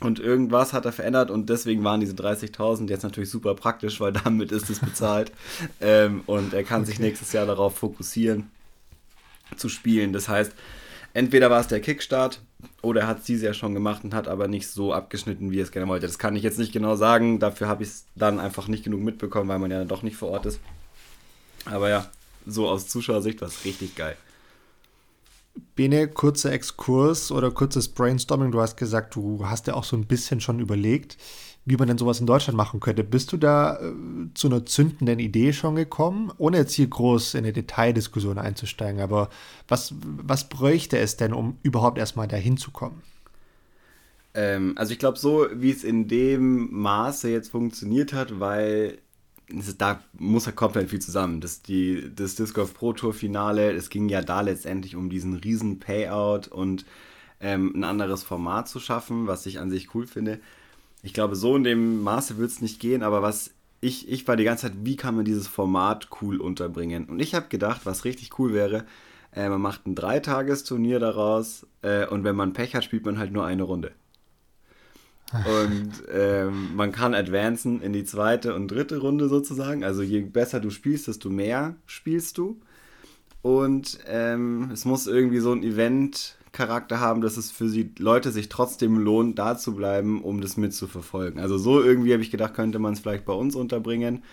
und 0.02 0.20
irgendwas 0.20 0.74
hat 0.74 0.86
er 0.86 0.92
verändert 0.92 1.32
und 1.32 1.50
deswegen 1.50 1.84
waren 1.84 2.00
diese 2.00 2.14
30.000 2.14 2.90
jetzt 2.90 3.04
natürlich 3.04 3.30
super 3.30 3.56
praktisch, 3.56 4.00
weil 4.00 4.12
damit 4.12 4.52
ist 4.52 4.70
es 4.70 4.80
bezahlt. 4.80 5.32
ähm, 5.82 6.24
und 6.26 6.54
er 6.54 6.64
kann 6.64 6.82
okay. 6.82 6.92
sich 6.92 7.00
nächstes 7.00 7.32
Jahr 7.34 7.46
darauf 7.46 7.78
fokussieren, 7.78 8.50
zu 9.56 9.70
spielen. 9.70 10.14
Das 10.14 10.28
heißt, 10.28 10.54
entweder 11.14 11.50
war 11.50 11.62
es 11.62 11.68
der 11.68 11.80
Kickstart 11.80 12.42
oder 12.82 13.02
er 13.02 13.08
hat 13.08 13.20
es 13.20 13.26
dieses 13.26 13.44
Jahr 13.44 13.54
schon 13.54 13.74
gemacht 13.74 14.04
und 14.04 14.14
hat 14.14 14.28
aber 14.28 14.48
nicht 14.48 14.68
so 14.68 14.94
abgeschnitten, 14.94 15.52
wie 15.52 15.60
er 15.60 15.64
es 15.64 15.72
gerne 15.72 15.88
wollte. 15.88 16.08
Das 16.08 16.18
kann 16.18 16.36
ich 16.36 16.44
jetzt 16.44 16.60
nicht 16.60 16.74
genau 16.74 16.96
sagen. 16.96 17.40
Dafür 17.40 17.68
habe 17.68 17.84
ich 17.84 17.90
es 17.90 18.06
dann 18.16 18.40
einfach 18.40 18.68
nicht 18.68 18.84
genug 18.84 19.02
mitbekommen, 19.02 19.50
weil 19.50 19.60
man 19.60 19.72
ja 19.72 19.86
doch 19.86 20.02
nicht 20.02 20.16
vor 20.16 20.30
Ort 20.30 20.48
ist. 20.48 20.60
Aber 21.66 21.90
ja, 21.90 22.10
so 22.46 22.68
aus 22.68 22.88
Zuschauersicht 22.88 23.42
war 23.42 23.48
es 23.48 23.64
richtig 23.64 23.96
geil. 23.96 24.18
Bene, 25.76 26.08
kurzer 26.08 26.52
Exkurs 26.52 27.32
oder 27.32 27.52
kurzes 27.52 27.90
Brainstorming. 27.90 28.52
Du 28.52 28.62
hast 28.62 28.78
gesagt, 28.78 29.16
du 29.16 29.48
hast 29.48 29.68
ja 29.68 29.76
auch 29.76 29.84
so 29.84 29.96
ein 29.96 30.06
bisschen 30.06 30.42
schon 30.42 30.60
überlegt, 30.60 31.18
wie 31.66 31.78
man 31.78 31.88
denn 31.88 31.98
sowas 31.98 32.20
in 32.20 32.26
Deutschland 32.26 32.58
machen 32.58 32.80
könnte. 32.80 33.04
Bist 33.04 33.32
du 33.32 33.38
da 33.38 33.80
äh, 33.80 33.94
zu 34.34 34.48
einer 34.48 34.66
zündenden 34.66 35.20
Idee 35.20 35.54
schon 35.54 35.76
gekommen, 35.76 36.32
ohne 36.38 36.58
jetzt 36.58 36.74
hier 36.74 36.88
groß 36.88 37.36
in 37.36 37.40
eine 37.40 37.54
Detaildiskussion 37.54 38.38
einzusteigen? 38.38 39.02
Aber 39.02 39.30
was, 39.68 39.94
was 40.02 40.50
bräuchte 40.50 40.98
es 40.98 41.18
denn, 41.18 41.34
um 41.34 41.58
überhaupt 41.64 41.98
erstmal 41.98 42.28
dahin 42.28 42.58
zu 42.58 42.72
kommen? 42.72 43.02
Ähm, 44.34 44.74
also 44.76 44.92
ich 44.92 45.00
glaube, 45.00 45.20
so 45.20 45.48
wie 45.54 45.72
es 45.72 45.84
in 45.84 46.08
dem 46.08 46.72
Maße 46.72 47.30
jetzt 47.30 47.52
funktioniert 47.52 48.14
hat, 48.14 48.40
weil 48.40 48.98
da 49.78 50.02
muss 50.14 50.46
ja 50.46 50.52
komplett 50.52 50.90
viel 50.90 51.02
zusammen. 51.02 51.42
Das, 51.42 51.62
die, 51.62 52.12
das 52.16 52.36
Disc 52.36 52.56
Golf 52.56 52.74
Pro 52.74 52.94
Tour 52.94 53.14
Finale, 53.14 53.72
es 53.72 53.90
ging 53.90 54.10
ja 54.10 54.22
da 54.22 54.42
letztendlich 54.42 54.96
um 54.96 55.10
diesen 55.10 55.36
riesen 55.36 55.80
Payout 55.80 56.48
und 56.48 56.86
ähm, 57.40 57.74
ein 57.76 57.84
anderes 57.84 58.24
Format 58.24 58.70
zu 58.70 58.80
schaffen, 58.80 59.28
was 59.28 59.46
ich 59.46 59.60
an 59.60 59.70
sich 59.70 59.94
cool 59.94 60.08
finde. 60.08 60.40
Ich 61.02 61.14
glaube, 61.14 61.36
so 61.36 61.56
in 61.56 61.64
dem 61.64 62.02
Maße 62.02 62.38
wird 62.38 62.52
es 62.52 62.62
nicht 62.62 62.80
gehen, 62.80 63.04
aber 63.04 63.22
was 63.22 63.52
ich, 63.82 64.10
ich 64.10 64.26
war 64.28 64.38
die 64.38 64.46
ganze 64.46 64.68
Zeit, 64.68 64.78
wie 64.84 64.96
kann 64.96 65.16
man 65.16 65.26
dieses 65.26 65.48
Format 65.48 66.08
cool 66.22 66.40
unterbringen? 66.40 67.06
Und 67.06 67.20
ich 67.20 67.36
habe 67.36 67.50
gedacht, 67.50 67.82
was 67.84 68.06
richtig 68.06 68.40
cool 68.40 68.54
wäre, 68.54 68.86
äh, 69.34 69.50
man 69.50 69.62
macht 69.62 69.86
ein 69.86 69.96
Dreitagesturnier 69.96 71.00
daraus 71.00 71.68
äh, 71.82 72.08
und 72.08 72.24
wenn 72.24 72.36
man 72.36 72.54
Pech 72.54 72.76
hat, 72.76 72.86
spielt 72.86 73.06
man 73.06 73.18
halt 73.18 73.34
nur 73.34 73.46
eine 73.46 73.64
Runde. 73.64 73.92
Und 75.34 75.92
ähm, 76.14 76.76
man 76.76 76.92
kann 76.92 77.16
advancen 77.16 77.82
in 77.82 77.92
die 77.92 78.04
zweite 78.04 78.54
und 78.54 78.68
dritte 78.68 79.00
Runde 79.00 79.28
sozusagen. 79.28 79.84
Also 79.84 80.04
je 80.04 80.22
besser 80.22 80.60
du 80.60 80.70
spielst, 80.70 81.08
desto 81.08 81.30
mehr 81.30 81.76
spielst 81.88 82.38
du. 82.38 82.60
Und 83.42 84.00
ähm, 84.08 84.70
es 84.72 84.86
muss 84.86 85.08
irgendwie 85.08 85.40
so 85.40 85.52
ein 85.52 85.64
Event-Charakter 85.64 87.00
haben, 87.00 87.22
dass 87.22 87.38
es 87.38 87.52
für 87.52 87.68
die 87.68 87.92
Leute 87.98 88.32
sich 88.32 88.48
trotzdem 88.48 88.98
lohnt, 88.98 89.40
da 89.40 89.58
zu 89.58 89.76
bleiben, 89.76 90.24
um 90.24 90.40
das 90.40 90.56
mitzuverfolgen. 90.56 91.40
Also 91.40 91.58
so 91.58 91.82
irgendwie 91.82 92.14
habe 92.14 92.24
ich 92.24 92.32
gedacht, 92.32 92.54
könnte 92.54 92.80
man 92.80 92.94
es 92.94 93.00
vielleicht 93.00 93.26
bei 93.26 93.34
uns 93.34 93.56
unterbringen. 93.56 94.24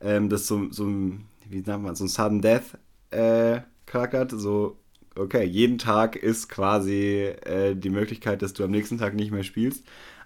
Ähm, 0.00 0.28
das 0.28 0.46
so, 0.46 0.70
so 0.70 0.84
ein, 0.86 1.24
wie 1.48 1.62
sagt 1.62 1.82
man, 1.82 1.96
so 1.96 2.04
ein 2.04 2.08
Sudden 2.08 2.40
Death 2.40 2.78
äh, 3.10 3.60
Charakter 3.86 4.20
hat. 4.20 4.30
So, 4.30 4.78
okay, 5.16 5.44
jeden 5.44 5.78
Tag 5.78 6.14
ist 6.14 6.48
quasi 6.48 7.32
äh, 7.44 7.74
die 7.74 7.90
Möglichkeit, 7.90 8.40
dass 8.40 8.54
du 8.54 8.62
am 8.64 8.70
nächsten 8.70 8.98
Tag 8.98 9.14
nicht 9.14 9.32
mehr 9.32 9.42
spielst 9.42 9.84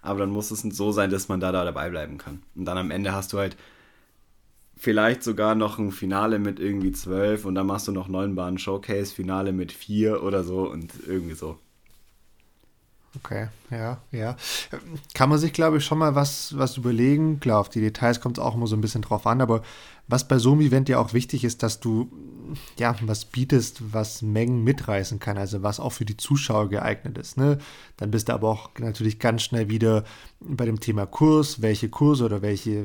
aber 0.09 0.20
dann 0.20 0.30
muss 0.30 0.50
es 0.50 0.61
so 0.61 0.92
sein, 0.92 1.11
dass 1.11 1.28
man 1.28 1.40
da, 1.40 1.52
da 1.52 1.64
dabei 1.64 1.90
bleiben 1.90 2.18
kann. 2.18 2.42
Und 2.54 2.64
dann 2.64 2.78
am 2.78 2.90
Ende 2.90 3.12
hast 3.12 3.32
du 3.32 3.38
halt 3.38 3.56
vielleicht 4.76 5.22
sogar 5.22 5.54
noch 5.54 5.78
ein 5.78 5.92
Finale 5.92 6.38
mit 6.38 6.61
irgendwie 6.61 6.92
zwölf 6.92 7.44
und 7.44 7.54
dann 7.54 7.66
machst 7.66 7.88
du 7.88 7.92
noch 7.92 8.09
neun 8.09 8.34
Bahnen 8.34 8.59
Showcase, 8.59 9.14
Finale 9.14 9.52
mit 9.52 9.72
vier 9.72 10.22
oder 10.22 10.44
so 10.44 10.70
und 10.70 10.92
irgendwie 11.06 11.34
so. 11.34 11.59
Okay, 13.16 13.48
ja, 13.71 13.99
ja. 14.12 14.37
Kann 15.14 15.29
man 15.29 15.39
sich, 15.39 15.53
glaube 15.53 15.79
ich, 15.79 15.85
schon 15.85 15.99
mal 15.99 16.14
was, 16.14 16.57
was 16.57 16.77
überlegen. 16.77 17.41
Klar, 17.41 17.61
auf 17.61 17.69
die 17.69 17.81
Details 17.81 18.21
kommt 18.21 18.39
es 18.39 18.45
auch 18.45 18.55
immer 18.55 18.66
so 18.66 18.77
ein 18.77 18.81
bisschen 18.81 19.03
drauf 19.03 19.27
an, 19.27 19.41
aber 19.41 19.62
was 20.09 20.27
bei 20.27 20.39
so 20.39 20.53
einem 20.53 20.62
Event 20.62 20.89
ja 20.89 20.99
auch 20.99 21.12
wichtig 21.12 21.45
ist, 21.45 21.62
dass 21.62 21.81
du 21.81 22.11
ja 22.79 22.95
was 23.03 23.27
bietest, 23.27 23.93
was 23.93 24.23
Mengen 24.23 24.64
mitreißen 24.64 25.19
kann, 25.19 25.37
also 25.37 25.62
was 25.62 25.81
auch 25.81 25.93
für 25.93 26.07
die 26.07 26.16
Zuschauer 26.16 26.71
geeignet 26.71 27.19
ist. 27.19 27.37
Ne? 27.37 27.59
Dann 27.99 28.11
bist 28.11 28.29
du 28.31 28.33
aber 28.33 28.49
auch 28.49 28.71
natürlich 28.79 29.19
ganz 29.19 29.43
schnell 29.43 29.69
wieder 29.69 30.05
bei 30.41 30.64
dem 30.64 30.81
Thema 30.81 31.05
Kurs, 31.05 31.61
welche 31.61 31.91
Kurse 31.91 32.25
oder 32.25 32.41
welche 32.41 32.85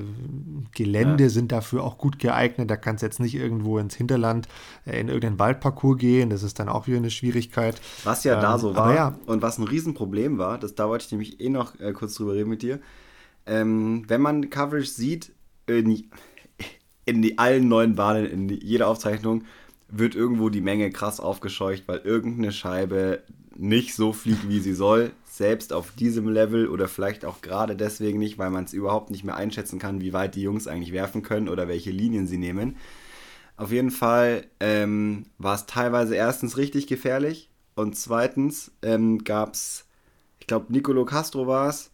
Gelände 0.73 1.25
ja. 1.25 1.29
sind 1.29 1.51
dafür 1.51 1.83
auch 1.83 1.97
gut 1.97 2.19
geeignet. 2.19 2.69
Da 2.69 2.75
kannst 2.75 3.03
du 3.03 3.05
jetzt 3.05 3.19
nicht 3.19 3.35
irgendwo 3.35 3.77
ins 3.77 3.95
Hinterland 3.95 4.47
äh, 4.85 4.99
in 4.99 5.07
irgendeinen 5.07 5.39
Waldparcours 5.39 5.97
gehen, 5.97 6.29
das 6.29 6.43
ist 6.43 6.59
dann 6.59 6.67
auch 6.67 6.87
wieder 6.87 6.97
eine 6.97 7.11
Schwierigkeit. 7.11 7.79
Was 8.03 8.23
ja 8.23 8.35
ähm, 8.35 8.41
da 8.41 8.57
so 8.57 8.75
war 8.75 8.93
ja, 8.93 9.15
und 9.27 9.41
was 9.41 9.57
ein 9.59 9.63
Riesenproblem 9.63 10.37
war, 10.37 10.57
das, 10.73 10.75
da 10.75 10.89
wollte 10.89 11.05
ich 11.05 11.11
nämlich 11.11 11.39
eh 11.39 11.49
noch 11.49 11.79
äh, 11.79 11.93
kurz 11.93 12.15
drüber 12.15 12.33
reden 12.33 12.49
mit 12.49 12.61
dir. 12.61 12.79
Ähm, 13.45 14.03
wenn 14.07 14.21
man 14.21 14.49
Coverage 14.49 14.87
sieht, 14.87 15.31
äh, 15.67 15.79
in 15.79 17.21
die, 17.21 17.37
allen 17.37 17.67
neuen 17.67 17.95
Bahnen, 17.95 18.25
in 18.25 18.47
die, 18.47 18.63
jeder 18.63 18.87
Aufzeichnung, 18.87 19.43
wird 19.89 20.15
irgendwo 20.15 20.49
die 20.49 20.61
Menge 20.61 20.91
krass 20.91 21.19
aufgescheucht, 21.19 21.83
weil 21.87 21.99
irgendeine 21.99 22.51
Scheibe 22.51 23.21
nicht 23.55 23.93
so 23.93 24.13
fliegt, 24.13 24.49
wie 24.49 24.59
sie 24.59 24.73
soll. 24.73 25.11
Selbst 25.25 25.73
auf 25.73 25.91
diesem 25.91 26.27
Level 26.29 26.67
oder 26.67 26.87
vielleicht 26.87 27.25
auch 27.25 27.41
gerade 27.41 27.75
deswegen 27.75 28.19
nicht, 28.19 28.37
weil 28.37 28.49
man 28.49 28.65
es 28.65 28.73
überhaupt 28.73 29.11
nicht 29.11 29.23
mehr 29.23 29.35
einschätzen 29.35 29.79
kann, 29.79 30.01
wie 30.01 30.13
weit 30.13 30.35
die 30.35 30.41
Jungs 30.41 30.67
eigentlich 30.67 30.93
werfen 30.93 31.21
können 31.21 31.49
oder 31.49 31.67
welche 31.67 31.91
Linien 31.91 32.27
sie 32.27 32.37
nehmen. 32.37 32.77
Auf 33.55 33.71
jeden 33.71 33.91
Fall 33.91 34.45
ähm, 34.59 35.25
war 35.37 35.55
es 35.55 35.65
teilweise 35.65 36.15
erstens 36.15 36.57
richtig 36.57 36.87
gefährlich 36.87 37.49
und 37.75 37.95
zweitens 37.95 38.71
ähm, 38.81 39.23
gab 39.23 39.53
es, 39.53 39.85
ich 40.43 40.47
glaube, 40.47 40.73
Nicolo 40.73 41.05
Castro 41.05 41.47
war 41.47 41.69
es. 41.69 41.89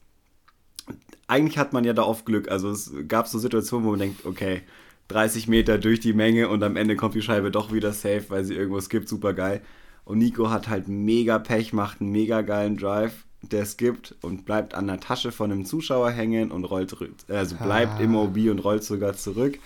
Eigentlich 1.27 1.59
hat 1.59 1.71
man 1.71 1.83
ja 1.83 1.93
da 1.93 2.01
oft 2.01 2.25
Glück. 2.25 2.49
Also 2.49 2.71
es 2.71 2.91
gab 3.07 3.27
so 3.27 3.37
Situationen, 3.37 3.85
wo 3.85 3.91
man 3.91 3.99
denkt, 3.99 4.25
okay, 4.25 4.63
30 5.09 5.47
Meter 5.47 5.77
durch 5.77 5.99
die 5.99 6.13
Menge 6.13 6.49
und 6.49 6.63
am 6.63 6.75
Ende 6.75 6.95
kommt 6.95 7.13
die 7.13 7.21
Scheibe 7.21 7.51
doch 7.51 7.71
wieder 7.71 7.93
safe, 7.93 8.25
weil 8.29 8.43
sie 8.43 8.55
irgendwas 8.55 8.89
gibt, 8.89 9.07
super 9.07 9.35
geil. 9.35 9.61
Und 10.03 10.17
Nico 10.17 10.49
hat 10.49 10.67
halt 10.67 10.87
mega 10.87 11.37
Pech, 11.37 11.73
macht 11.73 12.01
einen 12.01 12.11
mega 12.11 12.41
geilen 12.41 12.75
Drive, 12.75 13.27
der 13.43 13.67
skippt 13.67 14.15
und 14.23 14.45
bleibt 14.45 14.73
an 14.73 14.87
der 14.87 14.99
Tasche 14.99 15.31
von 15.31 15.51
einem 15.51 15.65
Zuschauer 15.65 16.09
hängen 16.09 16.49
und 16.49 16.63
rollt, 16.63 16.97
also 17.27 17.55
bleibt 17.55 17.99
ah. 17.99 18.01
im 18.01 18.15
OB 18.15 18.37
und 18.49 18.63
rollt 18.63 18.83
sogar 18.83 19.13
zurück. 19.13 19.59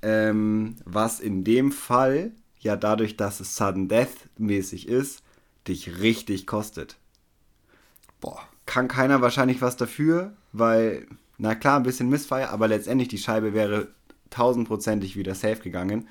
Ähm, 0.00 0.76
was 0.84 1.18
in 1.18 1.42
dem 1.42 1.72
Fall 1.72 2.30
ja 2.60 2.76
dadurch, 2.76 3.16
dass 3.16 3.40
es 3.40 3.56
Sudden 3.56 3.88
Death 3.88 4.28
mäßig 4.38 4.86
ist, 4.86 5.24
dich 5.66 5.98
richtig 6.00 6.46
kostet. 6.46 6.98
Boah. 8.22 8.40
Kann 8.64 8.88
keiner 8.88 9.20
wahrscheinlich 9.20 9.60
was 9.60 9.76
dafür, 9.76 10.32
weil, 10.52 11.06
na 11.36 11.54
klar, 11.54 11.78
ein 11.78 11.82
bisschen 11.82 12.08
Missfire, 12.08 12.48
aber 12.48 12.68
letztendlich 12.68 13.08
die 13.08 13.18
Scheibe 13.18 13.52
wäre 13.52 13.88
tausendprozentig 14.30 15.16
wieder 15.16 15.34
safe 15.34 15.60
gegangen. 15.60 16.08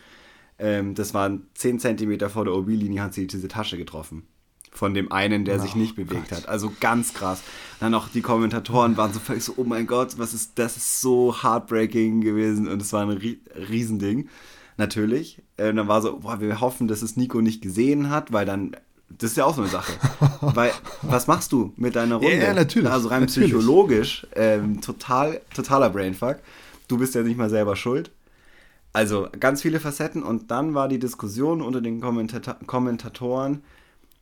Ähm, 0.60 0.94
das 0.94 1.16
waren 1.16 1.48
10 1.56 1.80
cm 1.80 2.30
vor 2.30 2.46
der 2.46 2.54
OB-Linie, 2.54 3.02
hat 3.02 3.16
sie 3.16 3.26
diese 3.26 3.48
Tasche 3.48 3.78
getroffen. 3.78 4.28
Von 4.74 4.94
dem 4.94 5.12
einen, 5.12 5.44
der 5.46 5.58
oh, 5.58 5.62
sich 5.62 5.76
nicht 5.76 5.96
bewegt 5.96 6.30
Gott. 6.30 6.40
hat. 6.40 6.50
Also 6.50 6.72
ganz 6.80 7.14
krass. 7.14 7.42
Dann 7.80 7.94
auch 7.94 8.10
die 8.10 8.22
Kommentatoren 8.22 8.96
waren 8.96 9.12
so 9.12 9.20
völlig 9.20 9.44
so, 9.44 9.54
oh 9.58 9.64
mein 9.64 9.88
Gott, 9.88 10.18
was 10.18 10.34
ist, 10.34 10.60
das 10.60 10.78
ist 10.78 11.02
so 11.02 11.44
heartbreaking 11.44 12.22
gewesen. 12.22 12.68
Und 12.68 12.82
es 12.82 12.94
war 12.94 13.02
ein 13.02 13.38
Riesending. 13.70 14.30
Natürlich. 14.78 15.42
Und 15.58 15.76
dann 15.76 15.88
war 15.88 16.02
so, 16.02 16.20
boah, 16.20 16.40
wir 16.40 16.62
hoffen, 16.62 16.88
dass 16.88 17.02
es 17.02 17.18
Nico 17.18 17.42
nicht 17.42 17.62
gesehen 17.62 18.10
hat, 18.10 18.32
weil 18.32 18.46
dann 18.46 18.76
das 19.18 19.32
ist 19.32 19.38
ja 19.38 19.46
auch 19.46 19.56
so 19.56 19.62
eine 19.62 19.70
Sache. 19.70 19.94
Weil, 20.42 20.72
was 21.02 21.28
machst 21.28 21.52
du 21.52 21.74
mit 21.78 21.96
deiner 21.96 22.16
Runde? 22.16 22.38
Ja, 22.38 22.54
natürlich. 22.54 22.90
Also 22.90 23.10
rein 23.10 23.22
natürlich. 23.22 23.52
psychologisch, 23.52 24.28
ähm, 24.36 24.82
total, 24.82 25.42
totaler 25.54 25.90
Brainfuck 25.90 26.38
du 26.92 26.98
bist 26.98 27.16
ja 27.16 27.24
nicht 27.24 27.38
mal 27.38 27.50
selber 27.50 27.76
schuld. 27.76 28.12
Also 28.94 29.30
ganz 29.40 29.62
viele 29.62 29.80
Facetten 29.80 30.22
und 30.22 30.52
dann 30.52 30.74
war 30.74 30.90
die 30.90 31.00
Diskussion 31.00 31.62
unter 31.62 31.80
den 31.80 32.02
Kommentata 32.02 32.58
Kommentatoren, 32.66 33.64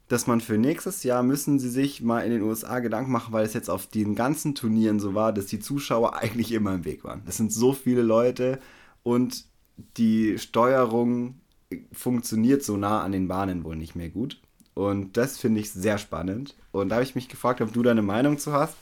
dass 0.08 0.28
man 0.28 0.42
für 0.42 0.58
nächstes 0.58 1.04
Jahr 1.04 1.24
müssen 1.24 1.60
sie 1.60 1.70
sich 1.70 2.02
mal 2.02 2.22
in 2.22 2.32
den 2.32 2.44
USA 2.44 2.80
Gedanken 2.80 3.12
machen, 3.12 3.34
weil 3.34 3.46
es 3.46 3.54
jetzt 3.54 3.70
auf 3.70 3.88
den 3.88 4.16
ganzen 4.16 4.54
Turnieren 4.54 5.00
so 5.00 5.16
war, 5.16 5.34
dass 5.34 5.48
die 5.48 5.60
Zuschauer 5.60 6.16
eigentlich 6.18 6.52
immer 6.52 6.76
im 6.76 6.86
Weg 6.86 7.04
waren. 7.04 7.24
Es 7.28 7.38
sind 7.38 7.52
so 7.52 7.74
viele 7.74 8.04
Leute 8.04 8.60
und 9.02 9.46
die 9.98 10.38
Steuerung 10.38 11.40
funktioniert 11.92 12.64
so 12.64 12.78
nah 12.78 13.02
an 13.02 13.12
den 13.12 13.28
Bahnen 13.28 13.64
wohl 13.64 13.76
nicht 13.76 13.96
mehr 13.96 14.10
gut. 14.10 14.40
Und 14.80 15.18
das 15.18 15.38
finde 15.38 15.60
ich 15.62 15.72
sehr 15.72 15.98
spannend. 15.98 16.56
Und 16.72 16.90
da 16.90 16.96
habe 16.96 17.04
ich 17.04 17.16
mich 17.16 17.28
gefragt, 17.28 17.62
ob 17.62 17.74
du 17.74 17.84
deine 17.84 18.02
Meinung 18.02 18.38
zu 18.38 18.54
hast 18.54 18.76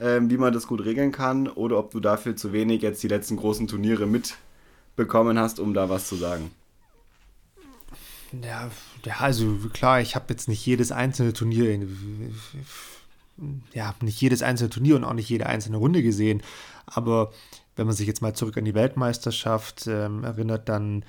ähm, 0.00 0.30
wie 0.30 0.36
man 0.36 0.52
das 0.52 0.66
gut 0.66 0.84
regeln 0.84 1.12
kann, 1.12 1.48
oder 1.48 1.78
ob 1.78 1.90
du 1.90 2.00
dafür 2.00 2.36
zu 2.36 2.52
wenig 2.52 2.82
jetzt 2.82 3.02
die 3.02 3.08
letzten 3.08 3.36
großen 3.36 3.66
Turniere 3.66 4.06
mitbekommen 4.06 5.38
hast, 5.38 5.60
um 5.60 5.74
da 5.74 5.88
was 5.88 6.08
zu 6.08 6.16
sagen. 6.16 6.50
Ja, 8.42 8.70
ja 9.04 9.16
also 9.18 9.56
klar, 9.72 10.00
ich 10.00 10.14
habe 10.14 10.26
jetzt 10.28 10.48
nicht 10.48 10.64
jedes 10.64 10.92
einzelne 10.92 11.32
Turnier, 11.32 11.86
ja, 13.72 13.94
nicht 14.00 14.20
jedes 14.20 14.42
einzelne 14.42 14.70
Turnier 14.70 14.96
und 14.96 15.04
auch 15.04 15.14
nicht 15.14 15.28
jede 15.28 15.46
einzelne 15.46 15.78
Runde 15.78 16.02
gesehen, 16.02 16.42
aber 16.86 17.32
wenn 17.76 17.86
man 17.86 17.94
sich 17.94 18.06
jetzt 18.06 18.22
mal 18.22 18.34
zurück 18.34 18.56
an 18.56 18.64
die 18.64 18.74
Weltmeisterschaft 18.74 19.86
ähm, 19.86 20.24
erinnert, 20.24 20.68
dann 20.68 21.04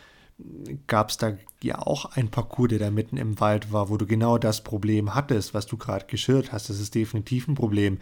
gab 0.87 1.09
es 1.09 1.17
da 1.17 1.37
ja 1.61 1.79
auch 1.79 2.05
ein 2.05 2.29
Parcours, 2.29 2.69
der 2.69 2.79
da 2.79 2.91
mitten 2.91 3.17
im 3.17 3.39
Wald 3.39 3.71
war, 3.71 3.89
wo 3.89 3.97
du 3.97 4.05
genau 4.05 4.37
das 4.37 4.63
Problem 4.63 5.15
hattest, 5.15 5.53
was 5.53 5.65
du 5.65 5.77
gerade 5.77 6.05
geschildert 6.05 6.51
hast. 6.51 6.69
Das 6.69 6.79
ist 6.79 6.95
definitiv 6.95 7.47
ein 7.47 7.55
Problem. 7.55 7.99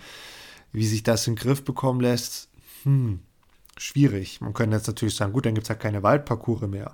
Wie 0.72 0.86
sich 0.86 1.04
das 1.04 1.26
in 1.28 1.36
den 1.36 1.42
Griff 1.42 1.64
bekommen 1.64 2.02
lässt, 2.02 2.50
hm, 2.84 3.22
schwierig. 3.78 4.42
Man 4.42 4.54
könnte 4.54 4.76
jetzt 4.76 4.88
natürlich 4.88 5.16
sagen, 5.16 5.34
gut, 5.34 5.46
dann 5.46 5.56
gibt 5.56 5.66
es 5.66 5.70
ja 5.70 5.76
keine 5.76 6.04
Waldparcours 6.04 6.68
mehr. 6.68 6.92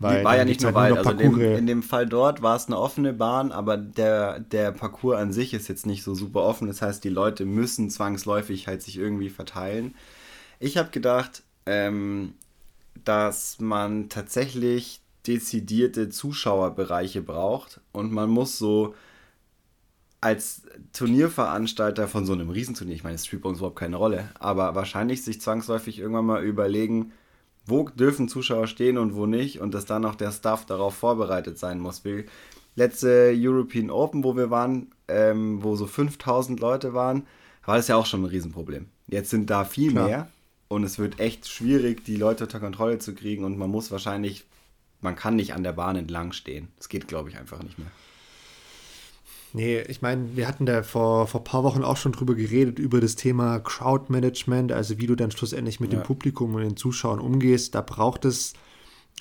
Weil 0.00 0.18
die 0.18 0.24
war 0.24 0.36
ja 0.36 0.44
nicht 0.44 0.60
nur 0.60 0.74
halt 0.74 0.96
Wald. 0.96 1.06
Also 1.06 1.18
dem, 1.18 1.40
in 1.40 1.66
dem 1.66 1.82
Fall 1.82 2.06
dort 2.06 2.42
war 2.42 2.56
es 2.56 2.66
eine 2.66 2.78
offene 2.78 3.12
Bahn, 3.12 3.52
aber 3.52 3.76
der, 3.76 4.40
der 4.40 4.72
Parcours 4.72 5.16
an 5.16 5.32
sich 5.32 5.54
ist 5.54 5.68
jetzt 5.68 5.86
nicht 5.86 6.02
so 6.02 6.14
super 6.14 6.42
offen. 6.42 6.66
Das 6.66 6.82
heißt, 6.82 7.04
die 7.04 7.10
Leute 7.10 7.44
müssen 7.44 7.90
zwangsläufig 7.90 8.66
halt 8.66 8.82
sich 8.82 8.98
irgendwie 8.98 9.30
verteilen. 9.30 9.94
Ich 10.58 10.76
habe 10.76 10.90
gedacht, 10.90 11.42
ähm, 11.66 12.34
dass 13.04 13.60
man 13.60 14.08
tatsächlich 14.08 15.00
dezidierte 15.26 16.10
Zuschauerbereiche 16.10 17.22
braucht 17.22 17.80
und 17.92 18.12
man 18.12 18.30
muss 18.30 18.58
so 18.58 18.94
als 20.20 20.62
Turnierveranstalter 20.94 22.08
von 22.08 22.24
so 22.24 22.32
einem 22.32 22.48
Riesenturnier, 22.48 22.94
ich 22.94 23.04
meine, 23.04 23.16
es 23.16 23.26
spielt 23.26 23.42
bei 23.42 23.48
uns 23.50 23.58
überhaupt 23.58 23.78
keine 23.78 23.96
Rolle, 23.96 24.30
aber 24.38 24.74
wahrscheinlich 24.74 25.22
sich 25.22 25.40
zwangsläufig 25.40 25.98
irgendwann 25.98 26.24
mal 26.24 26.42
überlegen, 26.42 27.12
wo 27.66 27.88
dürfen 27.88 28.28
Zuschauer 28.28 28.66
stehen 28.66 28.98
und 28.98 29.14
wo 29.14 29.26
nicht 29.26 29.60
und 29.60 29.74
dass 29.74 29.84
dann 29.84 30.04
auch 30.04 30.14
der 30.14 30.32
Staff 30.32 30.64
darauf 30.66 30.94
vorbereitet 30.94 31.58
sein 31.58 31.78
muss. 31.78 32.04
Wie 32.04 32.24
letzte 32.74 33.34
European 33.36 33.90
Open, 33.90 34.24
wo 34.24 34.36
wir 34.36 34.50
waren, 34.50 34.92
ähm, 35.08 35.62
wo 35.62 35.76
so 35.76 35.86
5000 35.86 36.60
Leute 36.60 36.94
waren, 36.94 37.26
war 37.64 37.76
das 37.76 37.88
ja 37.88 37.96
auch 37.96 38.06
schon 38.06 38.22
ein 38.22 38.26
Riesenproblem. 38.26 38.86
Jetzt 39.06 39.30
sind 39.30 39.48
da 39.50 39.64
viel 39.64 39.92
Klar. 39.92 40.06
mehr 40.06 40.28
und 40.68 40.84
es 40.84 40.98
wird 40.98 41.20
echt 41.20 41.48
schwierig, 41.48 42.04
die 42.04 42.16
Leute 42.16 42.44
unter 42.44 42.60
Kontrolle 42.60 42.98
zu 42.98 43.14
kriegen 43.14 43.44
und 43.44 43.58
man 43.58 43.70
muss 43.70 43.90
wahrscheinlich, 43.90 44.44
man 45.00 45.16
kann 45.16 45.36
nicht 45.36 45.54
an 45.54 45.62
der 45.62 45.72
Bahn 45.72 45.96
entlang 45.96 46.32
stehen. 46.32 46.68
Das 46.76 46.88
geht, 46.88 47.08
glaube 47.08 47.30
ich, 47.30 47.38
einfach 47.38 47.62
nicht 47.62 47.78
mehr. 47.78 47.90
Nee, 49.56 49.82
ich 49.82 50.02
meine, 50.02 50.36
wir 50.36 50.48
hatten 50.48 50.66
da 50.66 50.82
vor, 50.82 51.28
vor 51.28 51.40
ein 51.40 51.44
paar 51.44 51.62
Wochen 51.62 51.84
auch 51.84 51.96
schon 51.96 52.10
drüber 52.10 52.34
geredet, 52.34 52.80
über 52.80 53.00
das 53.00 53.14
Thema 53.14 53.60
Crowdmanagement, 53.60 54.72
also 54.72 54.98
wie 54.98 55.06
du 55.06 55.14
dann 55.14 55.30
schlussendlich 55.30 55.78
mit 55.78 55.92
ja. 55.92 56.00
dem 56.00 56.04
Publikum 56.04 56.56
und 56.56 56.62
den 56.62 56.76
Zuschauern 56.76 57.20
umgehst. 57.20 57.76
Da 57.76 57.80
braucht 57.80 58.24
es 58.24 58.54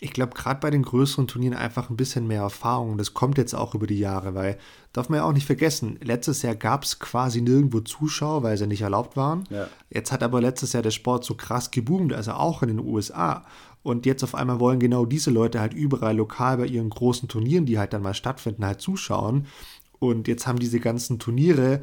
ich 0.04 0.12
glaube, 0.12 0.34
gerade 0.34 0.60
bei 0.60 0.70
den 0.70 0.84
größeren 0.84 1.28
Turnieren 1.28 1.56
einfach 1.56 1.90
ein 1.90 1.96
bisschen 1.96 2.28
mehr 2.28 2.42
Erfahrung. 2.42 2.98
Das 2.98 3.14
kommt 3.14 3.38
jetzt 3.38 3.54
auch 3.54 3.74
über 3.74 3.88
die 3.88 4.00
Jahre, 4.00 4.36
weil, 4.36 4.58
darf 4.92 5.08
man 5.08 5.20
ja 5.20 5.24
auch 5.24 5.32
nicht 5.32 5.46
vergessen, 5.46 5.98
letztes 6.04 6.42
Jahr 6.42 6.56
gab 6.56 6.84
es 6.84 7.00
quasi 7.00 7.42
nirgendwo 7.42 7.80
Zuschauer, 7.80 8.44
weil 8.44 8.58
sie 8.58 8.68
nicht 8.68 8.82
erlaubt 8.82 9.16
waren. 9.16 9.46
Ja. 9.50 9.68
Jetzt 9.90 10.12
hat 10.12 10.22
aber 10.22 10.42
letztes 10.42 10.74
Jahr 10.74 10.84
der 10.84 10.92
Sport 10.92 11.24
so 11.24 11.36
krass 11.36 11.72
geboomt, 11.72 12.12
also 12.12 12.34
auch 12.34 12.62
in 12.64 12.68
den 12.68 12.80
USA. 12.80 13.46
Und 13.82 14.06
jetzt 14.06 14.26
auf 14.26 14.36
einmal 14.36 14.60
wollen 14.60 14.82
genau 14.82 15.06
diese 15.06 15.32
Leute 15.32 15.62
halt 15.62 15.74
überall 15.74 16.18
lokal 16.18 16.58
bei 16.58 16.66
ihren 16.66 16.90
großen 16.90 17.30
Turnieren, 17.30 17.66
die 17.66 17.80
halt 17.80 17.94
dann 17.94 18.02
mal 18.02 18.14
stattfinden, 18.14 18.66
halt 18.66 18.82
zuschauen. 18.82 19.48
Und 20.00 20.28
jetzt 20.28 20.48
haben 20.48 20.60
diese 20.60 20.82
ganzen 20.82 21.18
Turniere 21.18 21.82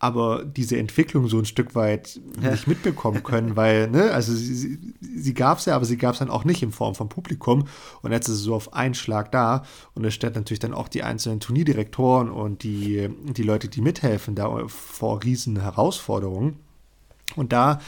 aber 0.00 0.44
diese 0.44 0.78
Entwicklung 0.78 1.28
so 1.28 1.38
ein 1.38 1.44
Stück 1.44 1.74
weit 1.74 2.20
nicht 2.40 2.68
mitbekommen 2.68 3.22
können, 3.24 3.56
weil, 3.56 3.90
ne, 3.90 4.12
also 4.12 4.32
sie, 4.32 4.54
sie, 4.54 4.94
sie 5.00 5.34
gab 5.34 5.58
es 5.58 5.64
ja, 5.64 5.74
aber 5.74 5.84
sie 5.84 5.96
gab 5.96 6.12
es 6.12 6.20
dann 6.20 6.30
auch 6.30 6.44
nicht 6.44 6.62
in 6.62 6.70
Form 6.70 6.94
von 6.94 7.08
Publikum 7.08 7.64
und 8.02 8.12
jetzt 8.12 8.28
ist 8.28 8.36
es 8.36 8.42
so 8.42 8.54
auf 8.54 8.74
einen 8.74 8.94
Schlag 8.94 9.32
da 9.32 9.64
und 9.94 10.04
es 10.04 10.14
stellt 10.14 10.36
natürlich 10.36 10.60
dann 10.60 10.74
auch 10.74 10.88
die 10.88 11.02
einzelnen 11.02 11.40
Turnierdirektoren 11.40 12.30
und 12.30 12.62
die, 12.62 13.08
die 13.24 13.42
Leute, 13.42 13.68
die 13.68 13.80
mithelfen, 13.80 14.36
da 14.36 14.68
vor 14.68 15.24
riesen 15.24 15.60
Herausforderungen 15.60 16.60
und 17.34 17.52
da 17.52 17.80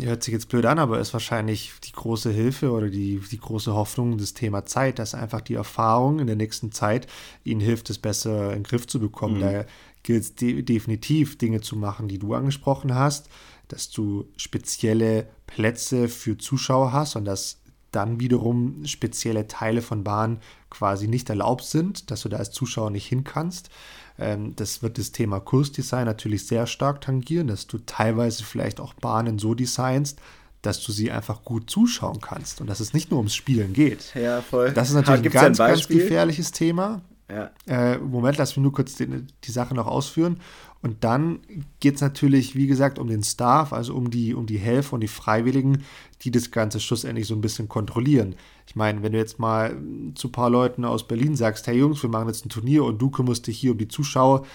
hört 0.00 0.22
sich 0.22 0.32
jetzt 0.32 0.48
blöd 0.48 0.64
an, 0.64 0.78
aber 0.78 0.98
ist 0.98 1.12
wahrscheinlich 1.12 1.72
die 1.84 1.92
große 1.92 2.30
Hilfe 2.30 2.70
oder 2.70 2.88
die, 2.88 3.20
die 3.30 3.38
große 3.38 3.74
Hoffnung 3.74 4.18
das 4.18 4.34
Thema 4.34 4.64
Zeit, 4.64 4.98
dass 4.98 5.14
einfach 5.14 5.40
die 5.42 5.54
Erfahrung 5.54 6.20
in 6.20 6.26
der 6.26 6.36
nächsten 6.36 6.72
Zeit 6.72 7.06
ihnen 7.44 7.60
hilft, 7.60 7.90
es 7.90 7.98
besser 7.98 8.48
in 8.48 8.60
den 8.60 8.64
Griff 8.64 8.86
zu 8.86 8.98
bekommen. 8.98 9.36
Mhm. 9.36 9.40
Da 9.40 9.64
gilt 10.06 10.22
es 10.22 10.34
de 10.34 10.62
definitiv, 10.62 11.36
Dinge 11.36 11.60
zu 11.60 11.76
machen, 11.76 12.08
die 12.08 12.18
du 12.18 12.32
angesprochen 12.32 12.94
hast, 12.94 13.28
dass 13.68 13.90
du 13.90 14.26
spezielle 14.36 15.28
Plätze 15.46 16.08
für 16.08 16.38
Zuschauer 16.38 16.92
hast 16.92 17.16
und 17.16 17.24
dass 17.24 17.60
dann 17.90 18.20
wiederum 18.20 18.84
spezielle 18.84 19.48
Teile 19.48 19.82
von 19.82 20.04
Bahnen 20.04 20.38
quasi 20.70 21.08
nicht 21.08 21.28
erlaubt 21.28 21.64
sind, 21.64 22.10
dass 22.10 22.22
du 22.22 22.28
da 22.28 22.36
als 22.36 22.50
Zuschauer 22.52 22.90
nicht 22.90 23.06
hin 23.06 23.24
kannst. 23.24 23.70
Ähm, 24.18 24.54
das 24.54 24.82
wird 24.82 24.98
das 24.98 25.12
Thema 25.12 25.40
Kursdesign 25.40 26.04
natürlich 26.04 26.46
sehr 26.46 26.66
stark 26.66 27.00
tangieren, 27.00 27.48
dass 27.48 27.66
du 27.66 27.78
teilweise 27.78 28.44
vielleicht 28.44 28.80
auch 28.80 28.94
Bahnen 28.94 29.38
so 29.38 29.54
designst, 29.54 30.20
dass 30.62 30.82
du 30.82 30.92
sie 30.92 31.10
einfach 31.10 31.42
gut 31.42 31.70
zuschauen 31.70 32.20
kannst 32.20 32.60
und 32.60 32.68
dass 32.68 32.80
es 32.80 32.92
nicht 32.92 33.10
nur 33.10 33.18
ums 33.18 33.34
Spielen 33.34 33.72
geht. 33.72 34.14
Ja, 34.14 34.42
voll. 34.42 34.72
Das 34.72 34.88
ist 34.88 34.94
natürlich 34.94 35.24
ein 35.24 35.32
ganz, 35.32 35.60
ein 35.60 35.68
ganz 35.68 35.88
gefährliches 35.88 36.52
Thema. 36.52 37.02
Ja. 37.28 37.50
Äh, 37.66 37.98
Moment, 37.98 38.38
lass 38.38 38.56
mich 38.56 38.62
nur 38.62 38.72
kurz 38.72 38.94
die, 38.94 39.08
die 39.44 39.50
Sache 39.50 39.74
noch 39.74 39.86
ausführen. 39.86 40.40
Und 40.82 41.02
dann 41.02 41.40
geht 41.80 41.96
es 41.96 42.00
natürlich, 42.00 42.54
wie 42.54 42.68
gesagt, 42.68 42.98
um 42.98 43.08
den 43.08 43.24
Staff, 43.24 43.72
also 43.72 43.94
um 43.94 44.10
die, 44.10 44.34
um 44.34 44.46
die 44.46 44.58
Helfer 44.58 44.94
und 44.94 45.00
die 45.00 45.08
Freiwilligen, 45.08 45.82
die 46.22 46.30
das 46.30 46.52
Ganze 46.52 46.78
schlussendlich 46.78 47.26
so 47.26 47.34
ein 47.34 47.40
bisschen 47.40 47.68
kontrollieren. 47.68 48.36
Ich 48.68 48.76
meine, 48.76 49.02
wenn 49.02 49.12
du 49.12 49.18
jetzt 49.18 49.40
mal 49.40 49.76
zu 50.14 50.28
ein 50.28 50.32
paar 50.32 50.50
Leuten 50.50 50.84
aus 50.84 51.08
Berlin 51.08 51.34
sagst, 51.34 51.66
hey 51.66 51.76
Jungs, 51.76 52.02
wir 52.02 52.10
machen 52.10 52.28
jetzt 52.28 52.46
ein 52.46 52.50
Turnier 52.50 52.84
und 52.84 53.02
du 53.02 53.10
kümmerst 53.10 53.46
dich 53.48 53.58
hier 53.58 53.72
um 53.72 53.78
die 53.78 53.88
Zuschauer, 53.88 54.46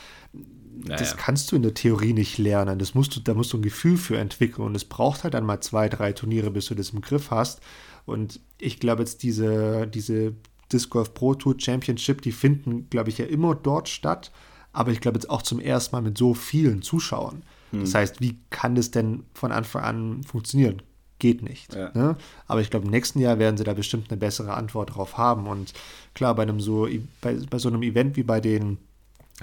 naja. 0.84 0.96
das 0.98 1.18
kannst 1.18 1.52
du 1.52 1.58
in 1.58 1.64
der 1.64 1.74
Theorie 1.74 2.14
nicht 2.14 2.38
lernen. 2.38 2.80
Das 2.80 2.96
musst 2.96 3.16
du, 3.16 3.20
da 3.20 3.34
musst 3.34 3.52
du 3.52 3.58
ein 3.58 3.64
Gefühl 3.64 3.98
für 3.98 4.18
entwickeln. 4.18 4.66
Und 4.66 4.76
es 4.76 4.86
braucht 4.86 5.24
halt 5.24 5.34
dann 5.34 5.46
mal 5.46 5.60
zwei, 5.60 5.90
drei 5.90 6.14
Turniere, 6.14 6.52
bis 6.52 6.68
du 6.68 6.76
das 6.76 6.92
im 6.92 7.02
Griff 7.02 7.30
hast. 7.32 7.62
Und 8.06 8.40
ich 8.58 8.80
glaube 8.80 9.02
jetzt 9.02 9.24
diese, 9.24 9.88
diese 9.88 10.34
Disc 10.72 10.90
Golf 10.90 11.14
Pro 11.14 11.34
Tour 11.36 11.56
Championship, 11.58 12.22
die 12.22 12.32
finden, 12.32 12.90
glaube 12.90 13.10
ich, 13.10 13.18
ja 13.18 13.26
immer 13.26 13.56
dort 13.56 13.90
statt. 13.90 14.32
Aber 14.74 14.92
ich 14.92 15.02
glaube 15.02 15.18
jetzt 15.18 15.30
auch 15.30 15.42
zum 15.42 15.60
ersten 15.60 15.96
Mal 15.96 16.02
mit 16.02 16.18
so 16.18 16.34
vielen 16.34 16.82
Zuschauern. 16.82 17.44
Hm. 17.72 17.82
Das 17.82 17.94
heißt, 17.94 18.22
wie 18.22 18.40
kann 18.50 18.76
das 18.76 18.92
denn 18.92 19.24
von 19.34 19.52
Anfang 19.52 19.84
an 19.84 20.24
funktionieren? 20.24 20.82
Geht 21.20 21.44
nicht. 21.44 21.76
Ja. 21.76 21.92
Ne? 21.94 22.18
Aber 22.48 22.62
ich 22.62 22.70
glaube, 22.70 22.86
im 22.86 22.92
nächsten 22.92 23.20
Jahr 23.20 23.38
werden 23.38 23.58
sie 23.58 23.64
da 23.64 23.74
bestimmt 23.74 24.10
eine 24.10 24.18
bessere 24.18 24.54
Antwort 24.54 24.96
drauf 24.96 25.18
haben. 25.18 25.48
Und 25.48 25.74
klar, 26.14 26.36
bei 26.36 26.44
einem 26.44 26.60
so, 26.60 26.88
bei, 27.22 27.36
bei 27.50 27.60
so 27.60 27.70
einem 27.70 27.84
Event 27.84 28.16
wie 28.16 28.24
bei 28.24 28.40
den 28.40 28.78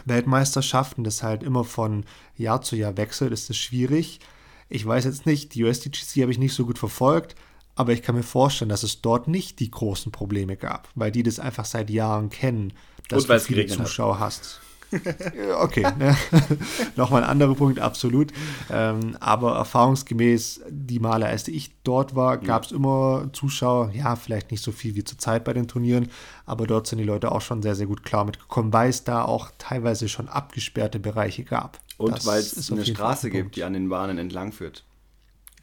Weltmeisterschaften, 0.05 1.05
das 1.05 1.23
halt 1.23 1.43
immer 1.43 1.65
von 1.65 2.05
Jahr 2.37 2.63
zu 2.63 2.77
Jahr 2.77 2.97
wechselt, 2.97 3.33
ist 3.33 3.51
es 3.51 3.57
schwierig. 3.57 4.21
Ich 4.69 4.85
weiß 4.85 5.05
jetzt 5.05 5.27
nicht, 5.27 5.55
die 5.55 5.65
USDGC 5.65 6.23
habe 6.23 6.33
ich 6.33 6.39
nicht 6.39 6.55
so 6.55 6.67
gut 6.67 6.79
verfolgt, 6.79 7.37
aber 7.79 7.93
ich 7.93 8.03
kann 8.03 8.17
mir 8.17 8.25
vorstellen, 8.25 8.69
dass 8.69 8.83
es 8.83 9.03
dort 9.03 9.29
nicht 9.29 9.61
die 9.61 9.71
großen 9.71 10.11
Probleme 10.11 10.57
gab, 10.57 10.89
weil 10.97 11.13
die 11.13 11.23
das 11.23 11.39
einfach 11.39 11.65
seit 11.65 11.91
Jahren 11.91 12.29
kennen, 12.29 12.73
dass 13.09 13.27
du 13.27 13.39
viele 13.39 13.67
Zuschauer 13.67 14.19
hast. 14.19 14.61
okay, 15.61 15.87
ne? 15.99 16.17
nochmal 16.97 17.23
ein 17.23 17.29
anderer 17.31 17.55
Punkt, 17.55 17.79
absolut. 17.79 18.33
Ähm, 18.71 19.17
aber 19.21 19.55
erfahrungsgemäß, 19.57 20.63
die 20.69 20.99
Male, 20.99 21.27
als 21.27 21.47
ich 21.47 21.71
dort 21.85 22.17
war, 22.17 22.39
gab 22.39 22.65
es 22.65 22.73
immer 22.73 23.29
Zuschauer. 23.33 23.93
Ja, 23.93 24.17
vielleicht 24.17 24.51
nicht 24.51 24.65
so 24.65 24.73
viel 24.73 24.97
wie 24.97 25.05
zur 25.05 25.19
Zeit 25.19 25.45
bei 25.45 25.53
den 25.53 25.69
Turnieren, 25.69 26.09
aber 26.47 26.67
dort 26.67 26.87
sind 26.87 26.99
die 26.99 27.05
Leute 27.05 27.31
auch 27.31 27.43
schon 27.43 27.63
sehr, 27.63 27.77
sehr 27.77 27.87
gut 27.87 28.03
klar 28.03 28.25
mitgekommen, 28.25 28.73
weil 28.73 28.91
es 28.91 29.05
da 29.05 29.23
auch 29.23 29.51
teilweise 29.59 30.09
schon 30.09 30.29
abgesperrte 30.29 30.99
Bereiche 30.99 31.45
gab. 31.45 31.81
Und 31.97 32.27
weil 32.27 32.41
es 32.41 32.73
eine 32.73 32.85
Straße 32.85 33.31
gibt, 33.31 33.57
die 33.57 33.65
an 33.65 33.75
den 33.75 33.89
Bahnen 33.89 34.19
entlang 34.19 34.53
führt. 34.53 34.85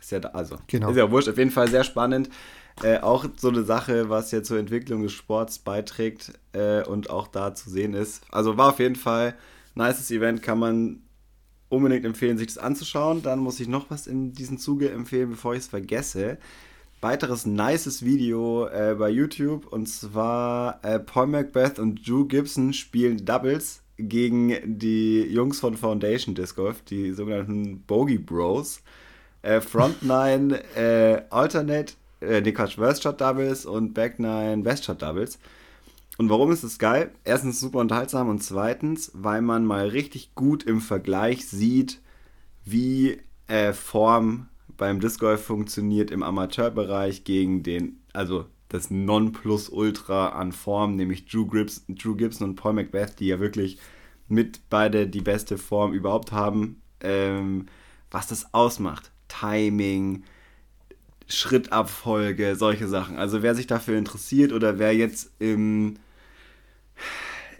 Ist 0.05 0.11
ja 0.11 0.19
da, 0.19 0.29
also, 0.29 0.57
genau. 0.67 0.91
ist 0.91 0.97
ja 0.97 1.09
wurscht, 1.09 1.29
auf 1.29 1.37
jeden 1.39 1.49
Fall 1.49 1.67
sehr 1.67 1.83
spannend. 1.83 2.29
Äh, 2.83 2.99
auch 2.99 3.25
so 3.37 3.49
eine 3.49 3.63
Sache, 3.63 4.07
was 4.07 4.29
ja 4.29 4.43
zur 4.43 4.59
Entwicklung 4.59 5.01
des 5.01 5.13
Sports 5.13 5.57
beiträgt 5.57 6.33
äh, 6.53 6.83
und 6.83 7.09
auch 7.09 7.25
da 7.25 7.55
zu 7.55 7.71
sehen 7.71 7.95
ist. 7.95 8.21
Also 8.29 8.55
war 8.55 8.69
auf 8.69 8.77
jeden 8.77 8.97
Fall 8.97 9.33
ein 9.75 9.87
nices 9.87 10.11
Event, 10.11 10.43
kann 10.43 10.59
man 10.59 10.99
unbedingt 11.69 12.05
empfehlen, 12.05 12.37
sich 12.37 12.45
das 12.45 12.59
anzuschauen. 12.59 13.23
Dann 13.23 13.39
muss 13.39 13.59
ich 13.59 13.67
noch 13.67 13.89
was 13.89 14.05
in 14.05 14.33
diesem 14.33 14.59
Zuge 14.59 14.91
empfehlen, 14.91 15.31
bevor 15.31 15.53
ich 15.53 15.61
es 15.61 15.67
vergesse. 15.69 16.37
Weiteres 17.01 17.47
nices 17.47 18.05
Video 18.05 18.67
äh, 18.67 18.93
bei 18.99 19.09
YouTube 19.09 19.65
und 19.73 19.87
zwar 19.87 20.85
äh, 20.85 20.99
Paul 20.99 21.25
Macbeth 21.25 21.79
und 21.79 22.07
Drew 22.07 22.27
Gibson 22.27 22.73
spielen 22.73 23.25
Doubles 23.25 23.81
gegen 23.97 24.53
die 24.65 25.23
Jungs 25.23 25.59
von 25.59 25.75
Foundation 25.75 26.35
Disc 26.35 26.55
Golf, 26.55 26.83
die 26.83 27.11
sogenannten 27.11 27.81
Bogey 27.87 28.19
Bros 28.19 28.83
äh, 29.45 29.61
Front 29.61 30.03
9 30.03 30.51
äh, 30.75 31.21
Alternate, 31.29 31.93
äh, 32.19 32.41
nee, 32.41 32.51
Quatsch, 32.51 32.77
Worst 32.77 33.03
Shot 33.03 33.21
Doubles 33.21 33.65
und 33.65 33.93
Back 33.93 34.19
9 34.19 34.63
Best 34.63 34.85
Shot 34.85 35.01
Doubles. 35.01 35.39
Und 36.17 36.29
warum 36.29 36.51
ist 36.51 36.63
das 36.63 36.79
geil? 36.79 37.11
Erstens 37.23 37.59
super 37.59 37.79
unterhaltsam 37.79 38.29
und 38.29 38.41
zweitens, 38.41 39.11
weil 39.13 39.41
man 39.41 39.65
mal 39.65 39.87
richtig 39.87 40.33
gut 40.33 40.63
im 40.63 40.81
Vergleich 40.81 41.45
sieht, 41.47 42.01
wie 42.63 43.21
äh, 43.47 43.73
Form 43.73 44.47
beim 44.77 44.99
Disc 44.99 45.19
Golf 45.19 45.43
funktioniert 45.45 46.09
im 46.09 46.23
Amateurbereich 46.23 47.23
gegen 47.23 47.63
den, 47.63 47.99
also 48.13 48.45
das 48.69 48.89
Nonplusultra 48.89 50.29
an 50.29 50.51
Form, 50.53 50.95
nämlich 50.95 51.27
Drew, 51.27 51.45
Grips, 51.45 51.85
Drew 51.87 52.15
Gibson 52.15 52.49
und 52.49 52.55
Paul 52.55 52.73
Macbeth, 52.73 53.19
die 53.19 53.27
ja 53.27 53.39
wirklich 53.39 53.77
mit 54.27 54.61
beide 54.69 55.07
die 55.07 55.21
beste 55.21 55.57
Form 55.57 55.93
überhaupt 55.93 56.31
haben, 56.31 56.81
ähm, 57.01 57.67
was 58.09 58.27
das 58.27 58.53
ausmacht. 58.53 59.11
Timing, 59.39 60.23
Schrittabfolge, 61.27 62.55
solche 62.55 62.88
Sachen. 62.88 63.17
Also 63.17 63.41
wer 63.41 63.55
sich 63.55 63.67
dafür 63.67 63.97
interessiert 63.97 64.53
oder 64.53 64.79
wer 64.79 64.95
jetzt 64.95 65.31
im, 65.39 65.95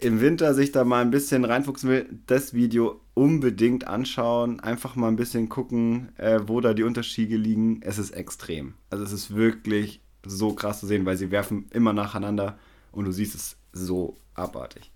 im 0.00 0.20
Winter 0.20 0.54
sich 0.54 0.72
da 0.72 0.84
mal 0.84 1.02
ein 1.02 1.10
bisschen 1.10 1.44
reinfuchsen 1.44 1.90
will, 1.90 2.08
das 2.26 2.54
Video 2.54 3.00
unbedingt 3.14 3.86
anschauen. 3.86 4.60
Einfach 4.60 4.94
mal 4.94 5.08
ein 5.08 5.16
bisschen 5.16 5.48
gucken, 5.48 6.10
äh, 6.18 6.40
wo 6.46 6.60
da 6.60 6.74
die 6.74 6.84
Unterschiede 6.84 7.36
liegen. 7.36 7.80
Es 7.82 7.98
ist 7.98 8.10
extrem. 8.10 8.74
Also 8.90 9.04
es 9.04 9.12
ist 9.12 9.34
wirklich 9.34 10.00
so 10.24 10.54
krass 10.54 10.80
zu 10.80 10.86
sehen, 10.86 11.06
weil 11.06 11.16
sie 11.16 11.30
werfen 11.30 11.66
immer 11.72 11.92
nacheinander 11.92 12.58
und 12.92 13.04
du 13.04 13.12
siehst 13.12 13.34
es 13.34 13.56
so 13.72 14.16
abartig. 14.34 14.90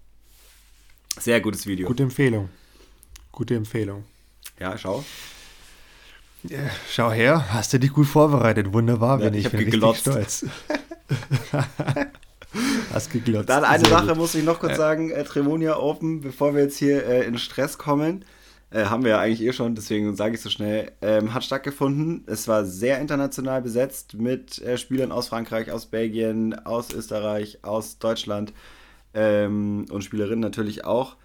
Sehr 1.19 1.41
gutes 1.41 1.67
Video. 1.67 1.87
Gute 1.89 2.05
Empfehlung. 2.05 2.49
Gute 3.33 3.55
Empfehlung. 3.55 4.05
Ja, 4.59 4.79
schau. 4.79 5.05
Schau 6.89 7.11
her, 7.11 7.53
hast 7.53 7.73
du 7.73 7.79
dich 7.79 7.93
gut 7.93 8.07
vorbereitet. 8.07 8.73
Wunderbar, 8.73 9.19
bin 9.19 9.35
ja, 9.35 9.41
ich, 9.41 9.47
ich 9.47 9.53
bin 9.53 9.65
geglotzt. 9.67 10.01
stolz. 10.01 10.47
hast 12.93 13.13
geglotzt. 13.13 13.49
Dann 13.49 13.65
eine 13.65 13.85
Sehr 13.85 13.91
Sache 13.91 14.09
gut. 14.09 14.17
muss 14.17 14.35
ich 14.35 14.45
noch 14.45 14.59
kurz 14.59 14.73
äh. 14.73 14.77
sagen, 14.77 15.11
äh, 15.11 15.25
Tremonia 15.25 15.77
Open, 15.77 16.21
bevor 16.21 16.55
wir 16.55 16.63
jetzt 16.63 16.79
hier 16.79 17.07
äh, 17.07 17.25
in 17.25 17.39
Stress 17.39 17.79
kommen, 17.79 18.25
äh, 18.71 18.85
haben 18.85 19.03
wir 19.03 19.11
ja 19.11 19.21
eigentlich 19.21 19.43
eh 19.43 19.53
schon, 19.53 19.75
deswegen 19.75 20.15
sage 20.17 20.35
ich 20.35 20.41
so 20.41 20.49
schnell, 20.49 20.93
ähm, 21.03 21.35
hat 21.35 21.45
stattgefunden. 21.45 22.25
Es 22.27 22.49
war 22.49 22.65
sehr 22.65 23.01
international 23.01 23.63
besetzt 23.63 24.15
mit 24.15 24.61
äh, 24.63 24.79
Spielern 24.79 25.13
aus 25.13 25.29
Frankreich, 25.29 25.71
aus 25.73 25.87
Belgien, 25.87 26.55
aus 26.55 26.93
Österreich, 26.93 27.59
aus 27.63 27.99
Deutschland 27.99 28.53
ähm, 29.13 29.87
und 29.91 30.05
Spielerinnen 30.05 30.41
natürlich 30.41 30.85
auch 30.85 31.17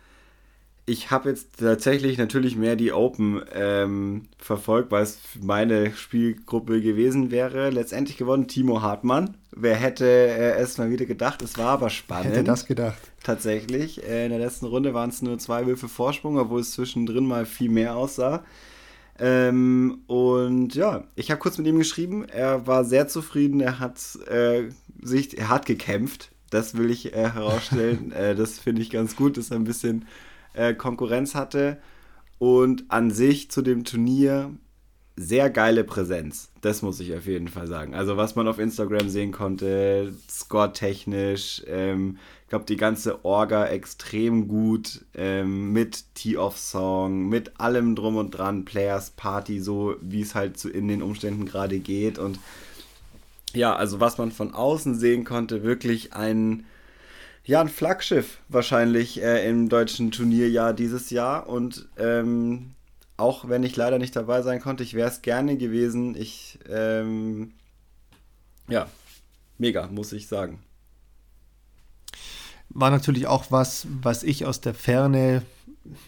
ich 0.87 1.09
habe 1.09 1.29
jetzt 1.29 1.57
tatsächlich 1.57 2.19
natürlich 2.19 2.55
mehr 2.55 2.75
die 2.75 2.91
Open 2.91 3.41
ähm, 3.53 4.27
verfolgt, 4.37 4.91
weil 4.91 5.01
es 5.01 5.19
meine 5.41 5.95
Spielgruppe 5.95 6.79
gewesen 6.79 7.31
wäre. 7.31 7.71
Letztendlich 7.71 8.17
gewonnen 8.17 8.47
Timo 8.47 8.83
Hartmann. 8.83 9.35
Wer 9.51 9.75
hätte 9.75 10.05
äh, 10.05 10.57
es 10.57 10.77
mal 10.77 10.91
wieder 10.91 11.05
gedacht? 11.05 11.41
Es 11.41 11.57
war 11.57 11.69
aber 11.69 11.89
spannend. 11.89 12.33
Hätte 12.35 12.43
das 12.43 12.67
gedacht. 12.67 12.99
Tatsächlich. 13.23 14.03
Äh, 14.03 14.25
in 14.25 14.29
der 14.29 14.39
letzten 14.39 14.67
Runde 14.67 14.93
waren 14.93 15.09
es 15.09 15.23
nur 15.23 15.39
zwei 15.39 15.65
Würfe 15.65 15.87
Vorsprung, 15.87 16.37
obwohl 16.37 16.61
es 16.61 16.73
zwischendrin 16.73 17.25
mal 17.25 17.47
viel 17.47 17.69
mehr 17.69 17.95
aussah. 17.95 18.43
Ähm, 19.17 20.01
und 20.05 20.75
ja, 20.75 21.05
ich 21.15 21.31
habe 21.31 21.39
kurz 21.39 21.57
mit 21.57 21.65
ihm 21.65 21.79
geschrieben. 21.79 22.25
Er 22.25 22.67
war 22.67 22.85
sehr 22.85 23.07
zufrieden. 23.07 23.59
Er 23.59 23.79
hat 23.79 23.97
äh, 24.29 24.69
sich, 25.01 25.35
er 25.35 25.49
hat 25.49 25.65
gekämpft. 25.65 26.29
Das 26.51 26.77
will 26.77 26.91
ich 26.91 27.15
äh, 27.15 27.31
herausstellen. 27.31 28.11
äh, 28.11 28.35
das 28.35 28.59
finde 28.59 28.83
ich 28.83 28.91
ganz 28.91 29.15
gut, 29.15 29.37
dass 29.37 29.49
er 29.49 29.57
ein 29.57 29.63
bisschen 29.63 30.05
äh, 30.55 30.73
Konkurrenz 30.73 31.35
hatte. 31.35 31.77
Und 32.37 32.85
an 32.89 33.11
sich 33.11 33.49
zu 33.49 33.61
dem 33.61 33.85
Turnier 33.85 34.51
sehr 35.17 35.49
geile 35.49 35.83
Präsenz. 35.85 36.49
Das 36.61 36.81
muss 36.81 36.99
ich 36.99 37.15
auf 37.15 37.25
jeden 37.25 37.47
Fall 37.47 37.67
sagen. 37.67 37.95
Also 37.95 38.17
was 38.17 38.35
man 38.35 38.47
auf 38.47 38.59
Instagram 38.59 39.09
sehen 39.09 39.31
konnte, 39.31 40.13
score-technisch, 40.29 41.63
ähm, 41.67 42.17
ich 42.43 42.49
glaube, 42.49 42.65
die 42.65 42.75
ganze 42.75 43.23
Orga 43.23 43.65
extrem 43.67 44.47
gut 44.47 45.05
ähm, 45.15 45.71
mit 45.71 46.03
Tee-Off-Song, 46.15 47.29
mit 47.29 47.59
allem 47.59 47.95
drum 47.95 48.17
und 48.17 48.31
dran, 48.31 48.65
Players 48.65 49.11
Party, 49.11 49.61
so 49.61 49.95
wie 50.01 50.21
es 50.21 50.35
halt 50.35 50.59
so 50.59 50.69
in 50.69 50.87
den 50.87 51.01
Umständen 51.01 51.45
gerade 51.45 51.79
geht. 51.79 52.19
Und 52.19 52.39
ja, 53.53 53.73
also 53.73 54.01
was 54.01 54.17
man 54.17 54.31
von 54.31 54.53
außen 54.53 54.95
sehen 54.95 55.23
konnte, 55.23 55.63
wirklich 55.63 56.13
ein, 56.13 56.65
ja, 57.45 57.61
ein 57.61 57.69
Flaggschiff 57.69 58.39
wahrscheinlich 58.49 59.21
äh, 59.21 59.47
im 59.49 59.69
deutschen 59.69 60.11
Turnierjahr 60.11 60.73
dieses 60.73 61.09
Jahr. 61.09 61.47
Und 61.47 61.87
ähm, 61.97 62.71
auch 63.17 63.47
wenn 63.47 63.63
ich 63.63 63.75
leider 63.75 63.99
nicht 63.99 64.15
dabei 64.15 64.41
sein 64.41 64.59
konnte, 64.59 64.83
ich 64.83 64.93
wäre 64.93 65.09
es 65.09 65.21
gerne 65.21 65.57
gewesen. 65.57 66.15
Ich, 66.15 66.59
ähm, 66.69 67.53
ja, 68.67 68.87
mega, 69.57 69.87
muss 69.87 70.11
ich 70.11 70.27
sagen 70.27 70.59
war 72.75 72.91
natürlich 72.91 73.25
auch 73.25 73.45
was, 73.49 73.87
was 74.01 74.21
ich 74.21 74.45
aus 74.45 74.61
der 74.61 74.73
Ferne 74.73 75.41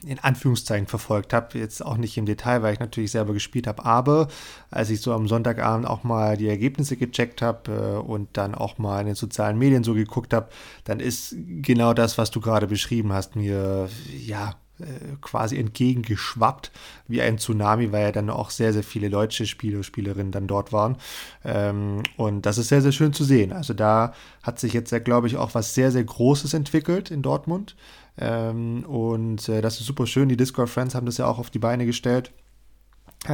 in 0.05 0.19
Anführungszeichen 0.19 0.87
verfolgt 0.87 1.33
habe. 1.33 1.57
Jetzt 1.57 1.85
auch 1.85 1.97
nicht 1.97 2.17
im 2.17 2.25
Detail, 2.25 2.61
weil 2.61 2.73
ich 2.73 2.79
natürlich 2.79 3.11
selber 3.11 3.33
gespielt 3.33 3.67
habe. 3.67 3.85
Aber 3.85 4.27
als 4.71 4.89
ich 4.89 5.01
so 5.01 5.13
am 5.13 5.27
Sonntagabend 5.27 5.87
auch 5.87 6.03
mal 6.03 6.37
die 6.37 6.47
Ergebnisse 6.47 6.97
gecheckt 6.97 7.41
habe 7.41 7.71
äh, 7.71 8.07
und 8.07 8.29
dann 8.33 8.55
auch 8.55 8.77
mal 8.77 9.01
in 9.01 9.07
den 9.07 9.15
sozialen 9.15 9.57
Medien 9.57 9.83
so 9.83 9.93
geguckt 9.93 10.33
habe, 10.33 10.49
dann 10.83 10.99
ist 10.99 11.35
genau 11.61 11.93
das, 11.93 12.17
was 12.17 12.31
du 12.31 12.41
gerade 12.41 12.67
beschrieben 12.67 13.13
hast, 13.13 13.35
mir 13.35 13.89
ja 14.25 14.55
äh, 14.79 15.15
quasi 15.21 15.57
entgegengeschwappt 15.57 16.71
wie 17.07 17.21
ein 17.23 17.39
Tsunami, 17.39 17.91
weil 17.91 18.03
ja 18.03 18.11
dann 18.11 18.29
auch 18.29 18.51
sehr, 18.51 18.73
sehr 18.73 18.83
viele 18.83 19.09
deutsche 19.09 19.47
Spieler, 19.47 19.81
Spielerinnen 19.81 20.31
dann 20.31 20.45
dort 20.45 20.71
waren. 20.71 20.97
Ähm, 21.43 22.03
und 22.15 22.45
das 22.45 22.59
ist 22.59 22.67
sehr, 22.67 22.83
sehr 22.83 22.91
schön 22.91 23.11
zu 23.11 23.23
sehen. 23.23 23.53
Also 23.53 23.73
da 23.73 24.13
hat 24.43 24.59
sich 24.59 24.73
jetzt, 24.73 24.93
glaube 25.03 25.25
ich, 25.25 25.35
auch 25.37 25.55
was 25.55 25.73
sehr, 25.73 25.91
sehr 25.91 26.03
Großes 26.03 26.53
entwickelt 26.53 27.09
in 27.09 27.23
Dortmund. 27.23 27.75
Ähm, 28.17 28.83
und 28.85 29.47
äh, 29.49 29.61
das 29.61 29.79
ist 29.79 29.85
super 29.85 30.07
schön. 30.07 30.29
Die 30.29 30.37
Discord 30.37 30.69
Friends 30.69 30.95
haben 30.95 31.05
das 31.05 31.17
ja 31.17 31.27
auch 31.27 31.39
auf 31.39 31.49
die 31.49 31.59
Beine 31.59 31.85
gestellt. 31.85 32.31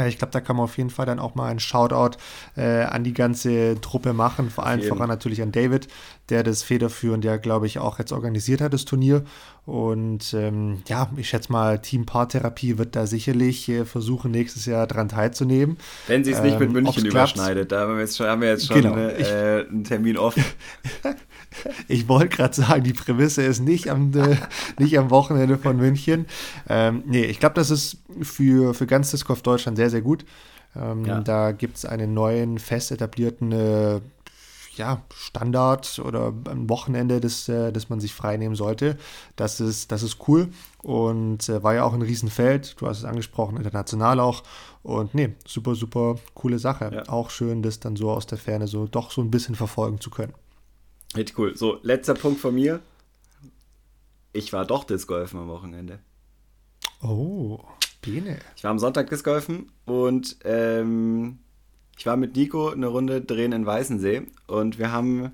Ich 0.08 0.18
glaube, 0.18 0.32
da 0.32 0.42
kann 0.42 0.56
man 0.56 0.64
auf 0.64 0.78
jeden 0.78 0.90
Fall 0.90 1.06
dann 1.06 1.20
auch 1.20 1.36
mal 1.36 1.50
einen 1.50 1.60
Shoutout 1.60 2.18
äh, 2.56 2.84
an 2.84 3.04
die 3.04 3.14
ganze 3.14 3.80
Truppe 3.80 4.14
machen, 4.14 4.50
vor 4.50 4.66
allem 4.66 4.82
voran 4.82 5.10
natürlich 5.10 5.42
an 5.42 5.52
David, 5.52 5.88
der 6.30 6.42
das 6.42 6.64
federführend 6.64 7.24
ja, 7.26 7.38
glaube 7.38 7.68
ich, 7.68 7.80
auch 7.80 8.00
jetzt 8.00 8.12
organisiert 8.12 8.62
hat, 8.62 8.74
das 8.74 8.86
Turnier. 8.86 9.24
Und 9.66 10.34
ähm, 10.34 10.84
ja, 10.88 11.10
ich 11.16 11.30
schätze 11.30 11.50
mal, 11.50 11.80
Team 11.80 12.06
Paartherapie 12.06 12.78
wird 12.78 12.98
da 12.98 13.08
sicherlich 13.08 13.70
äh, 13.70 13.86
versuchen, 13.86 14.30
nächstes 14.30 14.66
Jahr 14.66 14.88
dran 14.88 15.08
teilzunehmen. 15.08 15.78
Wenn 16.08 16.26
sie 16.26 16.32
es 16.32 16.42
nicht 16.42 16.56
ähm, 16.56 16.60
mit 16.60 16.72
München 16.74 17.06
überschneidet, 17.06 17.72
da 17.72 17.82
haben 17.82 17.94
wir 17.94 18.02
jetzt 18.02 18.18
schon, 18.18 18.28
haben 18.28 18.42
wir 18.42 18.50
jetzt 18.50 18.68
schon 18.68 18.82
genau, 18.82 18.98
äh, 18.98 19.22
ich, 19.22 19.70
einen 19.70 19.86
Termin 19.86 20.18
offen. 20.18 20.44
ich 21.88 22.10
wollte 22.10 22.36
gerade 22.36 22.54
sagen, 22.54 22.84
die 22.84 22.92
Prämisse 22.92 23.44
ist 23.44 23.62
nicht 23.62 23.90
am, 23.90 24.12
äh, 24.18 24.36
nicht 24.80 25.00
am 25.00 25.10
Wochenende 25.10 25.58
von 25.58 25.78
München. 25.78 26.26
Ähm, 26.68 27.04
nee, 27.06 27.24
ich 27.24 27.40
glaube, 27.40 27.56
das 27.56 27.72
ist 27.72 28.00
für, 28.22 28.74
für 28.74 28.86
ganz 28.86 29.12
Disc 29.12 29.26
Golf 29.26 29.44
Deutschland 29.44 29.78
sehr, 29.78 29.90
sehr 29.90 30.02
gut. 30.02 30.26
Ähm, 30.76 31.06
ja. 31.06 31.22
Da 31.22 31.54
gibt 31.54 31.78
es 31.78 31.86
einen 31.86 32.14
neuen, 32.14 32.60
fest 32.60 32.92
etablierten 32.92 33.54
äh, 33.54 34.02
ja, 34.76 35.04
Standard 35.14 36.00
oder 36.00 36.34
ein 36.50 36.70
Wochenende, 36.70 37.20
das, 37.20 37.48
äh, 37.50 37.72
das 37.72 37.90
man 37.90 38.00
sich 38.00 38.14
freinehmen 38.14 38.56
sollte. 38.56 38.98
Das 39.36 39.60
ist, 39.60 39.92
das 39.92 40.04
ist 40.04 40.18
cool 40.28 40.50
und 40.82 41.48
äh, 41.50 41.64
war 41.64 41.76
ja 41.76 41.84
auch 41.84 41.94
ein 41.94 42.02
Riesenfeld. 42.02 42.80
Du 42.80 42.88
hast 42.88 43.00
es 43.00 43.06
angesprochen, 43.06 43.58
international 43.58 44.20
auch. 44.20 44.44
Und 44.82 45.16
nee, 45.16 45.34
super, 45.46 45.76
super 45.76 46.16
coole 46.34 46.60
Sache. 46.60 46.92
Ja. 46.94 47.10
Auch 47.10 47.30
schön, 47.30 47.62
das 47.62 47.80
dann 47.80 47.96
so 47.96 48.12
aus 48.12 48.26
der 48.26 48.38
Ferne 48.38 48.68
so 48.68 48.88
doch 48.88 49.12
so 49.12 49.22
ein 49.22 49.32
bisschen 49.32 49.56
verfolgen 49.56 50.00
zu 50.00 50.10
können. 50.10 50.34
Richtig 51.16 51.38
cool. 51.38 51.56
So, 51.56 51.80
letzter 51.84 52.16
Punkt 52.16 52.40
von 52.40 52.56
mir. 52.56 52.80
Ich 54.34 54.52
war 54.52 54.66
doch 54.66 54.84
Disc 54.84 55.08
Golfen 55.08 55.40
am 55.40 55.48
Wochenende. 55.48 56.00
Oh, 57.02 57.60
Bene. 58.02 58.40
Ich 58.56 58.64
war 58.64 58.72
am 58.72 58.80
Sonntag 58.80 59.10
Disc 59.10 59.24
Golfen 59.24 59.72
und 59.86 60.38
ähm, 60.44 61.40
ich 61.98 62.06
war 62.06 62.18
mit 62.18 62.36
Nico 62.36 62.70
eine 62.70 62.88
Runde 62.88 63.22
drehen 63.22 63.52
in 63.52 63.66
Weißensee 63.66 64.24
und 64.48 64.80
wir 64.80 64.92
haben 64.92 65.32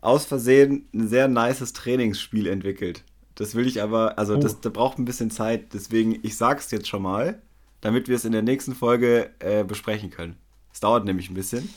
aus 0.00 0.24
Versehen 0.24 0.88
ein 0.92 1.08
sehr 1.08 1.28
nices 1.28 1.72
Trainingsspiel 1.72 2.46
entwickelt. 2.46 3.04
Das 3.34 3.54
will 3.54 3.66
ich 3.66 3.82
aber, 3.82 4.18
also 4.18 4.34
oh. 4.34 4.38
das, 4.38 4.60
das 4.60 4.72
braucht 4.72 4.98
ein 4.98 5.04
bisschen 5.04 5.30
Zeit, 5.30 5.72
deswegen 5.74 6.18
ich 6.22 6.36
sag's 6.36 6.70
jetzt 6.70 6.88
schon 6.88 7.02
mal, 7.02 7.40
damit 7.80 8.08
wir 8.08 8.16
es 8.16 8.24
in 8.24 8.32
der 8.32 8.42
nächsten 8.42 8.74
Folge 8.74 9.30
äh, 9.38 9.64
besprechen 9.64 10.10
können. 10.10 10.36
Es 10.72 10.80
dauert 10.80 11.04
nämlich 11.04 11.30
ein 11.30 11.34
bisschen. 11.34 11.68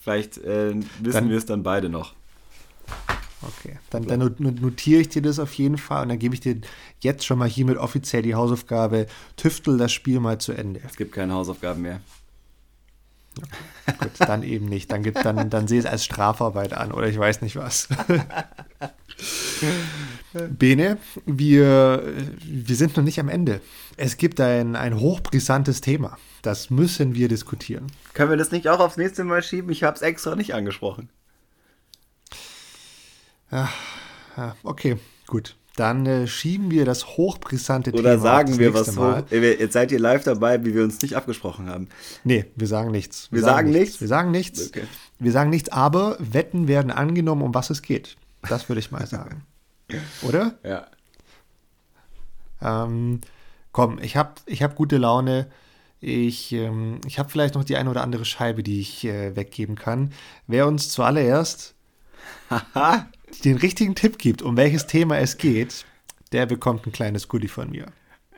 Vielleicht 0.00 0.38
äh, 0.38 0.74
wissen 1.00 1.30
wir 1.30 1.36
es 1.36 1.46
dann 1.46 1.62
beide 1.62 1.88
noch. 1.88 2.14
Okay, 3.42 3.78
dann, 3.90 4.06
dann, 4.06 4.34
notiere 4.38 5.02
ich 5.02 5.08
dir 5.08 5.22
das 5.22 5.38
auf 5.38 5.52
jeden 5.54 5.78
Fall 5.78 6.02
und 6.02 6.08
dann 6.08 6.18
gebe 6.18 6.34
ich 6.34 6.40
dir 6.40 6.60
jetzt 7.00 7.24
schon 7.24 7.38
mal 7.38 7.48
hiermit 7.48 7.76
offiziell 7.76 8.22
die 8.22 8.34
Hausaufgabe, 8.34 9.06
tüftel 9.36 9.76
das 9.76 9.92
Spiel 9.92 10.20
mal 10.20 10.38
zu 10.38 10.52
Ende. 10.52 10.80
Es 10.84 10.96
gibt 10.96 11.12
keine 11.12 11.34
Hausaufgaben 11.34 11.82
mehr. 11.82 12.00
Gut, 13.98 14.10
dann 14.18 14.42
eben 14.42 14.66
nicht. 14.66 14.90
Dann, 14.92 15.02
gibt, 15.02 15.24
dann, 15.24 15.50
dann 15.50 15.68
sehe 15.68 15.78
es 15.78 15.86
als 15.86 16.04
Strafarbeit 16.04 16.72
an 16.72 16.92
oder 16.92 17.08
ich 17.08 17.18
weiß 17.18 17.42
nicht 17.42 17.56
was. 17.56 17.88
Bene, 20.32 20.98
wir, 21.24 22.02
wir 22.44 22.76
sind 22.76 22.96
noch 22.96 23.04
nicht 23.04 23.20
am 23.20 23.28
Ende. 23.28 23.60
Es 23.96 24.16
gibt 24.16 24.40
ein, 24.40 24.76
ein 24.76 24.98
hochbrisantes 25.00 25.80
Thema. 25.80 26.18
Das 26.42 26.70
müssen 26.70 27.14
wir 27.14 27.28
diskutieren. 27.28 27.86
Können 28.12 28.30
wir 28.30 28.36
das 28.36 28.52
nicht 28.52 28.68
auch 28.68 28.80
aufs 28.80 28.96
nächste 28.96 29.24
Mal 29.24 29.42
schieben? 29.42 29.70
Ich 29.70 29.82
habe 29.82 29.96
es 29.96 30.02
extra 30.02 30.36
nicht 30.36 30.54
angesprochen. 30.54 31.08
Ja, 33.50 33.68
okay, 34.62 34.98
gut. 35.26 35.56
Dann 35.76 36.06
äh, 36.06 36.26
schieben 36.26 36.70
wir 36.70 36.86
das 36.86 37.06
hochbrisante 37.06 37.92
Thema. 37.92 38.00
Oder 38.00 38.18
sagen 38.18 38.58
wir 38.58 38.72
was 38.72 38.96
hoch. 38.96 39.22
Jetzt 39.30 39.74
seid 39.74 39.92
ihr 39.92 40.00
live 40.00 40.24
dabei, 40.24 40.64
wie 40.64 40.74
wir 40.74 40.82
uns 40.82 41.00
nicht 41.02 41.14
abgesprochen 41.14 41.68
haben. 41.68 41.88
Nee, 42.24 42.46
wir 42.56 42.66
sagen 42.66 42.90
nichts. 42.90 43.30
Wir, 43.30 43.36
wir 43.36 43.42
sagen, 43.42 43.56
sagen 43.56 43.70
nichts. 43.70 43.82
nichts. 43.88 44.00
Wir 44.00 44.08
sagen 44.08 44.30
nichts. 44.30 44.68
Okay. 44.68 44.82
Wir 45.18 45.32
sagen 45.32 45.50
nichts, 45.50 45.68
aber 45.68 46.16
Wetten 46.18 46.66
werden 46.66 46.90
angenommen, 46.90 47.42
um 47.42 47.54
was 47.54 47.68
es 47.68 47.82
geht. 47.82 48.16
Das 48.48 48.68
würde 48.70 48.80
ich 48.80 48.90
mal 48.90 49.06
sagen. 49.06 49.44
Oder? 50.22 50.54
Ja. 50.64 50.86
Ähm, 52.62 53.20
komm, 53.72 53.98
ich 54.00 54.16
habe 54.16 54.32
ich 54.46 54.62
hab 54.62 54.76
gute 54.76 54.96
Laune. 54.96 55.46
Ich, 56.00 56.52
ähm, 56.52 57.00
ich 57.06 57.18
habe 57.18 57.28
vielleicht 57.28 57.54
noch 57.54 57.64
die 57.64 57.76
eine 57.76 57.90
oder 57.90 58.02
andere 58.02 58.24
Scheibe, 58.24 58.62
die 58.62 58.80
ich 58.80 59.04
äh, 59.04 59.36
weggeben 59.36 59.76
kann. 59.76 60.12
Wer 60.46 60.66
uns 60.66 60.88
zuallererst 60.88 61.74
den 63.40 63.56
richtigen 63.56 63.94
Tipp 63.94 64.18
gibt, 64.18 64.42
um 64.42 64.56
welches 64.56 64.86
Thema 64.86 65.18
es 65.18 65.38
geht, 65.38 65.84
der 66.32 66.46
bekommt 66.46 66.86
ein 66.86 66.92
kleines 66.92 67.28
Goodie 67.28 67.48
von 67.48 67.70
mir. 67.70 67.86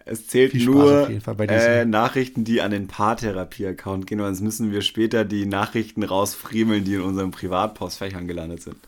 Es 0.05 0.27
zählt 0.27 0.55
nur 0.55 1.11
äh, 1.11 1.85
Nachrichten, 1.85 2.45
die 2.45 2.63
an 2.63 2.71
den 2.71 2.87
Paartherapie-Account 2.87 4.07
gehen, 4.07 4.19
sonst 4.19 4.41
müssen 4.41 4.73
wir 4.73 4.81
später 4.81 5.27
die 5.27 5.45
Nachrichten 5.45 6.03
rausfriemeln, 6.03 6.85
die 6.85 6.95
in 6.95 7.03
unseren 7.03 7.31
Privatpostfächern 7.31 8.27
gelandet 8.27 8.63
sind. 8.63 8.79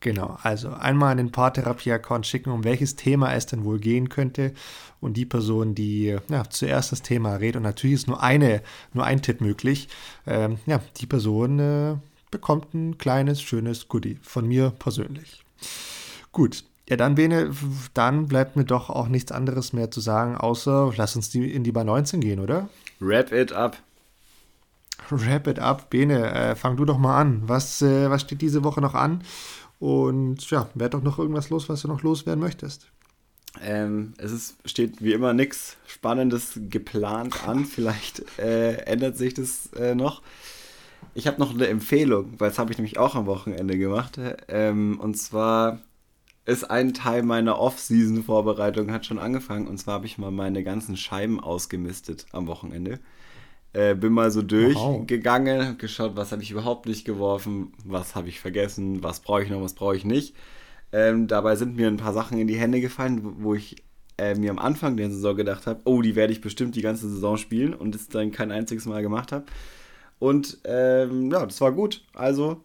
Genau, 0.00 0.38
also 0.42 0.70
einmal 0.70 1.10
an 1.10 1.16
den 1.16 1.32
Paartherapie-Account 1.32 2.24
schicken, 2.24 2.50
um 2.50 2.62
welches 2.62 2.94
Thema 2.94 3.34
es 3.34 3.46
denn 3.46 3.64
wohl 3.64 3.80
gehen 3.80 4.08
könnte. 4.08 4.54
Und 5.00 5.16
die 5.16 5.24
Person, 5.24 5.74
die 5.74 6.16
ja, 6.28 6.48
zuerst 6.48 6.92
das 6.92 7.02
Thema 7.02 7.34
redet, 7.34 7.56
und 7.56 7.62
natürlich 7.64 7.94
ist 7.94 8.06
nur 8.06 8.22
eine, 8.22 8.62
nur 8.92 9.04
ein 9.04 9.22
Tipp 9.22 9.40
möglich, 9.40 9.88
ähm, 10.26 10.58
ja, 10.66 10.80
die 11.00 11.06
Person 11.06 11.58
äh, 11.58 11.96
bekommt 12.30 12.74
ein 12.74 12.98
kleines, 12.98 13.42
schönes 13.42 13.88
Goodie 13.88 14.18
von 14.22 14.46
mir 14.46 14.70
persönlich. 14.70 15.44
Gut, 16.32 16.64
ja, 16.88 16.96
dann, 16.96 17.16
Bene, 17.16 17.50
dann 17.92 18.28
bleibt 18.28 18.56
mir 18.56 18.64
doch 18.64 18.88
auch 18.88 19.08
nichts 19.08 19.30
anderes 19.30 19.72
mehr 19.72 19.90
zu 19.90 20.00
sagen, 20.00 20.36
außer 20.36 20.92
lass 20.96 21.16
uns 21.16 21.28
die, 21.28 21.52
in 21.52 21.62
die 21.62 21.72
Bar 21.72 21.84
19 21.84 22.20
gehen, 22.20 22.40
oder? 22.40 22.68
Wrap 22.98 23.30
it 23.32 23.52
up. 23.52 23.76
Wrap 25.10 25.46
it 25.46 25.58
up. 25.58 25.90
Bene, 25.90 26.32
äh, 26.32 26.54
fang 26.56 26.76
du 26.76 26.84
doch 26.84 26.98
mal 26.98 27.20
an. 27.20 27.42
Was, 27.46 27.82
äh, 27.82 28.08
was 28.08 28.22
steht 28.22 28.40
diese 28.40 28.64
Woche 28.64 28.80
noch 28.80 28.94
an? 28.94 29.22
Und 29.78 30.50
ja, 30.50 30.68
wäre 30.74 30.90
doch 30.90 31.02
noch 31.02 31.18
irgendwas 31.18 31.50
los, 31.50 31.68
was 31.68 31.82
du 31.82 31.88
noch 31.88 32.02
loswerden 32.02 32.40
möchtest? 32.40 32.88
Ähm, 33.60 34.14
es 34.18 34.32
ist, 34.32 34.56
steht 34.64 35.02
wie 35.02 35.12
immer 35.12 35.32
nichts 35.32 35.76
Spannendes 35.86 36.58
geplant 36.68 37.46
an. 37.46 37.64
Vielleicht 37.64 38.38
äh, 38.38 38.76
ändert 38.84 39.16
sich 39.16 39.34
das 39.34 39.72
äh, 39.74 39.94
noch. 39.94 40.22
Ich 41.14 41.26
habe 41.26 41.40
noch 41.40 41.54
eine 41.54 41.66
Empfehlung, 41.66 42.34
weil 42.38 42.50
das 42.50 42.58
habe 42.58 42.70
ich 42.72 42.78
nämlich 42.78 42.98
auch 42.98 43.14
am 43.14 43.26
Wochenende 43.26 43.76
gemacht. 43.76 44.20
Ähm, 44.48 45.00
und 45.00 45.16
zwar 45.16 45.80
ist 46.44 46.70
ein 46.70 46.94
Teil 46.94 47.22
meiner 47.22 47.58
Off-Season-Vorbereitung, 47.58 48.90
hat 48.90 49.04
schon 49.04 49.18
angefangen. 49.18 49.66
Und 49.66 49.78
zwar 49.78 49.94
habe 49.94 50.06
ich 50.06 50.16
mal 50.16 50.30
meine 50.30 50.62
ganzen 50.62 50.96
Scheiben 50.96 51.40
ausgemistet 51.40 52.26
am 52.32 52.46
Wochenende. 52.46 53.00
Äh, 53.74 53.94
bin 53.94 54.14
mal 54.14 54.30
so 54.30 54.40
durchgegangen, 54.40 55.60
wow. 55.60 55.78
geschaut, 55.78 56.16
was 56.16 56.32
habe 56.32 56.42
ich 56.42 56.50
überhaupt 56.50 56.86
nicht 56.86 57.04
geworfen, 57.04 57.72
was 57.84 58.14
habe 58.14 58.28
ich 58.28 58.40
vergessen, 58.40 59.02
was 59.02 59.20
brauche 59.20 59.42
ich 59.42 59.50
noch, 59.50 59.60
was 59.60 59.74
brauche 59.74 59.94
ich 59.94 60.06
nicht. 60.06 60.34
Ähm, 60.90 61.26
dabei 61.26 61.54
sind 61.54 61.76
mir 61.76 61.86
ein 61.86 61.98
paar 61.98 62.14
Sachen 62.14 62.38
in 62.38 62.46
die 62.46 62.56
Hände 62.56 62.80
gefallen, 62.80 63.22
wo, 63.22 63.50
wo 63.50 63.54
ich 63.54 63.76
äh, 64.16 64.34
mir 64.34 64.50
am 64.50 64.58
Anfang 64.58 64.96
der 64.96 65.10
Saison 65.10 65.36
gedacht 65.36 65.66
habe, 65.66 65.80
oh, 65.84 66.00
die 66.00 66.16
werde 66.16 66.32
ich 66.32 66.40
bestimmt 66.40 66.76
die 66.76 66.82
ganze 66.82 67.08
Saison 67.10 67.36
spielen 67.36 67.74
und 67.74 67.94
es 67.94 68.08
dann 68.08 68.32
kein 68.32 68.52
einziges 68.52 68.86
Mal 68.86 69.02
gemacht 69.02 69.32
habe. 69.32 69.44
Und 70.18 70.58
ähm, 70.64 71.30
ja, 71.30 71.46
das 71.46 71.60
war 71.60 71.72
gut. 71.72 72.04
Also 72.14 72.64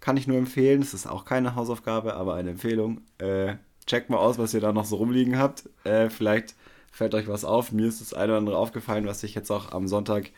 kann 0.00 0.16
ich 0.16 0.26
nur 0.26 0.38
empfehlen. 0.38 0.82
Es 0.82 0.94
ist 0.94 1.06
auch 1.06 1.24
keine 1.24 1.54
Hausaufgabe, 1.54 2.14
aber 2.14 2.34
eine 2.34 2.50
Empfehlung. 2.50 3.00
Äh, 3.18 3.56
checkt 3.86 4.10
mal 4.10 4.18
aus, 4.18 4.38
was 4.38 4.54
ihr 4.54 4.60
da 4.60 4.72
noch 4.72 4.84
so 4.84 4.96
rumliegen 4.96 5.38
habt. 5.38 5.68
Äh, 5.84 6.10
vielleicht 6.10 6.54
fällt 6.90 7.14
euch 7.14 7.28
was 7.28 7.44
auf. 7.44 7.72
Mir 7.72 7.86
ist 7.86 8.00
das 8.00 8.14
eine 8.14 8.32
oder 8.32 8.38
andere 8.38 8.56
aufgefallen, 8.56 9.06
was 9.06 9.22
ich 9.22 9.34
jetzt 9.34 9.50
auch 9.50 9.72
am 9.72 9.88
Sonntag 9.88 10.30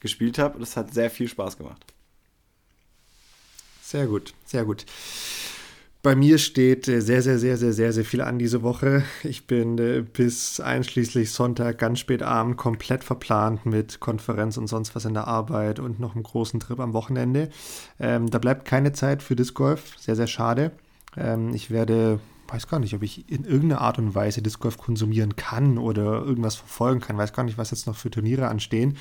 gespielt 0.00 0.38
habe. 0.38 0.56
Und 0.56 0.62
es 0.62 0.76
hat 0.76 0.92
sehr 0.92 1.10
viel 1.10 1.28
Spaß 1.28 1.56
gemacht. 1.58 1.84
Sehr 3.82 4.06
gut, 4.06 4.34
sehr 4.46 4.64
gut. 4.64 4.86
Bei 6.02 6.16
mir 6.16 6.38
steht 6.38 6.88
äh, 6.88 7.00
sehr, 7.02 7.20
sehr, 7.20 7.38
sehr, 7.38 7.58
sehr, 7.58 7.74
sehr, 7.74 7.92
sehr 7.92 8.04
viel 8.06 8.22
an 8.22 8.38
diese 8.38 8.62
Woche. 8.62 9.04
Ich 9.22 9.46
bin 9.46 9.76
äh, 9.76 10.00
bis 10.00 10.58
einschließlich 10.58 11.30
Sonntag 11.30 11.78
ganz 11.78 11.98
spät 11.98 12.22
abend 12.22 12.56
komplett 12.56 13.04
verplant 13.04 13.66
mit 13.66 14.00
Konferenz 14.00 14.56
und 14.56 14.66
sonst 14.66 14.94
was 14.96 15.04
in 15.04 15.12
der 15.12 15.28
Arbeit 15.28 15.78
und 15.78 16.00
noch 16.00 16.14
einem 16.14 16.22
großen 16.22 16.58
Trip 16.58 16.80
am 16.80 16.94
Wochenende. 16.94 17.50
Ähm, 17.98 18.30
da 18.30 18.38
bleibt 18.38 18.64
keine 18.64 18.92
Zeit 18.92 19.22
für 19.22 19.36
Disc 19.36 19.54
Golf. 19.54 19.94
Sehr, 19.98 20.16
sehr 20.16 20.26
schade. 20.26 20.72
Ähm, 21.18 21.52
ich 21.52 21.70
werde, 21.70 22.18
weiß 22.48 22.66
gar 22.66 22.78
nicht, 22.78 22.94
ob 22.94 23.02
ich 23.02 23.30
in 23.30 23.44
irgendeiner 23.44 23.82
Art 23.82 23.98
und 23.98 24.14
Weise 24.14 24.40
Disc 24.40 24.58
Golf 24.58 24.78
konsumieren 24.78 25.36
kann 25.36 25.76
oder 25.76 26.22
irgendwas 26.24 26.56
verfolgen 26.56 27.00
kann. 27.00 27.18
Weiß 27.18 27.34
gar 27.34 27.42
nicht, 27.42 27.58
was 27.58 27.72
jetzt 27.72 27.86
noch 27.86 27.96
für 27.96 28.10
Turniere 28.10 28.48
anstehen. 28.48 28.96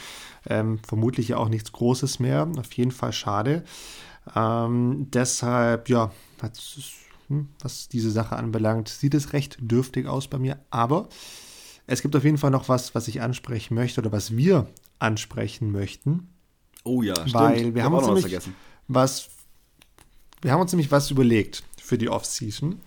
Ähm, 0.50 0.80
vermutlich 0.86 1.30
ja 1.30 1.38
auch 1.38 1.48
nichts 1.48 1.72
Großes 1.72 2.20
mehr. 2.20 2.46
Auf 2.58 2.74
jeden 2.74 2.92
Fall 2.92 3.14
schade. 3.14 3.64
Ähm, 4.36 5.08
deshalb, 5.14 5.88
ja, 5.88 6.12
was 6.42 7.90
diese 7.90 8.12
Sache 8.12 8.36
anbelangt, 8.36 8.90
sieht 8.90 9.14
es 9.14 9.34
recht 9.34 9.58
dürftig 9.60 10.08
aus 10.08 10.28
bei 10.28 10.40
mir. 10.40 10.60
Aber 10.70 11.10
es 11.88 12.02
gibt 12.02 12.16
auf 12.16 12.24
jeden 12.24 12.38
Fall 12.38 12.52
noch 12.52 12.70
was, 12.70 12.96
was 12.96 13.08
ich 13.08 13.22
ansprechen 13.22 13.76
möchte 13.76 14.02
oder 14.02 14.12
was 14.12 14.36
wir 14.36 14.68
ansprechen 15.00 15.72
möchten. 15.72 16.30
Oh 16.84 17.02
ja, 17.02 17.16
stimmt. 17.16 17.34
Weil 17.34 17.76
wir 17.76 17.84
haben 17.84 17.94
uns 17.94 18.08
nämlich 18.08 18.36
was, 18.36 18.50
was, 18.88 19.30
wir 20.42 20.52
haben 20.52 20.62
uns 20.62 20.72
nämlich 20.72 20.92
was 20.92 21.12
überlegt 21.12 21.64
für 21.90 21.98
die 21.98 22.10
Off-Season. 22.10 22.80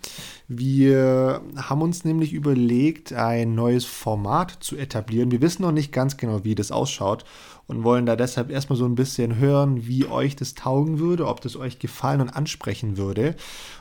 Wir 0.47 1.41
haben 1.57 1.81
uns 1.81 2.05
nämlich 2.05 2.31
überlegt, 2.31 3.11
ein 3.11 3.53
neues 3.53 3.83
Format 3.83 4.57
zu 4.61 4.77
etablieren. 4.77 5.29
Wir 5.29 5.41
wissen 5.41 5.61
noch 5.61 5.73
nicht 5.73 5.91
ganz 5.91 6.15
genau, 6.15 6.45
wie 6.45 6.55
das 6.55 6.71
ausschaut 6.71 7.25
und 7.67 7.83
wollen 7.83 8.05
da 8.05 8.15
deshalb 8.15 8.49
erstmal 8.49 8.77
so 8.77 8.85
ein 8.85 8.95
bisschen 8.95 9.37
hören, 9.37 9.85
wie 9.87 10.05
euch 10.05 10.37
das 10.37 10.55
taugen 10.55 10.99
würde, 10.99 11.27
ob 11.27 11.41
das 11.41 11.57
euch 11.57 11.79
gefallen 11.79 12.21
und 12.21 12.29
ansprechen 12.29 12.95
würde. 12.97 13.35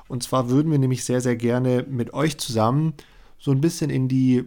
Und 0.08 0.24
zwar 0.24 0.50
würden 0.50 0.72
wir 0.72 0.78
nämlich 0.78 1.04
sehr, 1.04 1.20
sehr 1.20 1.36
gerne 1.36 1.86
mit 1.88 2.12
euch 2.12 2.38
zusammen 2.38 2.94
so 3.38 3.52
ein 3.52 3.60
bisschen 3.60 3.90
in 3.90 4.08
die 4.08 4.44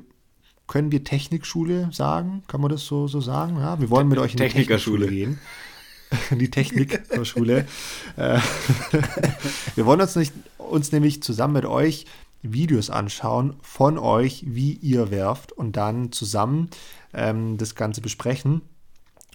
können 0.68 0.92
wir 0.92 1.04
Technikschule 1.04 1.90
sagen? 1.92 2.44
Kann 2.48 2.60
man 2.60 2.72
das 2.72 2.86
so, 2.86 3.08
so 3.08 3.22
sagen? 3.22 3.58
Ja, 3.60 3.80
wir 3.80 3.90
wollen 3.92 4.08
mit 4.08 4.18
euch 4.18 4.32
in 4.32 4.38
die 4.38 4.44
Technikerschule 4.44 5.08
gehen. 5.08 5.40
die 6.32 6.50
Technikschule. 6.50 7.66
Äh, 8.18 8.40
wir 9.76 9.86
wollen 9.86 10.00
uns, 10.00 10.16
nicht, 10.16 10.32
uns 10.58 10.94
nämlich 10.94 11.22
zusammen 11.22 11.56
mit 11.56 11.66
euch 11.66 12.06
Videos 12.44 12.90
anschauen 12.90 13.58
von 13.62 13.98
euch, 13.98 14.46
wie 14.48 14.72
ihr 14.72 15.12
werft 15.12 15.52
und 15.52 15.76
dann 15.76 16.14
zusammen 16.14 16.70
ähm, 17.14 17.58
das 17.58 17.76
Ganze 17.76 18.00
besprechen 18.00 18.62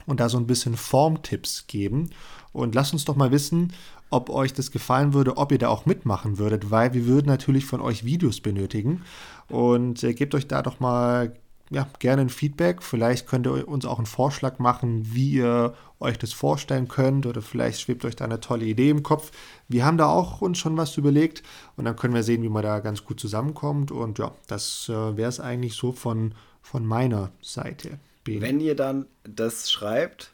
und 0.06 0.18
da 0.20 0.30
so 0.30 0.38
ein 0.38 0.46
bisschen 0.46 0.76
Formtipps 0.76 1.66
geben. 1.66 2.08
Und 2.52 2.74
lasst 2.74 2.94
uns 2.94 3.04
doch 3.04 3.16
mal 3.16 3.30
wissen, 3.30 3.74
ob 4.08 4.30
euch 4.30 4.54
das 4.54 4.70
gefallen 4.70 5.12
würde, 5.12 5.36
ob 5.36 5.52
ihr 5.52 5.58
da 5.58 5.68
auch 5.68 5.84
mitmachen 5.84 6.38
würdet, 6.38 6.70
weil 6.70 6.94
wir 6.94 7.04
würden 7.06 7.26
natürlich 7.26 7.66
von 7.66 7.82
euch 7.82 8.04
Videos 8.04 8.40
benötigen. 8.40 9.02
Und 9.48 10.02
äh, 10.02 10.14
gebt 10.14 10.34
euch 10.34 10.48
da 10.48 10.62
doch 10.62 10.80
mal 10.80 11.34
ja, 11.70 11.86
gerne 12.00 12.22
ein 12.22 12.28
Feedback. 12.28 12.82
Vielleicht 12.82 13.28
könnt 13.28 13.46
ihr 13.46 13.66
uns 13.68 13.84
auch 13.84 13.98
einen 13.98 14.06
Vorschlag 14.06 14.58
machen, 14.58 15.14
wie 15.14 15.30
ihr 15.34 15.74
euch 16.00 16.18
das 16.18 16.32
vorstellen 16.32 16.88
könnt 16.88 17.26
oder 17.26 17.42
vielleicht 17.42 17.80
schwebt 17.80 18.04
euch 18.04 18.16
da 18.16 18.24
eine 18.24 18.40
tolle 18.40 18.64
Idee 18.64 18.90
im 18.90 19.02
Kopf. 19.02 19.30
Wir 19.68 19.84
haben 19.84 19.96
da 19.96 20.06
auch 20.06 20.40
uns 20.40 20.58
schon 20.58 20.76
was 20.76 20.96
überlegt 20.96 21.42
und 21.76 21.84
dann 21.84 21.94
können 21.94 22.14
wir 22.14 22.24
sehen, 22.24 22.42
wie 22.42 22.48
man 22.48 22.62
da 22.62 22.80
ganz 22.80 23.04
gut 23.04 23.20
zusammenkommt. 23.20 23.92
Und 23.92 24.18
ja, 24.18 24.32
das 24.48 24.88
äh, 24.88 25.16
wäre 25.16 25.28
es 25.28 25.38
eigentlich 25.38 25.74
so 25.74 25.92
von, 25.92 26.34
von 26.60 26.84
meiner 26.84 27.30
Seite. 27.40 28.00
Wenn 28.24 28.60
ihr 28.60 28.74
dann 28.74 29.06
das 29.24 29.70
schreibt, 29.70 30.32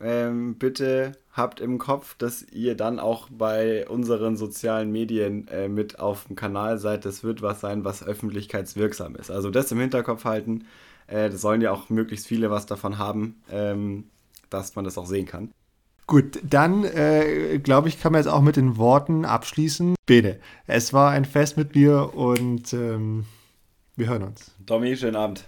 ähm, 0.00 0.54
bitte 0.56 1.12
habt 1.38 1.60
im 1.60 1.78
Kopf, 1.78 2.16
dass 2.18 2.42
ihr 2.42 2.74
dann 2.74 2.98
auch 2.98 3.28
bei 3.30 3.88
unseren 3.88 4.36
sozialen 4.36 4.92
Medien 4.92 5.48
äh, 5.48 5.68
mit 5.68 5.98
auf 5.98 6.26
dem 6.26 6.36
Kanal 6.36 6.78
seid. 6.78 7.04
Das 7.04 7.24
wird 7.24 7.40
was 7.40 7.60
sein, 7.60 7.84
was 7.84 8.02
öffentlichkeitswirksam 8.02 9.16
ist. 9.16 9.30
Also 9.30 9.50
das 9.50 9.72
im 9.72 9.80
Hinterkopf 9.80 10.24
halten. 10.24 10.66
Äh, 11.06 11.30
das 11.30 11.40
sollen 11.40 11.60
ja 11.60 11.72
auch 11.72 11.88
möglichst 11.88 12.26
viele 12.26 12.50
was 12.50 12.66
davon 12.66 12.98
haben, 12.98 13.42
ähm, 13.50 14.04
dass 14.50 14.76
man 14.76 14.84
das 14.84 14.98
auch 14.98 15.06
sehen 15.06 15.26
kann. 15.26 15.50
Gut, 16.06 16.40
dann 16.42 16.84
äh, 16.84 17.58
glaube 17.58 17.88
ich, 17.88 18.00
kann 18.00 18.12
man 18.12 18.20
jetzt 18.20 18.30
auch 18.30 18.40
mit 18.40 18.56
den 18.56 18.78
Worten 18.78 19.24
abschließen. 19.26 19.94
Bene, 20.06 20.38
es 20.66 20.92
war 20.94 21.10
ein 21.10 21.26
Fest 21.26 21.58
mit 21.58 21.74
mir 21.74 22.14
und 22.14 22.72
ähm, 22.72 23.26
wir 23.94 24.08
hören 24.08 24.22
uns. 24.22 24.52
Tommy, 24.64 24.96
schönen 24.96 25.16
Abend. 25.16 25.44